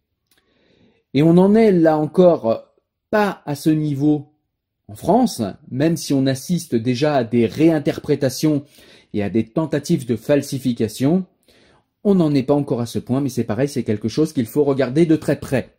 Et 1.14 1.24
on 1.24 1.38
en 1.38 1.56
est 1.56 1.72
là 1.72 1.98
encore 1.98 2.66
pas 3.10 3.42
à 3.46 3.56
ce 3.56 3.70
niveau 3.70 4.34
en 4.88 4.96
France, 4.96 5.42
même 5.70 5.98
si 5.98 6.14
on 6.14 6.26
assiste 6.26 6.76
déjà 6.76 7.16
à 7.16 7.24
des 7.24 7.46
réinterprétations 7.46 8.64
et 9.14 9.24
à 9.24 9.30
des 9.30 9.46
tentatives 9.46 10.06
de 10.06 10.16
falsification, 10.16 11.26
on 12.04 12.16
n'en 12.16 12.34
est 12.34 12.44
pas 12.44 12.54
encore 12.54 12.80
à 12.80 12.86
ce 12.86 13.00
point, 13.00 13.20
mais 13.20 13.30
c'est 13.30 13.44
pareil, 13.44 13.68
c'est 13.68 13.84
quelque 13.84 14.08
chose 14.08 14.32
qu'il 14.32 14.46
faut 14.46 14.64
regarder 14.64 15.06
de 15.06 15.18
très 15.18 15.40
près. 15.40 15.78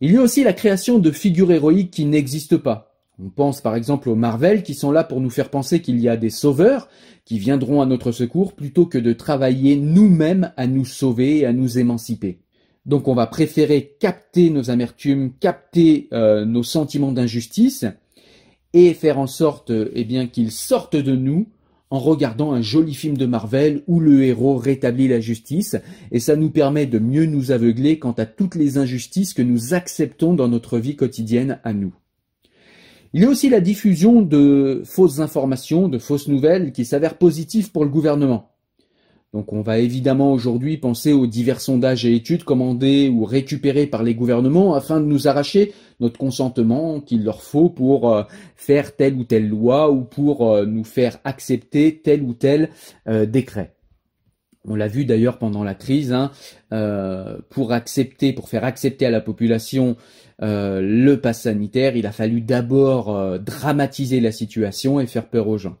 Il 0.00 0.12
y 0.12 0.16
a 0.16 0.22
aussi 0.22 0.42
la 0.42 0.52
création 0.52 0.98
de 0.98 1.12
figures 1.12 1.52
héroïques 1.52 1.92
qui 1.92 2.04
n'existent 2.04 2.58
pas. 2.58 2.93
On 3.22 3.28
pense 3.28 3.60
par 3.60 3.76
exemple 3.76 4.08
aux 4.08 4.16
Marvel 4.16 4.64
qui 4.64 4.74
sont 4.74 4.90
là 4.90 5.04
pour 5.04 5.20
nous 5.20 5.30
faire 5.30 5.50
penser 5.50 5.80
qu'il 5.80 6.00
y 6.00 6.08
a 6.08 6.16
des 6.16 6.30
sauveurs 6.30 6.88
qui 7.24 7.38
viendront 7.38 7.80
à 7.80 7.86
notre 7.86 8.10
secours 8.10 8.54
plutôt 8.54 8.86
que 8.86 8.98
de 8.98 9.12
travailler 9.12 9.76
nous-mêmes 9.76 10.52
à 10.56 10.66
nous 10.66 10.84
sauver 10.84 11.38
et 11.38 11.46
à 11.46 11.52
nous 11.52 11.78
émanciper. 11.78 12.40
Donc 12.86 13.06
on 13.06 13.14
va 13.14 13.26
préférer 13.26 13.96
capter 14.00 14.50
nos 14.50 14.68
amertumes, 14.68 15.32
capter 15.38 16.08
euh, 16.12 16.44
nos 16.44 16.64
sentiments 16.64 17.12
d'injustice 17.12 17.86
et 18.72 18.92
faire 18.94 19.18
en 19.18 19.28
sorte 19.28 19.70
eh 19.70 20.04
bien 20.04 20.26
qu'ils 20.26 20.50
sortent 20.50 20.96
de 20.96 21.14
nous 21.14 21.46
en 21.90 22.00
regardant 22.00 22.52
un 22.52 22.62
joli 22.62 22.94
film 22.94 23.16
de 23.16 23.26
Marvel 23.26 23.84
où 23.86 24.00
le 24.00 24.24
héros 24.24 24.56
rétablit 24.56 25.06
la 25.06 25.20
justice 25.20 25.76
et 26.10 26.18
ça 26.18 26.34
nous 26.34 26.50
permet 26.50 26.86
de 26.86 26.98
mieux 26.98 27.26
nous 27.26 27.52
aveugler 27.52 28.00
quant 28.00 28.12
à 28.12 28.26
toutes 28.26 28.56
les 28.56 28.76
injustices 28.76 29.34
que 29.34 29.42
nous 29.42 29.72
acceptons 29.72 30.34
dans 30.34 30.48
notre 30.48 30.78
vie 30.78 30.96
quotidienne 30.96 31.60
à 31.62 31.72
nous. 31.72 31.94
Il 33.16 33.22
y 33.22 33.26
a 33.26 33.28
aussi 33.28 33.48
la 33.48 33.60
diffusion 33.60 34.22
de 34.22 34.82
fausses 34.84 35.20
informations, 35.20 35.86
de 35.86 35.98
fausses 35.98 36.26
nouvelles 36.26 36.72
qui 36.72 36.84
s'avèrent 36.84 37.16
positives 37.16 37.70
pour 37.70 37.84
le 37.84 37.90
gouvernement. 37.90 38.50
Donc 39.32 39.52
on 39.52 39.62
va 39.62 39.78
évidemment 39.78 40.32
aujourd'hui 40.32 40.78
penser 40.78 41.12
aux 41.12 41.28
divers 41.28 41.60
sondages 41.60 42.04
et 42.04 42.16
études 42.16 42.42
commandés 42.42 43.08
ou 43.08 43.24
récupérés 43.24 43.86
par 43.86 44.02
les 44.02 44.16
gouvernements 44.16 44.74
afin 44.74 45.00
de 45.00 45.06
nous 45.06 45.28
arracher 45.28 45.72
notre 46.00 46.18
consentement 46.18 47.00
qu'il 47.00 47.22
leur 47.22 47.42
faut 47.42 47.68
pour 47.68 48.12
euh, 48.12 48.24
faire 48.56 48.96
telle 48.96 49.14
ou 49.14 49.22
telle 49.22 49.48
loi 49.48 49.92
ou 49.92 50.02
pour 50.02 50.50
euh, 50.50 50.66
nous 50.66 50.84
faire 50.84 51.18
accepter 51.22 52.00
tel 52.02 52.20
ou 52.20 52.34
tel 52.34 52.70
euh, 53.06 53.26
décret. 53.26 53.76
On 54.66 54.74
l'a 54.74 54.88
vu 54.88 55.04
d'ailleurs 55.04 55.38
pendant 55.38 55.62
la 55.62 55.74
crise, 55.74 56.10
hein, 56.10 56.32
pour 57.50 57.72
accepter, 57.72 58.32
pour 58.32 58.48
faire 58.48 58.64
accepter 58.64 59.04
à 59.04 59.10
la 59.10 59.20
population 59.20 59.98
euh, 60.42 60.80
le 60.80 61.20
pass 61.20 61.42
sanitaire, 61.42 61.96
il 61.96 62.06
a 62.06 62.12
fallu 62.12 62.40
d'abord 62.40 63.14
euh, 63.14 63.38
dramatiser 63.38 64.20
la 64.20 64.32
situation 64.32 65.00
et 65.00 65.06
faire 65.06 65.28
peur 65.28 65.48
aux 65.48 65.58
gens. 65.58 65.76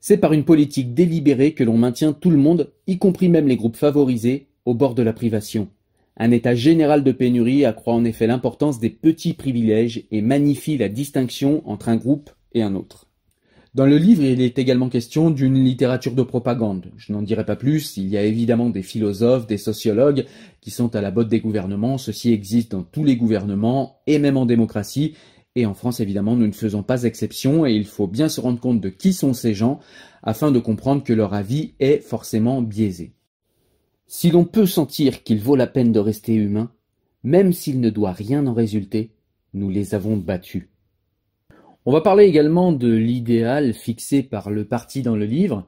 C'est 0.00 0.16
par 0.16 0.32
une 0.32 0.44
politique 0.44 0.94
délibérée 0.94 1.52
que 1.52 1.64
l'on 1.64 1.76
maintient 1.76 2.14
tout 2.14 2.30
le 2.30 2.38
monde, 2.38 2.72
y 2.86 2.98
compris 2.98 3.28
même 3.28 3.48
les 3.48 3.56
groupes 3.56 3.76
favorisés, 3.76 4.48
au 4.64 4.74
bord 4.74 4.94
de 4.94 5.02
la 5.02 5.12
privation. 5.12 5.68
Un 6.16 6.30
état 6.30 6.54
général 6.54 7.04
de 7.04 7.12
pénurie 7.12 7.64
accroît 7.64 7.94
en 7.94 8.04
effet 8.04 8.26
l'importance 8.26 8.80
des 8.80 8.90
petits 8.90 9.34
privilèges 9.34 10.04
et 10.10 10.22
magnifie 10.22 10.78
la 10.78 10.88
distinction 10.88 11.62
entre 11.68 11.88
un 11.88 11.96
groupe 11.96 12.30
et 12.52 12.62
un 12.62 12.74
autre. 12.74 13.09
Dans 13.72 13.86
le 13.86 13.98
livre, 13.98 14.24
il 14.24 14.40
est 14.40 14.58
également 14.58 14.88
question 14.88 15.30
d'une 15.30 15.62
littérature 15.62 16.14
de 16.14 16.24
propagande. 16.24 16.90
Je 16.96 17.12
n'en 17.12 17.22
dirai 17.22 17.44
pas 17.44 17.54
plus, 17.54 17.96
il 17.96 18.08
y 18.08 18.16
a 18.16 18.24
évidemment 18.24 18.68
des 18.68 18.82
philosophes, 18.82 19.46
des 19.46 19.58
sociologues 19.58 20.26
qui 20.60 20.72
sont 20.72 20.96
à 20.96 21.00
la 21.00 21.12
botte 21.12 21.28
des 21.28 21.38
gouvernements, 21.38 21.96
ceci 21.96 22.32
existe 22.32 22.72
dans 22.72 22.82
tous 22.82 23.04
les 23.04 23.16
gouvernements 23.16 24.00
et 24.08 24.18
même 24.18 24.36
en 24.36 24.44
démocratie, 24.44 25.14
et 25.54 25.66
en 25.66 25.74
France 25.74 26.00
évidemment 26.00 26.34
nous 26.34 26.48
ne 26.48 26.52
faisons 26.52 26.82
pas 26.82 27.04
exception 27.04 27.64
et 27.64 27.72
il 27.72 27.86
faut 27.86 28.08
bien 28.08 28.28
se 28.28 28.40
rendre 28.40 28.58
compte 28.58 28.80
de 28.80 28.88
qui 28.88 29.12
sont 29.12 29.34
ces 29.34 29.54
gens 29.54 29.78
afin 30.24 30.50
de 30.50 30.58
comprendre 30.58 31.04
que 31.04 31.12
leur 31.12 31.32
avis 31.32 31.74
est 31.78 32.00
forcément 32.00 32.62
biaisé. 32.62 33.12
Si 34.08 34.32
l'on 34.32 34.44
peut 34.44 34.66
sentir 34.66 35.22
qu'il 35.22 35.38
vaut 35.38 35.54
la 35.54 35.68
peine 35.68 35.92
de 35.92 36.00
rester 36.00 36.34
humain, 36.34 36.72
même 37.22 37.52
s'il 37.52 37.78
ne 37.78 37.90
doit 37.90 38.12
rien 38.12 38.48
en 38.48 38.54
résulter, 38.54 39.12
nous 39.54 39.70
les 39.70 39.94
avons 39.94 40.16
battus. 40.16 40.69
On 41.86 41.92
va 41.92 42.02
parler 42.02 42.26
également 42.26 42.72
de 42.72 42.92
l'idéal 42.92 43.72
fixé 43.72 44.22
par 44.22 44.50
le 44.50 44.66
parti 44.66 45.00
dans 45.00 45.16
le 45.16 45.24
livre. 45.24 45.66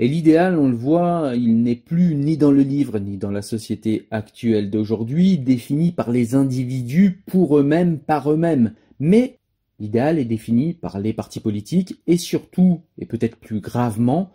Et 0.00 0.08
l'idéal, 0.08 0.58
on 0.58 0.68
le 0.68 0.74
voit, 0.74 1.34
il 1.36 1.62
n'est 1.62 1.76
plus 1.76 2.16
ni 2.16 2.36
dans 2.36 2.50
le 2.50 2.62
livre 2.62 2.98
ni 2.98 3.16
dans 3.16 3.30
la 3.30 3.42
société 3.42 4.08
actuelle 4.10 4.70
d'aujourd'hui 4.70 5.38
défini 5.38 5.92
par 5.92 6.10
les 6.10 6.34
individus 6.34 7.22
pour 7.26 7.56
eux-mêmes, 7.56 8.00
par 8.00 8.32
eux-mêmes. 8.32 8.74
Mais 8.98 9.38
l'idéal 9.78 10.18
est 10.18 10.24
défini 10.24 10.74
par 10.74 10.98
les 10.98 11.12
partis 11.12 11.40
politiques 11.40 12.02
et 12.08 12.16
surtout, 12.16 12.80
et 12.98 13.06
peut-être 13.06 13.36
plus 13.36 13.60
gravement, 13.60 14.32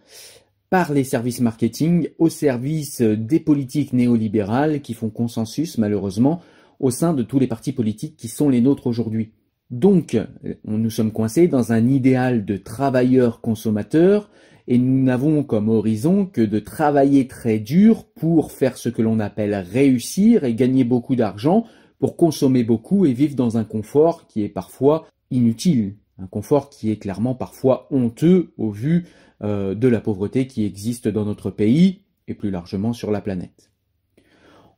par 0.70 0.94
les 0.94 1.04
services 1.04 1.42
marketing 1.42 2.08
au 2.20 2.30
service 2.30 3.02
des 3.02 3.42
politiques 3.42 3.92
néolibérales 3.92 4.82
qui 4.82 4.94
font 4.94 5.10
consensus 5.10 5.78
malheureusement 5.78 6.42
au 6.80 6.90
sein 6.90 7.14
de 7.14 7.22
tous 7.22 7.38
les 7.38 7.48
partis 7.48 7.74
politiques 7.74 8.16
qui 8.16 8.30
sont 8.30 8.48
les 8.48 8.62
nôtres 8.62 8.88
aujourd'hui. 8.88 9.34
Donc, 9.72 10.18
nous 10.66 10.90
sommes 10.90 11.14
coincés 11.14 11.48
dans 11.48 11.72
un 11.72 11.88
idéal 11.88 12.44
de 12.44 12.58
travailleur 12.58 13.40
consommateur 13.40 14.30
et 14.68 14.78
nous 14.78 15.02
n'avons 15.02 15.44
comme 15.44 15.70
horizon 15.70 16.26
que 16.26 16.42
de 16.42 16.60
travailler 16.60 17.28
très 17.28 17.58
dur 17.58 18.04
pour 18.04 18.52
faire 18.52 18.78
ce 18.78 18.90
que 18.90 19.02
l'on 19.02 19.20
appelle 19.20 19.56
réussir 19.56 20.44
et 20.44 20.54
gagner 20.54 20.84
beaucoup 20.84 21.16
d'argent 21.16 21.66
pour 22.00 22.18
consommer 22.18 22.66
beaucoup 22.66 23.06
et 23.06 23.14
vivre 23.14 23.36
dans 23.36 23.58
un 23.58 23.64
confort 23.64 24.28
qui 24.28 24.44
est 24.44 24.50
parfois 24.50 25.08
inutile. 25.30 25.96
Un 26.18 26.28
confort 26.28 26.70
qui 26.70 26.92
est 26.92 26.98
clairement 26.98 27.34
parfois 27.34 27.88
honteux 27.92 28.54
au 28.58 28.72
vu 28.72 29.08
euh, 29.42 29.74
de 29.74 29.88
la 29.88 30.02
pauvreté 30.02 30.48
qui 30.48 30.66
existe 30.66 31.08
dans 31.08 31.26
notre 31.26 31.50
pays 31.50 32.02
et 32.28 32.34
plus 32.34 32.52
largement 32.52 32.92
sur 32.92 33.10
la 33.10 33.22
planète. 33.22 33.71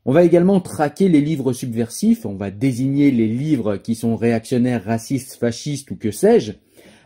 On 0.06 0.12
va 0.12 0.24
également 0.24 0.60
traquer 0.60 1.08
les 1.08 1.22
livres 1.22 1.54
subversifs, 1.54 2.26
on 2.26 2.36
va 2.36 2.52
désigner 2.52 3.10
les 3.10 3.28
livres 3.28 3.78
qui 3.78 3.96
sont 3.96 4.18
réactionnaires, 4.18 4.84
racistes, 4.84 5.38
fascistes 5.40 5.92
ou 5.92 5.96
que 5.96 6.12
sais-je. 6.12 6.54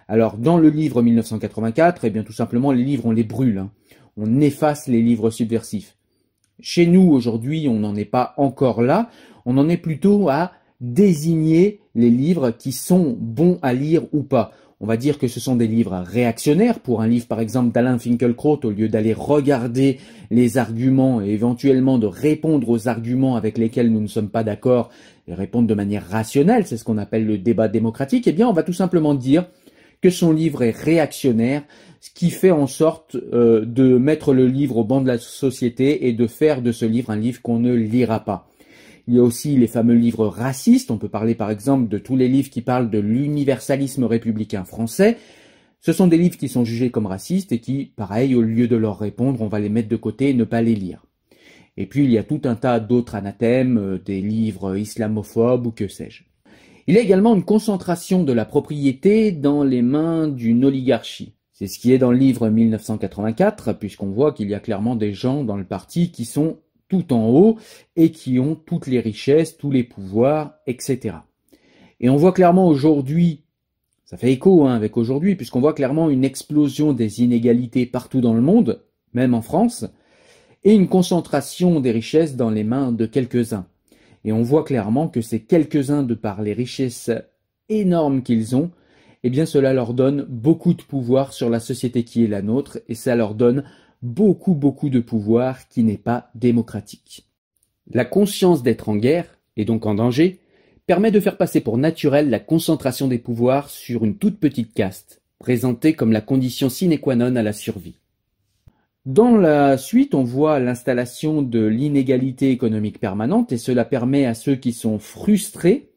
Alors 0.08 0.38
dans 0.38 0.58
le 0.58 0.70
livre 0.70 1.04
1984, 1.04 2.06
eh 2.06 2.10
bien 2.10 2.24
tout 2.24 2.34
simplement 2.34 2.72
les 2.72 2.84
livres 2.84 3.06
on 3.06 3.12
les 3.12 3.24
brûle, 3.24 3.60
hein. 3.60 3.72
on 4.16 4.40
efface 4.40 4.88
les 4.88 5.04
livres 5.04 5.30
subversifs. 5.30 5.96
Chez 6.60 6.88
nous 6.88 7.12
aujourd'hui 7.12 7.68
on 7.70 7.80
n'en 7.80 7.96
est 7.96 8.06
pas 8.06 8.34
encore 8.38 8.82
là, 8.82 9.12
on 9.46 9.60
en 9.60 9.70
est 9.70 9.78
plutôt 9.78 10.30
à 10.30 10.54
désigner 10.82 11.82
les 11.94 12.10
livres 12.10 12.50
qui 12.50 12.72
sont 12.72 13.16
bons 13.20 13.60
à 13.62 13.74
lire 13.74 14.04
ou 14.12 14.24
pas. 14.24 14.54
On 14.80 14.86
va 14.86 14.98
dire 14.98 15.18
que 15.18 15.28
ce 15.28 15.40
sont 15.40 15.56
des 15.56 15.66
livres 15.66 16.04
réactionnaires. 16.06 16.80
Pour 16.80 17.02
un 17.02 17.08
livre, 17.08 17.26
par 17.26 17.40
exemple, 17.40 17.72
d'Alain 17.72 17.98
Finkielkraut, 17.98 18.60
au 18.64 18.70
lieu 18.70 18.90
d'aller 18.90 19.14
regarder 19.14 20.00
les 20.30 20.60
arguments 20.60 21.20
et 21.20 21.30
éventuellement 21.30 21.98
de 21.98 22.06
répondre 22.06 22.70
aux 22.70 22.88
arguments 22.88 23.36
avec 23.36 23.58
lesquels 23.58 23.92
nous 23.92 24.02
ne 24.02 24.08
sommes 24.08 24.30
pas 24.30 24.44
d'accord 24.44 24.90
et 25.28 25.34
répondre 25.34 25.68
de 25.68 25.74
manière 25.74 26.08
rationnelle, 26.08 26.68
c'est 26.68 26.78
ce 26.78 26.84
qu'on 26.84 27.00
appelle 27.00 27.26
le 27.26 27.40
débat 27.40 27.68
démocratique, 27.68 28.28
eh 28.28 28.32
bien, 28.32 28.48
on 28.48 28.54
va 28.54 28.64
tout 28.64 28.74
simplement 28.74 29.16
dire 29.16 29.48
que 30.00 30.12
son 30.12 30.32
livre 30.32 30.62
est 30.62 30.78
réactionnaire, 30.78 31.64
ce 32.00 32.12
qui 32.12 32.30
fait 32.30 32.52
en 32.52 32.68
sorte 32.68 33.16
euh, 33.34 33.66
de 33.66 33.98
mettre 33.98 34.32
le 34.32 34.46
livre 34.46 34.78
au 34.78 34.84
banc 34.84 35.02
de 35.02 35.08
la 35.08 35.18
société 35.18 36.08
et 36.08 36.14
de 36.14 36.28
faire 36.28 36.62
de 36.62 36.72
ce 36.72 36.86
livre 36.86 37.10
un 37.10 37.16
livre 37.16 37.42
qu'on 37.42 37.60
ne 37.60 37.74
lira 37.74 38.20
pas. 38.20 38.48
Il 39.08 39.16
y 39.16 39.20
a 39.20 39.24
aussi 39.24 39.56
les 39.56 39.68
fameux 39.68 39.96
livres 39.96 40.28
racistes. 40.28 40.92
On 40.92 40.98
peut 40.98 41.08
parler 41.08 41.34
par 41.34 41.50
exemple 41.50 41.88
de 41.88 41.98
tous 41.98 42.16
les 42.16 42.28
livres 42.28 42.50
qui 42.50 42.62
parlent 42.62 42.90
de 42.90 43.00
l'universalisme 43.00 44.04
républicain 44.04 44.66
français. 44.66 45.18
Ce 45.80 45.94
sont 45.94 46.08
des 46.08 46.18
livres 46.18 46.38
qui 46.38 46.50
sont 46.50 46.66
jugés 46.66 46.90
comme 46.90 47.06
racistes 47.06 47.52
et 47.52 47.60
qui, 47.60 47.94
pareil, 47.96 48.36
au 48.36 48.42
lieu 48.42 48.68
de 48.68 48.76
leur 48.76 49.00
répondre, 49.00 49.42
on 49.42 49.48
va 49.48 49.60
les 49.60 49.70
mettre 49.70 49.88
de 49.88 49.96
côté 49.96 50.30
et 50.30 50.34
ne 50.34 50.44
pas 50.44 50.62
les 50.62 50.76
lire. 50.76 51.06
Et 51.78 51.86
puis 51.86 52.04
il 52.04 52.12
y 52.12 52.18
a 52.18 52.24
tout 52.24 52.42
un 52.46 52.56
tas 52.56 52.80
d'autres 52.80 53.16
anathèmes, 53.16 53.78
euh, 53.78 53.98
des 54.00 54.20
livres 54.20 54.76
islamophobes 54.76 55.68
ou 55.68 55.72
que 55.72 55.88
sais-je. 55.88 56.24
Il 56.88 56.96
y 56.96 56.98
a 56.98 57.02
également 57.02 57.36
une 57.36 57.44
concentration 57.44 58.24
de 58.24 58.34
la 58.34 58.46
propriété 58.46 59.32
dans 59.32 59.64
les 59.64 59.82
mains 59.82 60.28
d'une 60.28 60.66
oligarchie. 60.66 61.34
C'est 61.54 61.68
ce 61.68 61.80
qui 61.80 61.92
est 61.92 61.98
dans 61.98 62.12
le 62.12 62.18
livre 62.18 62.50
1984, 62.50 63.74
puisqu'on 63.74 64.12
voit 64.12 64.32
qu'il 64.32 64.50
y 64.50 64.54
a 64.54 64.60
clairement 64.60 64.96
des 64.96 65.14
gens 65.14 65.44
dans 65.44 65.58
le 65.58 65.66
parti 65.66 66.12
qui 66.12 66.24
sont 66.24 66.58
tout 66.90 67.14
en 67.14 67.28
haut 67.30 67.58
et 67.96 68.12
qui 68.12 68.40
ont 68.40 68.56
toutes 68.56 68.88
les 68.88 69.00
richesses, 69.00 69.58
tous 69.58 69.72
les 69.72 69.84
pouvoirs, 69.84 70.56
etc. 70.68 71.18
Et 72.00 72.10
on 72.10 72.16
voit 72.16 72.34
clairement 72.34 72.68
aujourd'hui, 72.68 73.44
ça 74.06 74.18
fait 74.18 74.32
écho 74.32 74.66
hein, 74.66 74.76
avec 74.76 74.98
aujourd'hui, 74.98 75.36
puisqu'on 75.36 75.62
voit 75.62 75.74
clairement 75.74 76.10
une 76.10 76.24
explosion 76.24 76.94
des 76.94 77.22
inégalités 77.22 77.86
partout 77.86 78.22
dans 78.22 78.34
le 78.34 78.42
monde, 78.42 78.84
même 79.14 79.34
en 79.34 79.42
France, 79.42 79.86
et 80.64 80.74
une 80.74 80.88
concentration 80.88 81.80
des 81.80 81.92
richesses 81.92 82.36
dans 82.36 82.50
les 82.50 82.64
mains 82.64 82.92
de 82.92 83.06
quelques-uns. 83.06 83.68
Et 84.26 84.32
on 84.32 84.44
voit 84.44 84.64
clairement 84.64 85.08
que 85.08 85.22
ces 85.22 85.42
quelques-uns, 85.42 86.04
de 86.04 86.14
par 86.14 86.42
les 86.42 86.54
richesses 86.54 87.12
énormes 87.70 88.22
qu'ils 88.22 88.56
ont, 88.56 88.72
eh 89.24 89.30
bien 89.30 89.46
cela 89.46 89.74
leur 89.74 89.94
donne 89.94 90.26
beaucoup 90.30 90.74
de 90.74 90.84
pouvoir 90.84 91.34
sur 91.34 91.50
la 91.50 91.60
société 91.60 92.04
qui 92.04 92.24
est 92.24 92.28
la 92.28 92.42
nôtre, 92.42 92.80
et 92.88 92.96
ça 92.96 93.16
leur 93.16 93.36
donne 93.36 93.64
beaucoup 94.02 94.54
beaucoup 94.54 94.90
de 94.90 95.00
pouvoir 95.00 95.68
qui 95.68 95.84
n'est 95.84 95.98
pas 95.98 96.30
démocratique. 96.36 97.26
La 97.92 98.06
conscience 98.06 98.64
d'être 98.64 98.90
en 98.90 98.96
guerre, 98.96 99.38
et 99.56 99.66
donc 99.66 99.86
en 99.86 99.96
danger, 99.96 100.40
permet 100.86 101.12
de 101.12 101.20
faire 101.20 101.38
passer 101.38 101.62
pour 101.62 101.78
naturel 101.78 102.30
la 102.30 102.40
concentration 102.40 103.08
des 103.08 103.18
pouvoirs 103.18 103.70
sur 103.70 104.06
une 104.06 104.18
toute 104.18 104.40
petite 104.40 104.74
caste, 104.74 105.22
présentée 105.40 105.94
comme 105.94 106.12
la 106.12 106.22
condition 106.22 106.70
sine 106.70 106.98
qua 107.00 107.16
non 107.16 107.36
à 107.36 107.44
la 107.44 107.54
survie. 107.54 108.00
Dans 109.06 109.38
la 109.38 109.78
suite, 109.78 110.14
on 110.16 110.24
voit 110.24 110.60
l'installation 110.60 111.42
de 111.42 111.66
l'inégalité 111.66 112.52
économique 112.52 113.00
permanente 113.00 113.54
et 113.54 113.58
cela 113.58 113.86
permet 113.86 114.26
à 114.26 114.34
ceux 114.34 114.56
qui 114.56 114.74
sont 114.74 115.00
frustrés, 115.00 115.92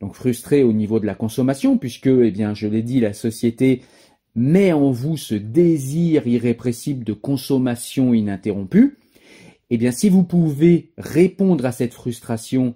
donc 0.00 0.14
frustrés 0.14 0.62
au 0.62 0.74
niveau 0.74 1.00
de 1.00 1.06
la 1.06 1.14
consommation, 1.14 1.78
puisque, 1.78 2.08
eh 2.08 2.30
bien, 2.30 2.52
je 2.52 2.68
l'ai 2.68 2.82
dit, 2.82 3.00
la 3.00 3.14
société 3.14 3.80
met 4.34 4.72
en 4.72 4.90
vous 4.90 5.16
ce 5.16 5.34
désir 5.34 6.26
irrépressible 6.26 7.04
de 7.04 7.12
consommation 7.12 8.14
ininterrompue, 8.14 8.98
eh 9.70 9.78
bien 9.78 9.92
si 9.92 10.08
vous 10.08 10.24
pouvez 10.24 10.92
répondre 10.98 11.64
à 11.66 11.72
cette 11.72 11.94
frustration 11.94 12.74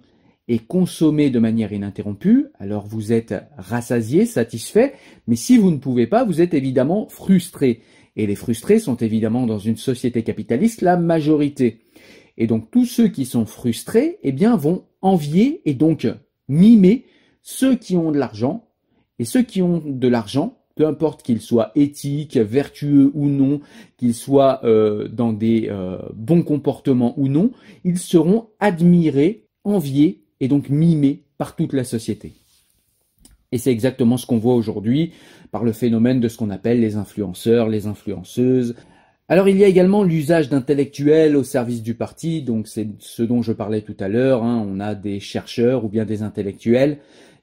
et 0.48 0.58
consommer 0.58 1.28
de 1.30 1.38
manière 1.38 1.72
ininterrompue, 1.72 2.46
alors 2.58 2.86
vous 2.86 3.12
êtes 3.12 3.34
rassasié, 3.58 4.24
satisfait, 4.24 4.94
mais 5.26 5.36
si 5.36 5.58
vous 5.58 5.70
ne 5.70 5.76
pouvez 5.76 6.06
pas, 6.06 6.24
vous 6.24 6.40
êtes 6.40 6.54
évidemment 6.54 7.06
frustré. 7.08 7.82
Et 8.16 8.26
les 8.26 8.34
frustrés 8.34 8.78
sont 8.78 8.96
évidemment 8.96 9.46
dans 9.46 9.58
une 9.58 9.76
société 9.76 10.22
capitaliste 10.22 10.80
la 10.80 10.96
majorité. 10.96 11.80
Et 12.38 12.46
donc 12.46 12.70
tous 12.70 12.86
ceux 12.86 13.08
qui 13.08 13.26
sont 13.26 13.46
frustrés, 13.46 14.18
eh 14.22 14.32
bien 14.32 14.56
vont 14.56 14.84
envier 15.02 15.60
et 15.66 15.74
donc 15.74 16.08
mimer 16.48 17.04
ceux 17.42 17.76
qui 17.76 17.96
ont 17.96 18.10
de 18.10 18.18
l'argent. 18.18 18.64
Et 19.18 19.24
ceux 19.24 19.42
qui 19.42 19.62
ont 19.62 19.82
de 19.84 20.08
l'argent 20.08 20.57
peu 20.78 20.86
importe 20.86 21.24
qu'il 21.24 21.40
soit 21.40 21.72
éthique, 21.74 22.36
vertueux 22.36 23.10
ou 23.12 23.28
non, 23.28 23.60
qu'il 23.96 24.14
soit 24.14 24.60
euh, 24.62 25.08
dans 25.08 25.32
des 25.32 25.66
euh, 25.68 25.98
bons 26.14 26.42
comportements 26.42 27.14
ou 27.16 27.26
non, 27.26 27.50
ils 27.82 27.98
seront 27.98 28.46
admirés, 28.60 29.48
enviés 29.64 30.22
et 30.38 30.46
donc 30.46 30.68
mimés 30.68 31.24
par 31.36 31.56
toute 31.56 31.72
la 31.72 31.82
société. 31.82 32.32
Et 33.50 33.58
c'est 33.58 33.72
exactement 33.72 34.16
ce 34.16 34.26
qu'on 34.26 34.38
voit 34.38 34.54
aujourd'hui 34.54 35.10
par 35.50 35.64
le 35.64 35.72
phénomène 35.72 36.20
de 36.20 36.28
ce 36.28 36.36
qu'on 36.36 36.50
appelle 36.50 36.80
les 36.80 36.94
influenceurs, 36.94 37.68
les 37.68 37.88
influenceuses. 37.88 38.76
Alors 39.28 39.48
il 39.48 39.58
y 39.58 39.64
a 39.64 39.66
également 39.66 40.04
l'usage 40.04 40.48
d'intellectuels 40.48 41.34
au 41.34 41.42
service 41.42 41.82
du 41.82 41.94
parti, 41.94 42.40
donc 42.40 42.68
c'est 42.68 42.86
ce 43.00 43.24
dont 43.24 43.42
je 43.42 43.52
parlais 43.52 43.82
tout 43.82 43.96
à 43.98 44.06
l'heure, 44.06 44.44
hein. 44.44 44.64
on 44.64 44.78
a 44.78 44.94
des 44.94 45.18
chercheurs 45.18 45.84
ou 45.84 45.88
bien 45.88 46.04
des 46.04 46.22
intellectuels 46.22 46.98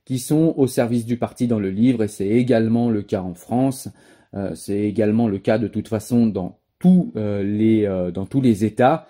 qui 0.06 0.20
sont 0.20 0.54
au 0.56 0.68
service 0.68 1.06
du 1.06 1.18
parti 1.18 1.48
dans 1.48 1.60
le 1.60 1.72
livre, 1.72 2.04
et 2.04 2.08
c'est 2.08 2.28
également 2.28 2.90
le 2.90 3.02
cas 3.02 3.22
en 3.22 3.34
France, 3.34 3.90
euh, 4.36 4.52
c'est 4.54 4.80
également 4.80 5.28
le 5.28 5.40
cas 5.40 5.58
de 5.58 5.68
toute 5.68 5.88
façon 5.88 6.28
dans, 6.28 6.60
tous 6.80 7.12
euh, 7.16 7.44
les, 7.44 7.86
euh, 7.86 8.12
dans 8.12 8.26
tous 8.26 8.42
les 8.42 8.64
États. 8.64 9.08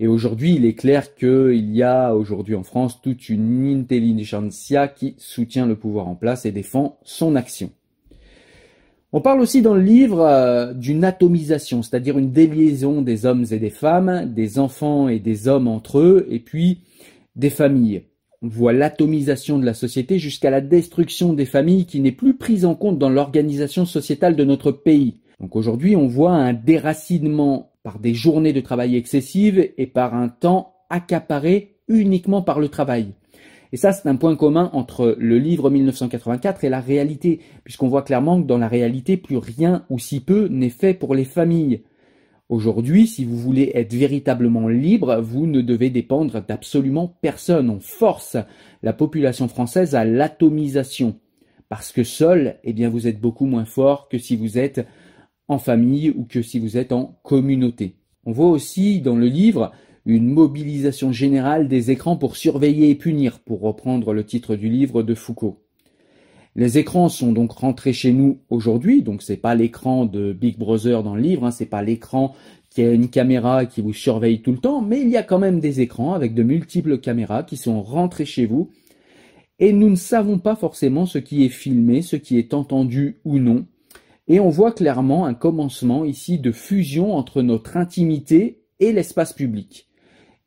Et 0.00 0.06
aujourd'hui, 0.06 0.54
il 0.54 0.64
est 0.64 0.74
clair 0.74 1.14
qu'il 1.16 1.74
y 1.74 1.82
a 1.82 2.14
aujourd'hui 2.14 2.54
en 2.54 2.62
France 2.62 3.02
toute 3.02 3.28
une 3.28 3.66
intelligentsia 3.66 4.88
qui 4.88 5.16
soutient 5.18 5.66
le 5.66 5.76
pouvoir 5.76 6.06
en 6.08 6.14
place 6.14 6.46
et 6.46 6.52
défend 6.52 6.98
son 7.02 7.34
action. 7.34 7.70
On 9.12 9.20
parle 9.20 9.40
aussi 9.40 9.60
dans 9.60 9.74
le 9.74 9.82
livre 9.82 10.72
d'une 10.74 11.02
atomisation, 11.02 11.82
c'est-à-dire 11.82 12.18
une 12.18 12.30
déliaison 12.30 13.02
des 13.02 13.26
hommes 13.26 13.44
et 13.50 13.58
des 13.58 13.70
femmes, 13.70 14.32
des 14.32 14.58
enfants 14.58 15.08
et 15.08 15.18
des 15.18 15.48
hommes 15.48 15.66
entre 15.66 15.98
eux, 15.98 16.26
et 16.30 16.38
puis 16.38 16.82
des 17.34 17.50
familles. 17.50 18.02
On 18.40 18.48
voit 18.48 18.72
l'atomisation 18.72 19.58
de 19.58 19.66
la 19.66 19.74
société 19.74 20.20
jusqu'à 20.20 20.50
la 20.50 20.60
destruction 20.60 21.32
des 21.32 21.44
familles 21.44 21.86
qui 21.86 21.98
n'est 21.98 22.12
plus 22.12 22.36
prise 22.36 22.64
en 22.64 22.76
compte 22.76 22.96
dans 22.96 23.10
l'organisation 23.10 23.84
sociétale 23.84 24.36
de 24.36 24.44
notre 24.44 24.70
pays. 24.70 25.20
Donc 25.40 25.56
aujourd'hui, 25.56 25.96
on 25.96 26.06
voit 26.06 26.34
un 26.34 26.52
déracinement 26.52 27.72
par 27.82 27.98
des 27.98 28.14
journées 28.14 28.52
de 28.52 28.60
travail 28.60 28.94
excessives 28.94 29.72
et 29.76 29.86
par 29.88 30.14
un 30.14 30.28
temps 30.28 30.74
accaparé 30.88 31.78
uniquement 31.88 32.40
par 32.40 32.60
le 32.60 32.68
travail. 32.68 33.08
Et 33.72 33.76
ça, 33.76 33.92
c'est 33.92 34.08
un 34.08 34.14
point 34.14 34.36
commun 34.36 34.70
entre 34.72 35.16
le 35.18 35.38
livre 35.38 35.68
1984 35.68 36.62
et 36.62 36.68
la 36.68 36.80
réalité, 36.80 37.40
puisqu'on 37.64 37.88
voit 37.88 38.02
clairement 38.02 38.40
que 38.40 38.46
dans 38.46 38.58
la 38.58 38.68
réalité, 38.68 39.16
plus 39.16 39.36
rien 39.36 39.84
ou 39.90 39.98
si 39.98 40.20
peu 40.20 40.46
n'est 40.46 40.70
fait 40.70 40.94
pour 40.94 41.16
les 41.16 41.24
familles. 41.24 41.82
Aujourd'hui, 42.48 43.06
si 43.06 43.26
vous 43.26 43.36
voulez 43.36 43.72
être 43.74 43.92
véritablement 43.92 44.68
libre, 44.68 45.20
vous 45.20 45.46
ne 45.46 45.60
devez 45.60 45.90
dépendre 45.90 46.40
d'absolument 46.40 47.18
personne. 47.20 47.68
On 47.68 47.78
force 47.78 48.38
la 48.82 48.94
population 48.94 49.48
française 49.48 49.94
à 49.94 50.06
l'atomisation. 50.06 51.20
Parce 51.68 51.92
que 51.92 52.04
seul, 52.04 52.56
eh 52.64 52.72
bien, 52.72 52.88
vous 52.88 53.06
êtes 53.06 53.20
beaucoup 53.20 53.44
moins 53.44 53.66
fort 53.66 54.08
que 54.08 54.16
si 54.16 54.34
vous 54.34 54.56
êtes 54.56 54.86
en 55.48 55.58
famille 55.58 56.08
ou 56.08 56.24
que 56.24 56.40
si 56.40 56.58
vous 56.58 56.78
êtes 56.78 56.92
en 56.92 57.18
communauté. 57.22 57.96
On 58.24 58.32
voit 58.32 58.48
aussi 58.48 59.02
dans 59.02 59.16
le 59.16 59.26
livre 59.26 59.72
une 60.06 60.32
mobilisation 60.32 61.12
générale 61.12 61.68
des 61.68 61.90
écrans 61.90 62.16
pour 62.16 62.36
surveiller 62.36 62.88
et 62.88 62.94
punir, 62.94 63.40
pour 63.40 63.60
reprendre 63.60 64.14
le 64.14 64.24
titre 64.24 64.56
du 64.56 64.70
livre 64.70 65.02
de 65.02 65.14
Foucault. 65.14 65.67
Les 66.58 66.76
écrans 66.76 67.08
sont 67.08 67.30
donc 67.30 67.52
rentrés 67.52 67.92
chez 67.92 68.10
nous 68.10 68.40
aujourd'hui, 68.50 69.04
donc 69.04 69.22
c'est 69.22 69.36
pas 69.36 69.54
l'écran 69.54 70.06
de 70.06 70.32
Big 70.32 70.58
Brother 70.58 71.04
dans 71.04 71.14
le 71.14 71.22
livre, 71.22 71.44
hein, 71.44 71.52
c'est 71.52 71.66
pas 71.66 71.84
l'écran 71.84 72.34
qui 72.68 72.82
a 72.82 72.90
une 72.90 73.10
caméra 73.10 73.64
qui 73.64 73.80
vous 73.80 73.92
surveille 73.92 74.42
tout 74.42 74.50
le 74.50 74.58
temps, 74.58 74.82
mais 74.82 75.00
il 75.00 75.08
y 75.08 75.16
a 75.16 75.22
quand 75.22 75.38
même 75.38 75.60
des 75.60 75.80
écrans 75.80 76.14
avec 76.14 76.34
de 76.34 76.42
multiples 76.42 76.98
caméras 76.98 77.44
qui 77.44 77.56
sont 77.56 77.80
rentrés 77.80 78.24
chez 78.24 78.44
vous, 78.44 78.72
et 79.60 79.72
nous 79.72 79.88
ne 79.88 79.94
savons 79.94 80.40
pas 80.40 80.56
forcément 80.56 81.06
ce 81.06 81.18
qui 81.18 81.44
est 81.44 81.48
filmé, 81.48 82.02
ce 82.02 82.16
qui 82.16 82.38
est 82.38 82.52
entendu 82.52 83.20
ou 83.24 83.38
non. 83.38 83.64
Et 84.26 84.40
on 84.40 84.50
voit 84.50 84.72
clairement 84.72 85.26
un 85.26 85.34
commencement 85.34 86.04
ici 86.04 86.40
de 86.40 86.50
fusion 86.50 87.14
entre 87.14 87.40
notre 87.42 87.76
intimité 87.76 88.64
et 88.80 88.90
l'espace 88.92 89.32
public. 89.32 89.87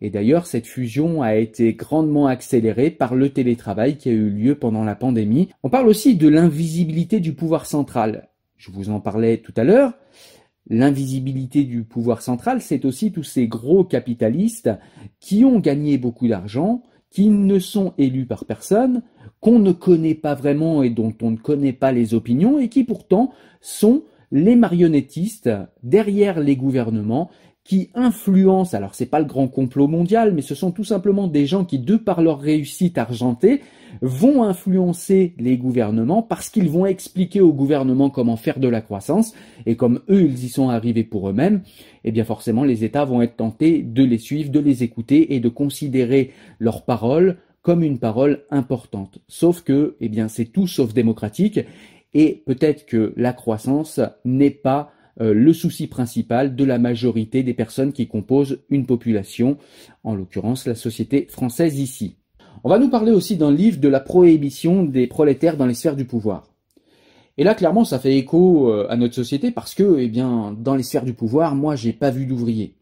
Et 0.01 0.09
d'ailleurs, 0.09 0.47
cette 0.47 0.65
fusion 0.65 1.21
a 1.21 1.35
été 1.35 1.73
grandement 1.73 2.25
accélérée 2.25 2.89
par 2.89 3.13
le 3.13 3.29
télétravail 3.29 3.97
qui 3.97 4.09
a 4.09 4.13
eu 4.13 4.29
lieu 4.29 4.55
pendant 4.55 4.83
la 4.83 4.95
pandémie. 4.95 5.49
On 5.61 5.69
parle 5.69 5.87
aussi 5.87 6.15
de 6.15 6.27
l'invisibilité 6.27 7.19
du 7.19 7.33
pouvoir 7.33 7.67
central. 7.67 8.29
Je 8.57 8.71
vous 8.71 8.89
en 8.89 8.99
parlais 8.99 9.37
tout 9.37 9.53
à 9.55 9.63
l'heure. 9.63 9.93
L'invisibilité 10.67 11.63
du 11.63 11.83
pouvoir 11.83 12.21
central, 12.21 12.61
c'est 12.61 12.85
aussi 12.85 13.11
tous 13.11 13.23
ces 13.23 13.47
gros 13.47 13.83
capitalistes 13.83 14.71
qui 15.19 15.45
ont 15.45 15.59
gagné 15.59 15.97
beaucoup 15.97 16.27
d'argent, 16.27 16.81
qui 17.11 17.29
ne 17.29 17.59
sont 17.59 17.93
élus 17.97 18.25
par 18.25 18.45
personne, 18.45 19.03
qu'on 19.39 19.59
ne 19.59 19.71
connaît 19.71 20.15
pas 20.15 20.33
vraiment 20.33 20.81
et 20.81 20.89
dont 20.89 21.13
on 21.21 21.31
ne 21.31 21.37
connaît 21.37 21.73
pas 21.73 21.91
les 21.91 22.13
opinions, 22.13 22.57
et 22.57 22.69
qui 22.69 22.83
pourtant 22.83 23.33
sont 23.59 24.03
les 24.31 24.55
marionnettistes 24.55 25.49
derrière 25.83 26.39
les 26.39 26.55
gouvernements 26.55 27.29
qui 27.63 27.89
influencent, 27.93 28.75
alors 28.75 28.95
c'est 28.95 29.05
pas 29.05 29.19
le 29.19 29.25
grand 29.25 29.47
complot 29.47 29.87
mondial, 29.87 30.33
mais 30.33 30.41
ce 30.41 30.55
sont 30.55 30.71
tout 30.71 30.83
simplement 30.83 31.27
des 31.27 31.45
gens 31.45 31.63
qui, 31.63 31.77
de 31.77 31.95
par 31.95 32.21
leur 32.21 32.39
réussite 32.39 32.97
argentée, 32.97 33.61
vont 34.01 34.43
influencer 34.43 35.35
les 35.37 35.57
gouvernements 35.57 36.23
parce 36.23 36.49
qu'ils 36.49 36.69
vont 36.69 36.85
expliquer 36.85 37.39
aux 37.39 37.53
gouvernements 37.53 38.09
comment 38.09 38.35
faire 38.35 38.59
de 38.59 38.67
la 38.67 38.81
croissance, 38.81 39.33
et 39.65 39.75
comme 39.75 40.01
eux, 40.09 40.23
ils 40.23 40.45
y 40.45 40.49
sont 40.49 40.69
arrivés 40.69 41.03
pour 41.03 41.29
eux-mêmes, 41.29 41.61
eh 42.03 42.11
bien 42.11 42.23
forcément 42.23 42.63
les 42.63 42.83
États 42.83 43.05
vont 43.05 43.21
être 43.21 43.37
tentés 43.37 43.83
de 43.83 44.03
les 44.03 44.17
suivre, 44.17 44.49
de 44.49 44.59
les 44.59 44.83
écouter 44.83 45.35
et 45.35 45.39
de 45.39 45.49
considérer 45.49 46.31
leurs 46.59 46.83
paroles 46.83 47.37
comme 47.61 47.83
une 47.83 47.99
parole 47.99 48.43
importante. 48.49 49.19
Sauf 49.27 49.61
que, 49.61 49.95
eh 50.01 50.09
bien, 50.09 50.27
c'est 50.29 50.45
tout 50.45 50.65
sauf 50.65 50.93
démocratique, 50.95 51.59
et 52.13 52.41
peut-être 52.45 52.87
que 52.87 53.13
la 53.17 53.33
croissance 53.33 53.99
n'est 54.25 54.49
pas 54.49 54.91
le 55.19 55.53
souci 55.53 55.87
principal 55.87 56.55
de 56.55 56.63
la 56.63 56.79
majorité 56.79 57.43
des 57.43 57.53
personnes 57.53 57.93
qui 57.93 58.07
composent 58.07 58.59
une 58.69 58.85
population, 58.85 59.57
en 60.03 60.15
l'occurrence 60.15 60.65
la 60.65 60.75
société 60.75 61.27
française 61.29 61.79
ici. 61.79 62.15
On 62.63 62.69
va 62.69 62.77
nous 62.77 62.89
parler 62.89 63.11
aussi 63.11 63.37
d'un 63.37 63.51
livre 63.51 63.79
de 63.79 63.87
la 63.87 63.99
prohibition 63.99 64.83
des 64.83 65.07
prolétaires 65.07 65.57
dans 65.57 65.65
les 65.65 65.73
sphères 65.73 65.95
du 65.95 66.05
pouvoir. 66.05 66.43
Et 67.37 67.43
là, 67.43 67.55
clairement, 67.55 67.85
ça 67.85 67.97
fait 67.97 68.17
écho 68.17 68.69
euh, 68.69 68.85
à 68.89 68.97
notre 68.97 69.15
société 69.15 69.51
parce 69.51 69.73
que, 69.73 69.97
eh 69.99 70.07
bien, 70.07 70.55
dans 70.59 70.75
les 70.75 70.83
sphères 70.83 71.05
du 71.05 71.13
pouvoir, 71.13 71.55
moi, 71.55 71.75
j'ai 71.75 71.93
pas 71.93 72.11
vu 72.11 72.25
d'ouvriers. 72.25 72.75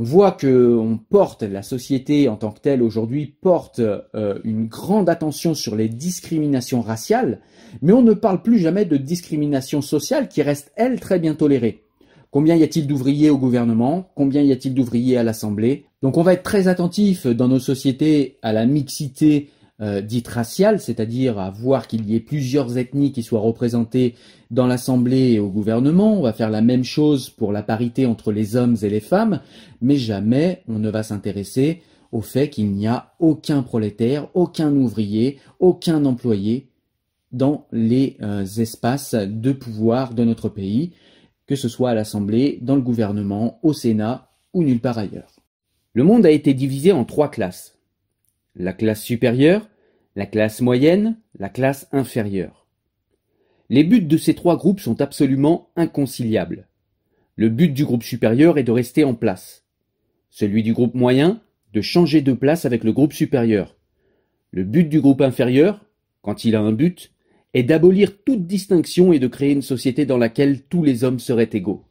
On 0.00 0.04
voit 0.04 0.30
que 0.30 0.76
on 0.76 0.96
porte, 0.96 1.42
la 1.42 1.62
société 1.62 2.28
en 2.28 2.36
tant 2.36 2.52
que 2.52 2.60
telle 2.60 2.84
aujourd'hui 2.84 3.34
porte 3.40 3.80
euh, 3.80 4.38
une 4.44 4.66
grande 4.66 5.08
attention 5.08 5.54
sur 5.54 5.74
les 5.74 5.88
discriminations 5.88 6.82
raciales, 6.82 7.40
mais 7.82 7.92
on 7.92 8.02
ne 8.02 8.12
parle 8.14 8.42
plus 8.42 8.60
jamais 8.60 8.84
de 8.84 8.96
discrimination 8.96 9.82
sociale 9.82 10.28
qui 10.28 10.40
reste, 10.40 10.70
elle, 10.76 11.00
très 11.00 11.18
bien 11.18 11.34
tolérée. 11.34 11.82
Combien 12.30 12.54
y 12.54 12.62
a-t-il 12.62 12.86
d'ouvriers 12.86 13.30
au 13.30 13.38
gouvernement? 13.38 14.08
Combien 14.14 14.40
y 14.42 14.52
a-t-il 14.52 14.72
d'ouvriers 14.72 15.16
à 15.16 15.24
l'Assemblée? 15.24 15.86
Donc 16.00 16.16
on 16.16 16.22
va 16.22 16.34
être 16.34 16.44
très 16.44 16.68
attentif 16.68 17.26
dans 17.26 17.48
nos 17.48 17.58
sociétés 17.58 18.38
à 18.42 18.52
la 18.52 18.66
mixité 18.66 19.48
euh, 19.80 20.00
dite 20.00 20.26
raciale, 20.26 20.80
c'est-à-dire 20.80 21.38
à 21.38 21.50
voir 21.50 21.86
qu'il 21.86 22.04
y 22.10 22.16
ait 22.16 22.20
plusieurs 22.20 22.78
ethnies 22.78 23.12
qui 23.12 23.22
soient 23.22 23.38
représentées 23.38 24.16
dans 24.50 24.66
l'Assemblée 24.66 25.34
et 25.34 25.38
au 25.38 25.48
gouvernement. 25.48 26.18
On 26.18 26.22
va 26.22 26.32
faire 26.32 26.50
la 26.50 26.62
même 26.62 26.82
chose 26.82 27.30
pour 27.30 27.52
la 27.52 27.62
parité 27.62 28.04
entre 28.04 28.32
les 28.32 28.56
hommes 28.56 28.76
et 28.82 28.88
les 28.88 28.98
femmes, 28.98 29.40
mais 29.80 29.94
jamais 29.94 30.62
on 30.66 30.80
ne 30.80 30.90
va 30.90 31.04
s'intéresser 31.04 31.80
au 32.10 32.22
fait 32.22 32.50
qu'il 32.50 32.72
n'y 32.72 32.88
a 32.88 33.12
aucun 33.20 33.62
prolétaire, 33.62 34.28
aucun 34.34 34.74
ouvrier, 34.74 35.38
aucun 35.60 36.04
employé 36.06 36.68
dans 37.30 37.66
les 37.70 38.16
euh, 38.20 38.44
espaces 38.44 39.14
de 39.14 39.52
pouvoir 39.52 40.12
de 40.12 40.24
notre 40.24 40.48
pays, 40.48 40.92
que 41.46 41.54
ce 41.54 41.68
soit 41.68 41.90
à 41.90 41.94
l'Assemblée, 41.94 42.58
dans 42.62 42.74
le 42.74 42.82
gouvernement, 42.82 43.60
au 43.62 43.72
Sénat 43.72 44.28
ou 44.54 44.64
nulle 44.64 44.80
part 44.80 44.98
ailleurs. 44.98 45.36
Le 45.92 46.02
monde 46.02 46.26
a 46.26 46.30
été 46.30 46.52
divisé 46.52 46.90
en 46.90 47.04
trois 47.04 47.30
classes 47.30 47.77
la 48.58 48.72
classe 48.72 49.02
supérieure, 49.02 49.68
la 50.16 50.26
classe 50.26 50.60
moyenne, 50.60 51.16
la 51.38 51.48
classe 51.48 51.88
inférieure. 51.92 52.66
Les 53.70 53.84
buts 53.84 54.02
de 54.02 54.16
ces 54.16 54.34
trois 54.34 54.56
groupes 54.56 54.80
sont 54.80 55.00
absolument 55.00 55.70
inconciliables. 55.76 56.66
Le 57.36 57.50
but 57.50 57.72
du 57.72 57.84
groupe 57.84 58.02
supérieur 58.02 58.58
est 58.58 58.64
de 58.64 58.72
rester 58.72 59.04
en 59.04 59.14
place. 59.14 59.64
Celui 60.30 60.64
du 60.64 60.72
groupe 60.72 60.94
moyen, 60.94 61.40
de 61.72 61.80
changer 61.80 62.20
de 62.20 62.32
place 62.32 62.64
avec 62.64 62.82
le 62.82 62.92
groupe 62.92 63.12
supérieur. 63.12 63.76
Le 64.50 64.64
but 64.64 64.88
du 64.88 65.00
groupe 65.00 65.20
inférieur, 65.20 65.84
quand 66.22 66.44
il 66.44 66.56
a 66.56 66.60
un 66.60 66.72
but, 66.72 67.12
est 67.54 67.62
d'abolir 67.62 68.24
toute 68.24 68.46
distinction 68.46 69.12
et 69.12 69.20
de 69.20 69.28
créer 69.28 69.52
une 69.52 69.62
société 69.62 70.04
dans 70.04 70.18
laquelle 70.18 70.62
tous 70.62 70.82
les 70.82 71.04
hommes 71.04 71.20
seraient 71.20 71.50
égaux. 71.52 71.84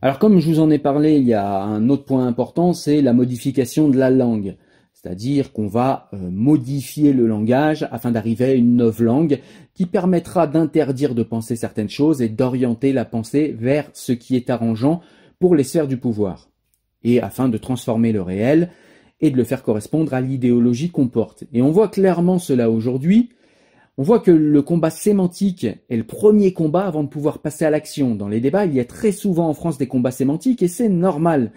Alors 0.00 0.18
comme 0.18 0.38
je 0.38 0.48
vous 0.48 0.60
en 0.60 0.70
ai 0.70 0.78
parlé, 0.78 1.18
il 1.18 1.24
y 1.24 1.34
a 1.34 1.60
un 1.60 1.88
autre 1.90 2.04
point 2.04 2.26
important, 2.26 2.72
c'est 2.72 3.02
la 3.02 3.12
modification 3.12 3.88
de 3.88 3.98
la 3.98 4.10
langue. 4.10 4.56
C'est-à-dire 5.00 5.52
qu'on 5.52 5.68
va 5.68 6.08
euh, 6.12 6.16
modifier 6.28 7.12
le 7.12 7.28
langage 7.28 7.86
afin 7.92 8.10
d'arriver 8.10 8.46
à 8.46 8.52
une 8.54 8.74
nouvelle 8.74 9.06
langue 9.06 9.40
qui 9.74 9.86
permettra 9.86 10.48
d'interdire 10.48 11.14
de 11.14 11.22
penser 11.22 11.54
certaines 11.54 11.88
choses 11.88 12.20
et 12.20 12.28
d'orienter 12.28 12.92
la 12.92 13.04
pensée 13.04 13.54
vers 13.56 13.88
ce 13.92 14.10
qui 14.10 14.34
est 14.34 14.50
arrangeant 14.50 15.00
pour 15.38 15.54
les 15.54 15.62
sphères 15.62 15.86
du 15.86 15.98
pouvoir. 15.98 16.48
Et 17.04 17.22
afin 17.22 17.48
de 17.48 17.58
transformer 17.58 18.10
le 18.10 18.22
réel 18.22 18.70
et 19.20 19.30
de 19.30 19.36
le 19.36 19.44
faire 19.44 19.62
correspondre 19.62 20.14
à 20.14 20.20
l'idéologie 20.20 20.90
qu'on 20.90 21.06
porte. 21.06 21.44
Et 21.52 21.62
on 21.62 21.70
voit 21.70 21.88
clairement 21.88 22.40
cela 22.40 22.68
aujourd'hui. 22.68 23.30
On 23.98 24.02
voit 24.02 24.18
que 24.18 24.32
le 24.32 24.62
combat 24.62 24.90
sémantique 24.90 25.64
est 25.88 25.96
le 25.96 26.04
premier 26.04 26.52
combat 26.52 26.86
avant 26.86 27.04
de 27.04 27.08
pouvoir 27.08 27.38
passer 27.38 27.64
à 27.64 27.70
l'action. 27.70 28.16
Dans 28.16 28.28
les 28.28 28.40
débats, 28.40 28.66
il 28.66 28.74
y 28.74 28.80
a 28.80 28.84
très 28.84 29.12
souvent 29.12 29.48
en 29.48 29.54
France 29.54 29.78
des 29.78 29.86
combats 29.86 30.10
sémantiques 30.10 30.62
et 30.62 30.68
c'est 30.68 30.88
normal. 30.88 31.52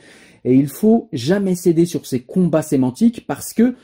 Et 0.45 0.56
il 0.56 0.67
faut 0.67 1.10
jamais 1.13 1.56
céder 1.56 1.86
sur 1.86 2.06
ces 2.06 2.21
combats 2.21 2.62
sémantiques 2.62 3.25
parce 3.27 3.54
que 3.54 3.75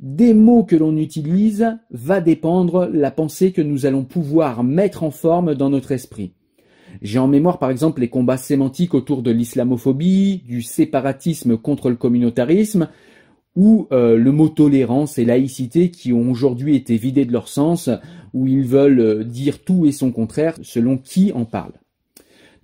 des 0.00 0.34
mots 0.34 0.64
que 0.64 0.76
l'on 0.76 0.96
utilise 0.96 1.76
va 1.90 2.20
dépendre 2.20 2.90
la 2.92 3.10
pensée 3.10 3.52
que 3.52 3.62
nous 3.62 3.86
allons 3.86 4.04
pouvoir 4.04 4.64
mettre 4.64 5.02
en 5.02 5.10
forme 5.10 5.54
dans 5.54 5.70
notre 5.70 5.92
esprit. 5.92 6.32
J'ai 7.02 7.18
en 7.18 7.26
mémoire 7.26 7.58
par 7.58 7.70
exemple 7.70 8.00
les 8.00 8.08
combats 8.08 8.36
sémantiques 8.36 8.94
autour 8.94 9.22
de 9.22 9.30
l'islamophobie, 9.30 10.42
du 10.46 10.62
séparatisme 10.62 11.56
contre 11.56 11.90
le 11.90 11.96
communautarisme, 11.96 12.88
ou 13.56 13.86
euh, 13.92 14.16
le 14.16 14.32
mot 14.32 14.48
tolérance 14.48 15.18
et 15.18 15.24
laïcité 15.24 15.90
qui 15.90 16.12
ont 16.12 16.30
aujourd'hui 16.30 16.76
été 16.76 16.96
vidés 16.96 17.24
de 17.24 17.32
leur 17.32 17.48
sens, 17.48 17.88
où 18.32 18.46
ils 18.46 18.66
veulent 18.66 19.00
euh, 19.00 19.24
dire 19.24 19.62
tout 19.62 19.86
et 19.86 19.92
son 19.92 20.10
contraire 20.10 20.58
selon 20.62 20.98
qui 20.98 21.32
en 21.32 21.44
parle. 21.44 21.72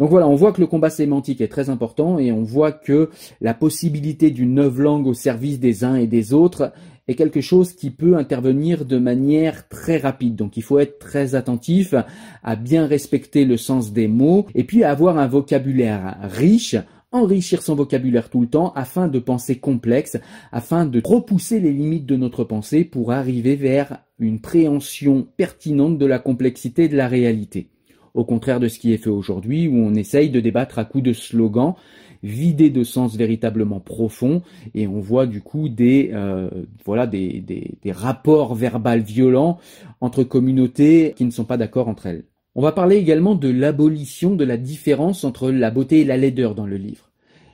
Donc 0.00 0.08
voilà, 0.08 0.26
on 0.26 0.34
voit 0.34 0.52
que 0.52 0.62
le 0.62 0.66
combat 0.66 0.88
sémantique 0.88 1.42
est 1.42 1.48
très 1.48 1.68
important 1.68 2.18
et 2.18 2.32
on 2.32 2.42
voit 2.42 2.72
que 2.72 3.10
la 3.42 3.52
possibilité 3.52 4.30
d'une 4.30 4.54
neuve 4.54 4.80
langue 4.80 5.06
au 5.06 5.12
service 5.12 5.60
des 5.60 5.84
uns 5.84 5.96
et 5.96 6.06
des 6.06 6.32
autres 6.32 6.72
est 7.06 7.14
quelque 7.14 7.42
chose 7.42 7.74
qui 7.74 7.90
peut 7.90 8.16
intervenir 8.16 8.86
de 8.86 8.96
manière 8.96 9.68
très 9.68 9.98
rapide. 9.98 10.36
Donc 10.36 10.56
il 10.56 10.62
faut 10.62 10.78
être 10.78 10.98
très 10.98 11.34
attentif 11.34 11.94
à 12.42 12.56
bien 12.56 12.86
respecter 12.86 13.44
le 13.44 13.58
sens 13.58 13.92
des 13.92 14.08
mots 14.08 14.46
et 14.54 14.64
puis 14.64 14.84
à 14.84 14.90
avoir 14.90 15.18
un 15.18 15.26
vocabulaire 15.26 16.16
riche 16.22 16.76
enrichir 17.12 17.60
son 17.60 17.74
vocabulaire 17.74 18.30
tout 18.30 18.40
le 18.40 18.46
temps 18.46 18.72
afin 18.76 19.06
de 19.06 19.18
penser 19.18 19.58
complexe, 19.58 20.16
afin 20.50 20.86
de 20.86 21.02
repousser 21.04 21.60
les 21.60 21.72
limites 21.72 22.06
de 22.06 22.16
notre 22.16 22.44
pensée 22.44 22.84
pour 22.84 23.12
arriver 23.12 23.54
vers 23.54 23.98
une 24.18 24.40
préhension 24.40 25.26
pertinente 25.36 25.98
de 25.98 26.06
la 26.06 26.20
complexité 26.20 26.88
de 26.88 26.96
la 26.96 27.08
réalité 27.08 27.68
au 28.14 28.24
contraire 28.24 28.60
de 28.60 28.68
ce 28.68 28.78
qui 28.78 28.92
est 28.92 28.98
fait 28.98 29.10
aujourd'hui, 29.10 29.68
où 29.68 29.76
on 29.76 29.94
essaye 29.94 30.30
de 30.30 30.40
débattre 30.40 30.78
à 30.78 30.84
coups 30.84 31.04
de 31.04 31.12
slogans 31.12 31.74
vidés 32.22 32.70
de 32.70 32.84
sens 32.84 33.16
véritablement 33.16 33.80
profond, 33.80 34.42
et 34.74 34.86
on 34.86 35.00
voit 35.00 35.26
du 35.26 35.40
coup 35.40 35.68
des 35.68 36.10
euh, 36.12 36.50
voilà 36.84 37.06
des, 37.06 37.44
rapports 37.90 38.54
verbaux 38.54 39.02
violents 39.02 39.58
entre 40.00 40.24
communautés 40.24 41.14
qui 41.16 41.24
ne 41.24 41.30
sont 41.30 41.44
pas 41.44 41.56
d'accord 41.56 41.88
entre 41.88 42.06
elles. 42.06 42.24
On 42.54 42.62
va 42.62 42.72
parler 42.72 42.96
également 42.96 43.34
de 43.34 43.48
l'abolition 43.48 44.34
de 44.34 44.44
la 44.44 44.56
différence 44.56 45.24
entre 45.24 45.50
la 45.50 45.70
beauté 45.70 46.00
et 46.00 46.04
la 46.04 46.16
laideur 46.16 46.54
dans 46.54 46.66
le 46.66 46.76
livre. 46.76 47.10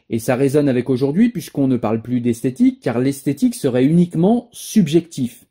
Et 0.09 0.19
ça 0.19 0.37
résonne 0.37 0.69
avec 0.69 0.89
aujourd'hui 0.89 1.29
puisqu'on 1.29 1.69
ne 1.69 1.77
parle 1.77 2.01
plus 2.01 2.21
d'esthétique, 2.21 2.81
car 2.81 2.99
l'esthétique 2.99 3.55
serait 3.55 3.85
uniquement 3.85 4.49
subjectif. 4.53 5.45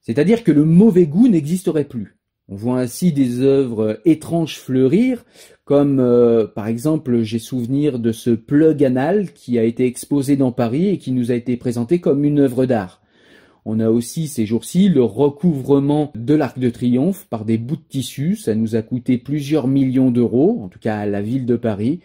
C'est-à-dire 0.00 0.44
que 0.44 0.52
le 0.52 0.64
mauvais 0.64 1.06
goût 1.06 1.28
n'existerait 1.28 1.84
plus. 1.84 2.16
On 2.48 2.56
voit 2.56 2.78
ainsi 2.78 3.12
des 3.12 3.40
œuvres 3.40 4.00
étranges 4.04 4.58
fleurir, 4.58 5.24
comme 5.64 5.98
euh, 5.98 6.46
par 6.46 6.66
exemple 6.66 7.22
j'ai 7.22 7.38
souvenir 7.38 7.98
de 7.98 8.12
ce 8.12 8.30
plug 8.30 8.84
anal 8.84 9.32
qui 9.32 9.58
a 9.58 9.62
été 9.62 9.86
exposé 9.86 10.36
dans 10.36 10.52
Paris 10.52 10.88
et 10.88 10.98
qui 10.98 11.12
nous 11.12 11.30
a 11.30 11.34
été 11.34 11.56
présenté 11.56 12.00
comme 12.00 12.22
une 12.22 12.40
œuvre 12.40 12.66
d'art. 12.66 13.00
On 13.64 13.80
a 13.80 13.88
aussi 13.88 14.28
ces 14.28 14.44
jours-ci 14.44 14.90
le 14.90 15.02
recouvrement 15.02 16.12
de 16.14 16.34
l'Arc 16.34 16.58
de 16.58 16.68
Triomphe 16.68 17.26
par 17.30 17.46
des 17.46 17.56
bouts 17.56 17.76
de 17.76 17.88
tissu, 17.88 18.36
ça 18.36 18.54
nous 18.54 18.76
a 18.76 18.82
coûté 18.82 19.16
plusieurs 19.16 19.66
millions 19.66 20.10
d'euros, 20.10 20.60
en 20.62 20.68
tout 20.68 20.78
cas 20.78 20.98
à 20.98 21.06
la 21.06 21.22
ville 21.22 21.46
de 21.46 21.56
Paris, 21.56 22.00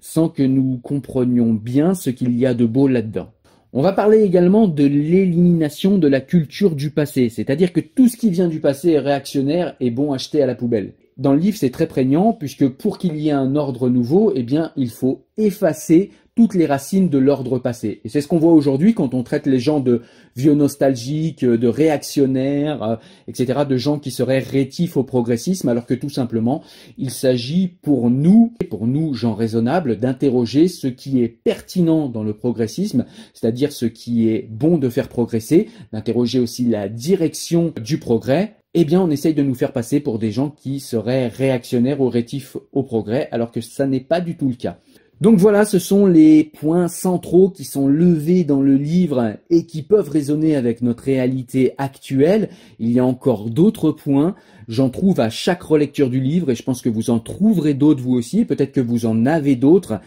sans 0.00 0.28
que 0.28 0.44
nous 0.44 0.78
comprenions 0.84 1.52
bien 1.52 1.96
ce 1.96 2.10
qu'il 2.10 2.38
y 2.38 2.46
a 2.46 2.54
de 2.54 2.64
beau 2.64 2.86
là-dedans. 2.86 3.32
On 3.72 3.82
va 3.82 3.92
parler 3.92 4.22
également 4.22 4.66
de 4.66 4.84
l'élimination 4.84 5.96
de 5.96 6.08
la 6.08 6.20
culture 6.20 6.74
du 6.74 6.90
passé, 6.90 7.28
c'est-à-dire 7.28 7.72
que 7.72 7.78
tout 7.78 8.08
ce 8.08 8.16
qui 8.16 8.30
vient 8.30 8.48
du 8.48 8.58
passé 8.58 8.90
est 8.90 8.98
réactionnaire 8.98 9.76
et 9.78 9.92
bon 9.92 10.12
acheté 10.12 10.42
à 10.42 10.46
la 10.46 10.56
poubelle. 10.56 10.94
Dans 11.16 11.32
le 11.32 11.38
livre, 11.38 11.56
c'est 11.56 11.70
très 11.70 11.86
prégnant 11.86 12.32
puisque 12.32 12.68
pour 12.68 12.98
qu'il 12.98 13.16
y 13.16 13.28
ait 13.28 13.32
un 13.32 13.54
ordre 13.54 13.88
nouveau, 13.88 14.32
eh 14.34 14.42
bien, 14.42 14.72
il 14.76 14.90
faut 14.90 15.26
effacer 15.36 16.10
toutes 16.40 16.54
les 16.54 16.64
racines 16.64 17.10
de 17.10 17.18
l'ordre 17.18 17.58
passé. 17.58 18.00
Et 18.02 18.08
c'est 18.08 18.22
ce 18.22 18.26
qu'on 18.26 18.38
voit 18.38 18.54
aujourd'hui 18.54 18.94
quand 18.94 19.12
on 19.12 19.22
traite 19.22 19.44
les 19.44 19.58
gens 19.58 19.78
de 19.78 20.00
vieux 20.36 20.54
nostalgiques, 20.54 21.44
de 21.44 21.68
réactionnaires, 21.68 22.82
euh, 22.82 22.96
etc., 23.28 23.60
de 23.68 23.76
gens 23.76 23.98
qui 23.98 24.10
seraient 24.10 24.38
rétifs 24.38 24.96
au 24.96 25.04
progressisme, 25.04 25.68
alors 25.68 25.84
que 25.84 25.92
tout 25.92 26.08
simplement, 26.08 26.62
il 26.96 27.10
s'agit 27.10 27.68
pour 27.68 28.08
nous, 28.08 28.54
pour 28.70 28.86
nous 28.86 29.12
gens 29.12 29.34
raisonnables, 29.34 29.98
d'interroger 29.98 30.68
ce 30.68 30.86
qui 30.86 31.22
est 31.22 31.28
pertinent 31.28 32.08
dans 32.08 32.22
le 32.22 32.32
progressisme, 32.32 33.04
c'est-à-dire 33.34 33.70
ce 33.70 33.84
qui 33.84 34.30
est 34.30 34.48
bon 34.50 34.78
de 34.78 34.88
faire 34.88 35.08
progresser, 35.10 35.68
d'interroger 35.92 36.40
aussi 36.40 36.64
la 36.64 36.88
direction 36.88 37.74
du 37.78 37.98
progrès, 37.98 38.56
eh 38.72 38.86
bien 38.86 39.02
on 39.02 39.10
essaye 39.10 39.34
de 39.34 39.42
nous 39.42 39.54
faire 39.54 39.74
passer 39.74 40.00
pour 40.00 40.18
des 40.18 40.30
gens 40.30 40.48
qui 40.48 40.80
seraient 40.80 41.28
réactionnaires 41.28 42.00
ou 42.00 42.08
rétifs 42.08 42.56
au 42.72 42.82
progrès, 42.82 43.28
alors 43.30 43.52
que 43.52 43.60
ça 43.60 43.86
n'est 43.86 44.00
pas 44.00 44.22
du 44.22 44.38
tout 44.38 44.48
le 44.48 44.54
cas. 44.54 44.78
Donc 45.20 45.36
voilà, 45.36 45.66
ce 45.66 45.78
sont 45.78 46.06
les 46.06 46.44
points 46.44 46.88
centraux 46.88 47.50
qui 47.50 47.64
sont 47.64 47.88
levés 47.88 48.42
dans 48.42 48.62
le 48.62 48.76
livre 48.76 49.36
et 49.50 49.66
qui 49.66 49.82
peuvent 49.82 50.08
résonner 50.08 50.56
avec 50.56 50.80
notre 50.80 51.04
réalité 51.04 51.74
actuelle. 51.76 52.48
Il 52.78 52.90
y 52.90 52.98
a 52.98 53.04
encore 53.04 53.50
d'autres 53.50 53.92
points. 53.92 54.34
J'en 54.66 54.88
trouve 54.88 55.20
à 55.20 55.28
chaque 55.28 55.62
relecture 55.62 56.08
du 56.08 56.20
livre 56.20 56.50
et 56.50 56.54
je 56.54 56.62
pense 56.62 56.80
que 56.80 56.88
vous 56.88 57.10
en 57.10 57.18
trouverez 57.18 57.74
d'autres 57.74 58.02
vous 58.02 58.14
aussi. 58.14 58.46
Peut-être 58.46 58.72
que 58.72 58.80
vous 58.80 59.04
en 59.04 59.26
avez 59.26 59.56
d'autres. 59.56 60.00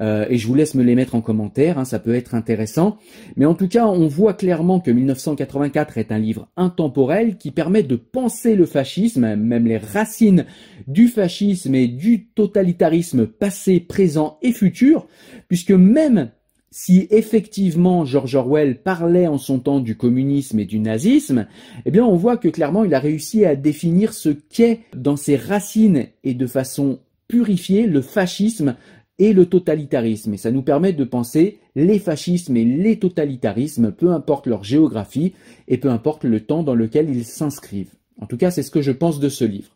Euh, 0.00 0.26
et 0.28 0.38
je 0.38 0.46
vous 0.46 0.54
laisse 0.54 0.74
me 0.74 0.82
les 0.82 0.94
mettre 0.94 1.14
en 1.14 1.20
commentaire, 1.20 1.78
hein, 1.78 1.84
ça 1.84 1.98
peut 1.98 2.14
être 2.14 2.34
intéressant. 2.34 2.98
Mais 3.36 3.46
en 3.46 3.54
tout 3.54 3.68
cas, 3.68 3.86
on 3.86 4.06
voit 4.06 4.34
clairement 4.34 4.80
que 4.80 4.90
1984 4.90 5.98
est 5.98 6.12
un 6.12 6.18
livre 6.18 6.48
intemporel 6.56 7.36
qui 7.36 7.50
permet 7.50 7.82
de 7.82 7.96
penser 7.96 8.56
le 8.56 8.66
fascisme, 8.66 9.36
même 9.36 9.66
les 9.66 9.78
racines 9.78 10.46
du 10.86 11.08
fascisme 11.08 11.74
et 11.74 11.86
du 11.86 12.26
totalitarisme 12.26 13.26
passé, 13.26 13.80
présent 13.80 14.38
et 14.42 14.52
futur, 14.52 15.06
puisque 15.48 15.70
même 15.70 16.30
si 16.76 17.06
effectivement 17.12 18.04
George 18.04 18.34
Orwell 18.34 18.82
parlait 18.82 19.28
en 19.28 19.38
son 19.38 19.60
temps 19.60 19.78
du 19.78 19.96
communisme 19.96 20.58
et 20.58 20.64
du 20.64 20.80
nazisme, 20.80 21.46
eh 21.86 21.90
bien 21.92 22.04
on 22.04 22.16
voit 22.16 22.36
que 22.36 22.48
clairement 22.48 22.82
il 22.82 22.94
a 22.94 22.98
réussi 22.98 23.44
à 23.44 23.54
définir 23.54 24.12
ce 24.12 24.30
qu'est 24.30 24.80
dans 24.92 25.14
ses 25.14 25.36
racines 25.36 26.06
et 26.24 26.34
de 26.34 26.46
façon 26.48 26.98
purifiée 27.28 27.86
le 27.86 28.02
fascisme 28.02 28.74
et 29.18 29.32
le 29.32 29.46
totalitarisme. 29.46 30.34
Et 30.34 30.38
ça 30.38 30.50
nous 30.50 30.62
permet 30.62 30.92
de 30.92 31.04
penser 31.04 31.58
les 31.76 31.98
fascismes 31.98 32.56
et 32.56 32.64
les 32.64 32.98
totalitarismes, 32.98 33.92
peu 33.92 34.12
importe 34.12 34.46
leur 34.46 34.64
géographie 34.64 35.32
et 35.68 35.78
peu 35.78 35.90
importe 35.90 36.24
le 36.24 36.40
temps 36.40 36.62
dans 36.62 36.74
lequel 36.74 37.10
ils 37.10 37.24
s'inscrivent. 37.24 37.94
En 38.20 38.26
tout 38.26 38.36
cas, 38.36 38.50
c'est 38.50 38.62
ce 38.62 38.70
que 38.70 38.82
je 38.82 38.92
pense 38.92 39.20
de 39.20 39.28
ce 39.28 39.44
livre. 39.44 39.70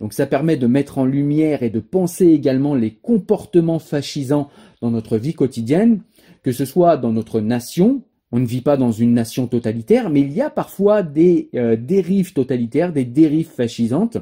Donc 0.00 0.12
ça 0.14 0.26
permet 0.26 0.56
de 0.56 0.66
mettre 0.66 0.98
en 0.98 1.04
lumière 1.04 1.62
et 1.62 1.70
de 1.70 1.80
penser 1.80 2.28
également 2.28 2.74
les 2.74 2.92
comportements 2.92 3.78
fascisants 3.78 4.48
dans 4.80 4.90
notre 4.90 5.18
vie 5.18 5.34
quotidienne, 5.34 6.00
que 6.42 6.52
ce 6.52 6.64
soit 6.64 6.96
dans 6.96 7.12
notre 7.12 7.40
nation, 7.40 8.02
on 8.32 8.38
ne 8.38 8.46
vit 8.46 8.60
pas 8.60 8.76
dans 8.76 8.92
une 8.92 9.12
nation 9.12 9.46
totalitaire, 9.46 10.08
mais 10.08 10.20
il 10.20 10.32
y 10.32 10.40
a 10.40 10.50
parfois 10.50 11.02
des 11.02 11.50
euh, 11.54 11.76
dérives 11.76 12.32
totalitaires, 12.32 12.92
des 12.92 13.04
dérives 13.04 13.50
fascisantes. 13.50 14.18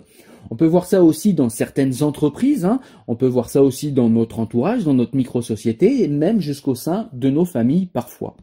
On 0.51 0.57
peut 0.57 0.66
voir 0.66 0.86
ça 0.86 1.03
aussi 1.03 1.34
dans 1.34 1.49
certaines 1.49 2.03
entreprises, 2.03 2.64
hein. 2.64 2.80
on 3.07 3.16
peut 3.16 3.26
voir 3.26 3.51
ça 3.51 3.62
aussi 3.62 3.92
dans 3.92 4.09
notre 4.09 4.40
entourage, 4.40 4.84
dans 4.84 4.94
notre 4.94 5.16
micro-société, 5.16 6.03
et 6.03 6.09
même 6.09 6.40
jusqu'au 6.40 6.74
sein 6.74 7.09
de 7.12 7.30
nos 7.30 7.44
familles 7.44 7.86
parfois. 7.86 8.36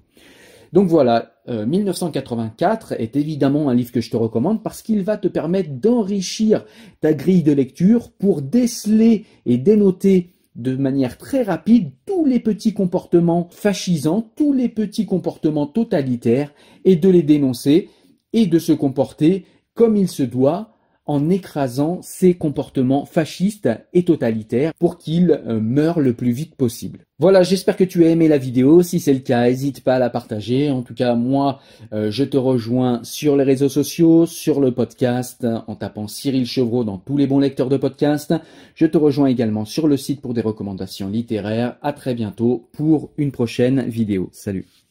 Donc 0.74 0.90
voilà, 0.90 1.32
1984 1.48 2.92
euh, 2.92 2.96
est 2.98 3.16
évidemment 3.16 3.70
un 3.70 3.76
livre 3.76 3.92
que 3.92 4.02
je 4.02 4.10
te 4.10 4.18
recommande 4.18 4.62
parce 4.62 4.82
qu'il 4.82 5.04
va 5.04 5.18
te 5.18 5.28
permettre 5.28 5.70
d'enrichir 5.70 6.66
ta 7.02 7.14
grille 7.14 7.44
de 7.44 7.54
lecture 7.54 8.12
pour 8.12 8.42
déceler 8.42 9.26
et 9.46 9.58
dénoter 9.58 10.32
de 10.56 10.76
manière 10.76 11.18
très 11.18 11.44
rapide 11.44 11.92
tous 12.06 12.26
les 12.26 12.40
petits 12.40 12.74
comportements 12.74 13.48
fascisants, 13.52 14.32
tous 14.36 14.54
les 14.54 14.70
petits 14.70 15.06
comportements 15.06 15.68
totalitaires 15.68 16.54
et 16.84 16.96
de 16.96 17.10
les 17.10 17.24
dénoncer 17.24 17.90
et 18.34 18.48
de 18.48 18.60
se 18.60 18.72
comporter 18.72 19.46
comme 19.74 19.96
il 19.98 20.08
se 20.08 20.24
doit 20.24 20.75
en 21.06 21.30
écrasant 21.30 22.00
ces 22.02 22.34
comportements 22.34 23.06
fascistes 23.06 23.70
et 23.94 24.04
totalitaires 24.04 24.74
pour 24.80 24.98
qu'ils 24.98 25.32
euh, 25.32 25.60
meurent 25.60 26.00
le 26.00 26.14
plus 26.14 26.32
vite 26.32 26.56
possible. 26.56 27.00
Voilà, 27.20 27.44
j'espère 27.44 27.78
que 27.78 27.84
tu 27.84 28.04
as 28.04 28.10
aimé 28.10 28.28
la 28.28 28.38
vidéo. 28.38 28.82
Si 28.82 29.00
c'est 29.00 29.14
le 29.14 29.20
cas, 29.20 29.46
n'hésite 29.46 29.84
pas 29.84 29.96
à 29.96 30.00
la 30.00 30.10
partager. 30.10 30.70
En 30.70 30.82
tout 30.82 30.94
cas, 30.94 31.16
moi, 31.16 31.60
euh, 31.94 32.12
je 32.12 32.24
te 32.24 32.38
rejoins 32.38 33.00
sur 33.04 33.38
les 33.38 33.44
réseaux 33.44 33.70
sociaux, 33.70 34.26
sur 34.26 34.60
le 34.60 34.72
podcast, 34.72 35.48
en 35.68 35.76
tapant 35.76 36.08
Cyril 36.08 36.46
Chevreau 36.46 36.84
dans 36.84 36.98
tous 36.98 37.18
les 37.18 37.28
bons 37.28 37.40
lecteurs 37.40 37.70
de 37.70 37.78
podcast. 37.78 38.34
Je 38.74 38.86
te 38.86 38.98
rejoins 38.98 39.28
également 39.28 39.66
sur 39.66 39.88
le 39.88 39.98
site 39.98 40.22
pour 40.22 40.34
des 40.34 40.42
recommandations 40.42 41.08
littéraires. 41.08 41.78
À 41.82 41.94
très 41.94 42.16
bientôt 42.16 42.68
pour 42.74 43.12
une 43.18 43.32
prochaine 43.32 43.88
vidéo. 43.88 44.30
Salut. 44.34 44.85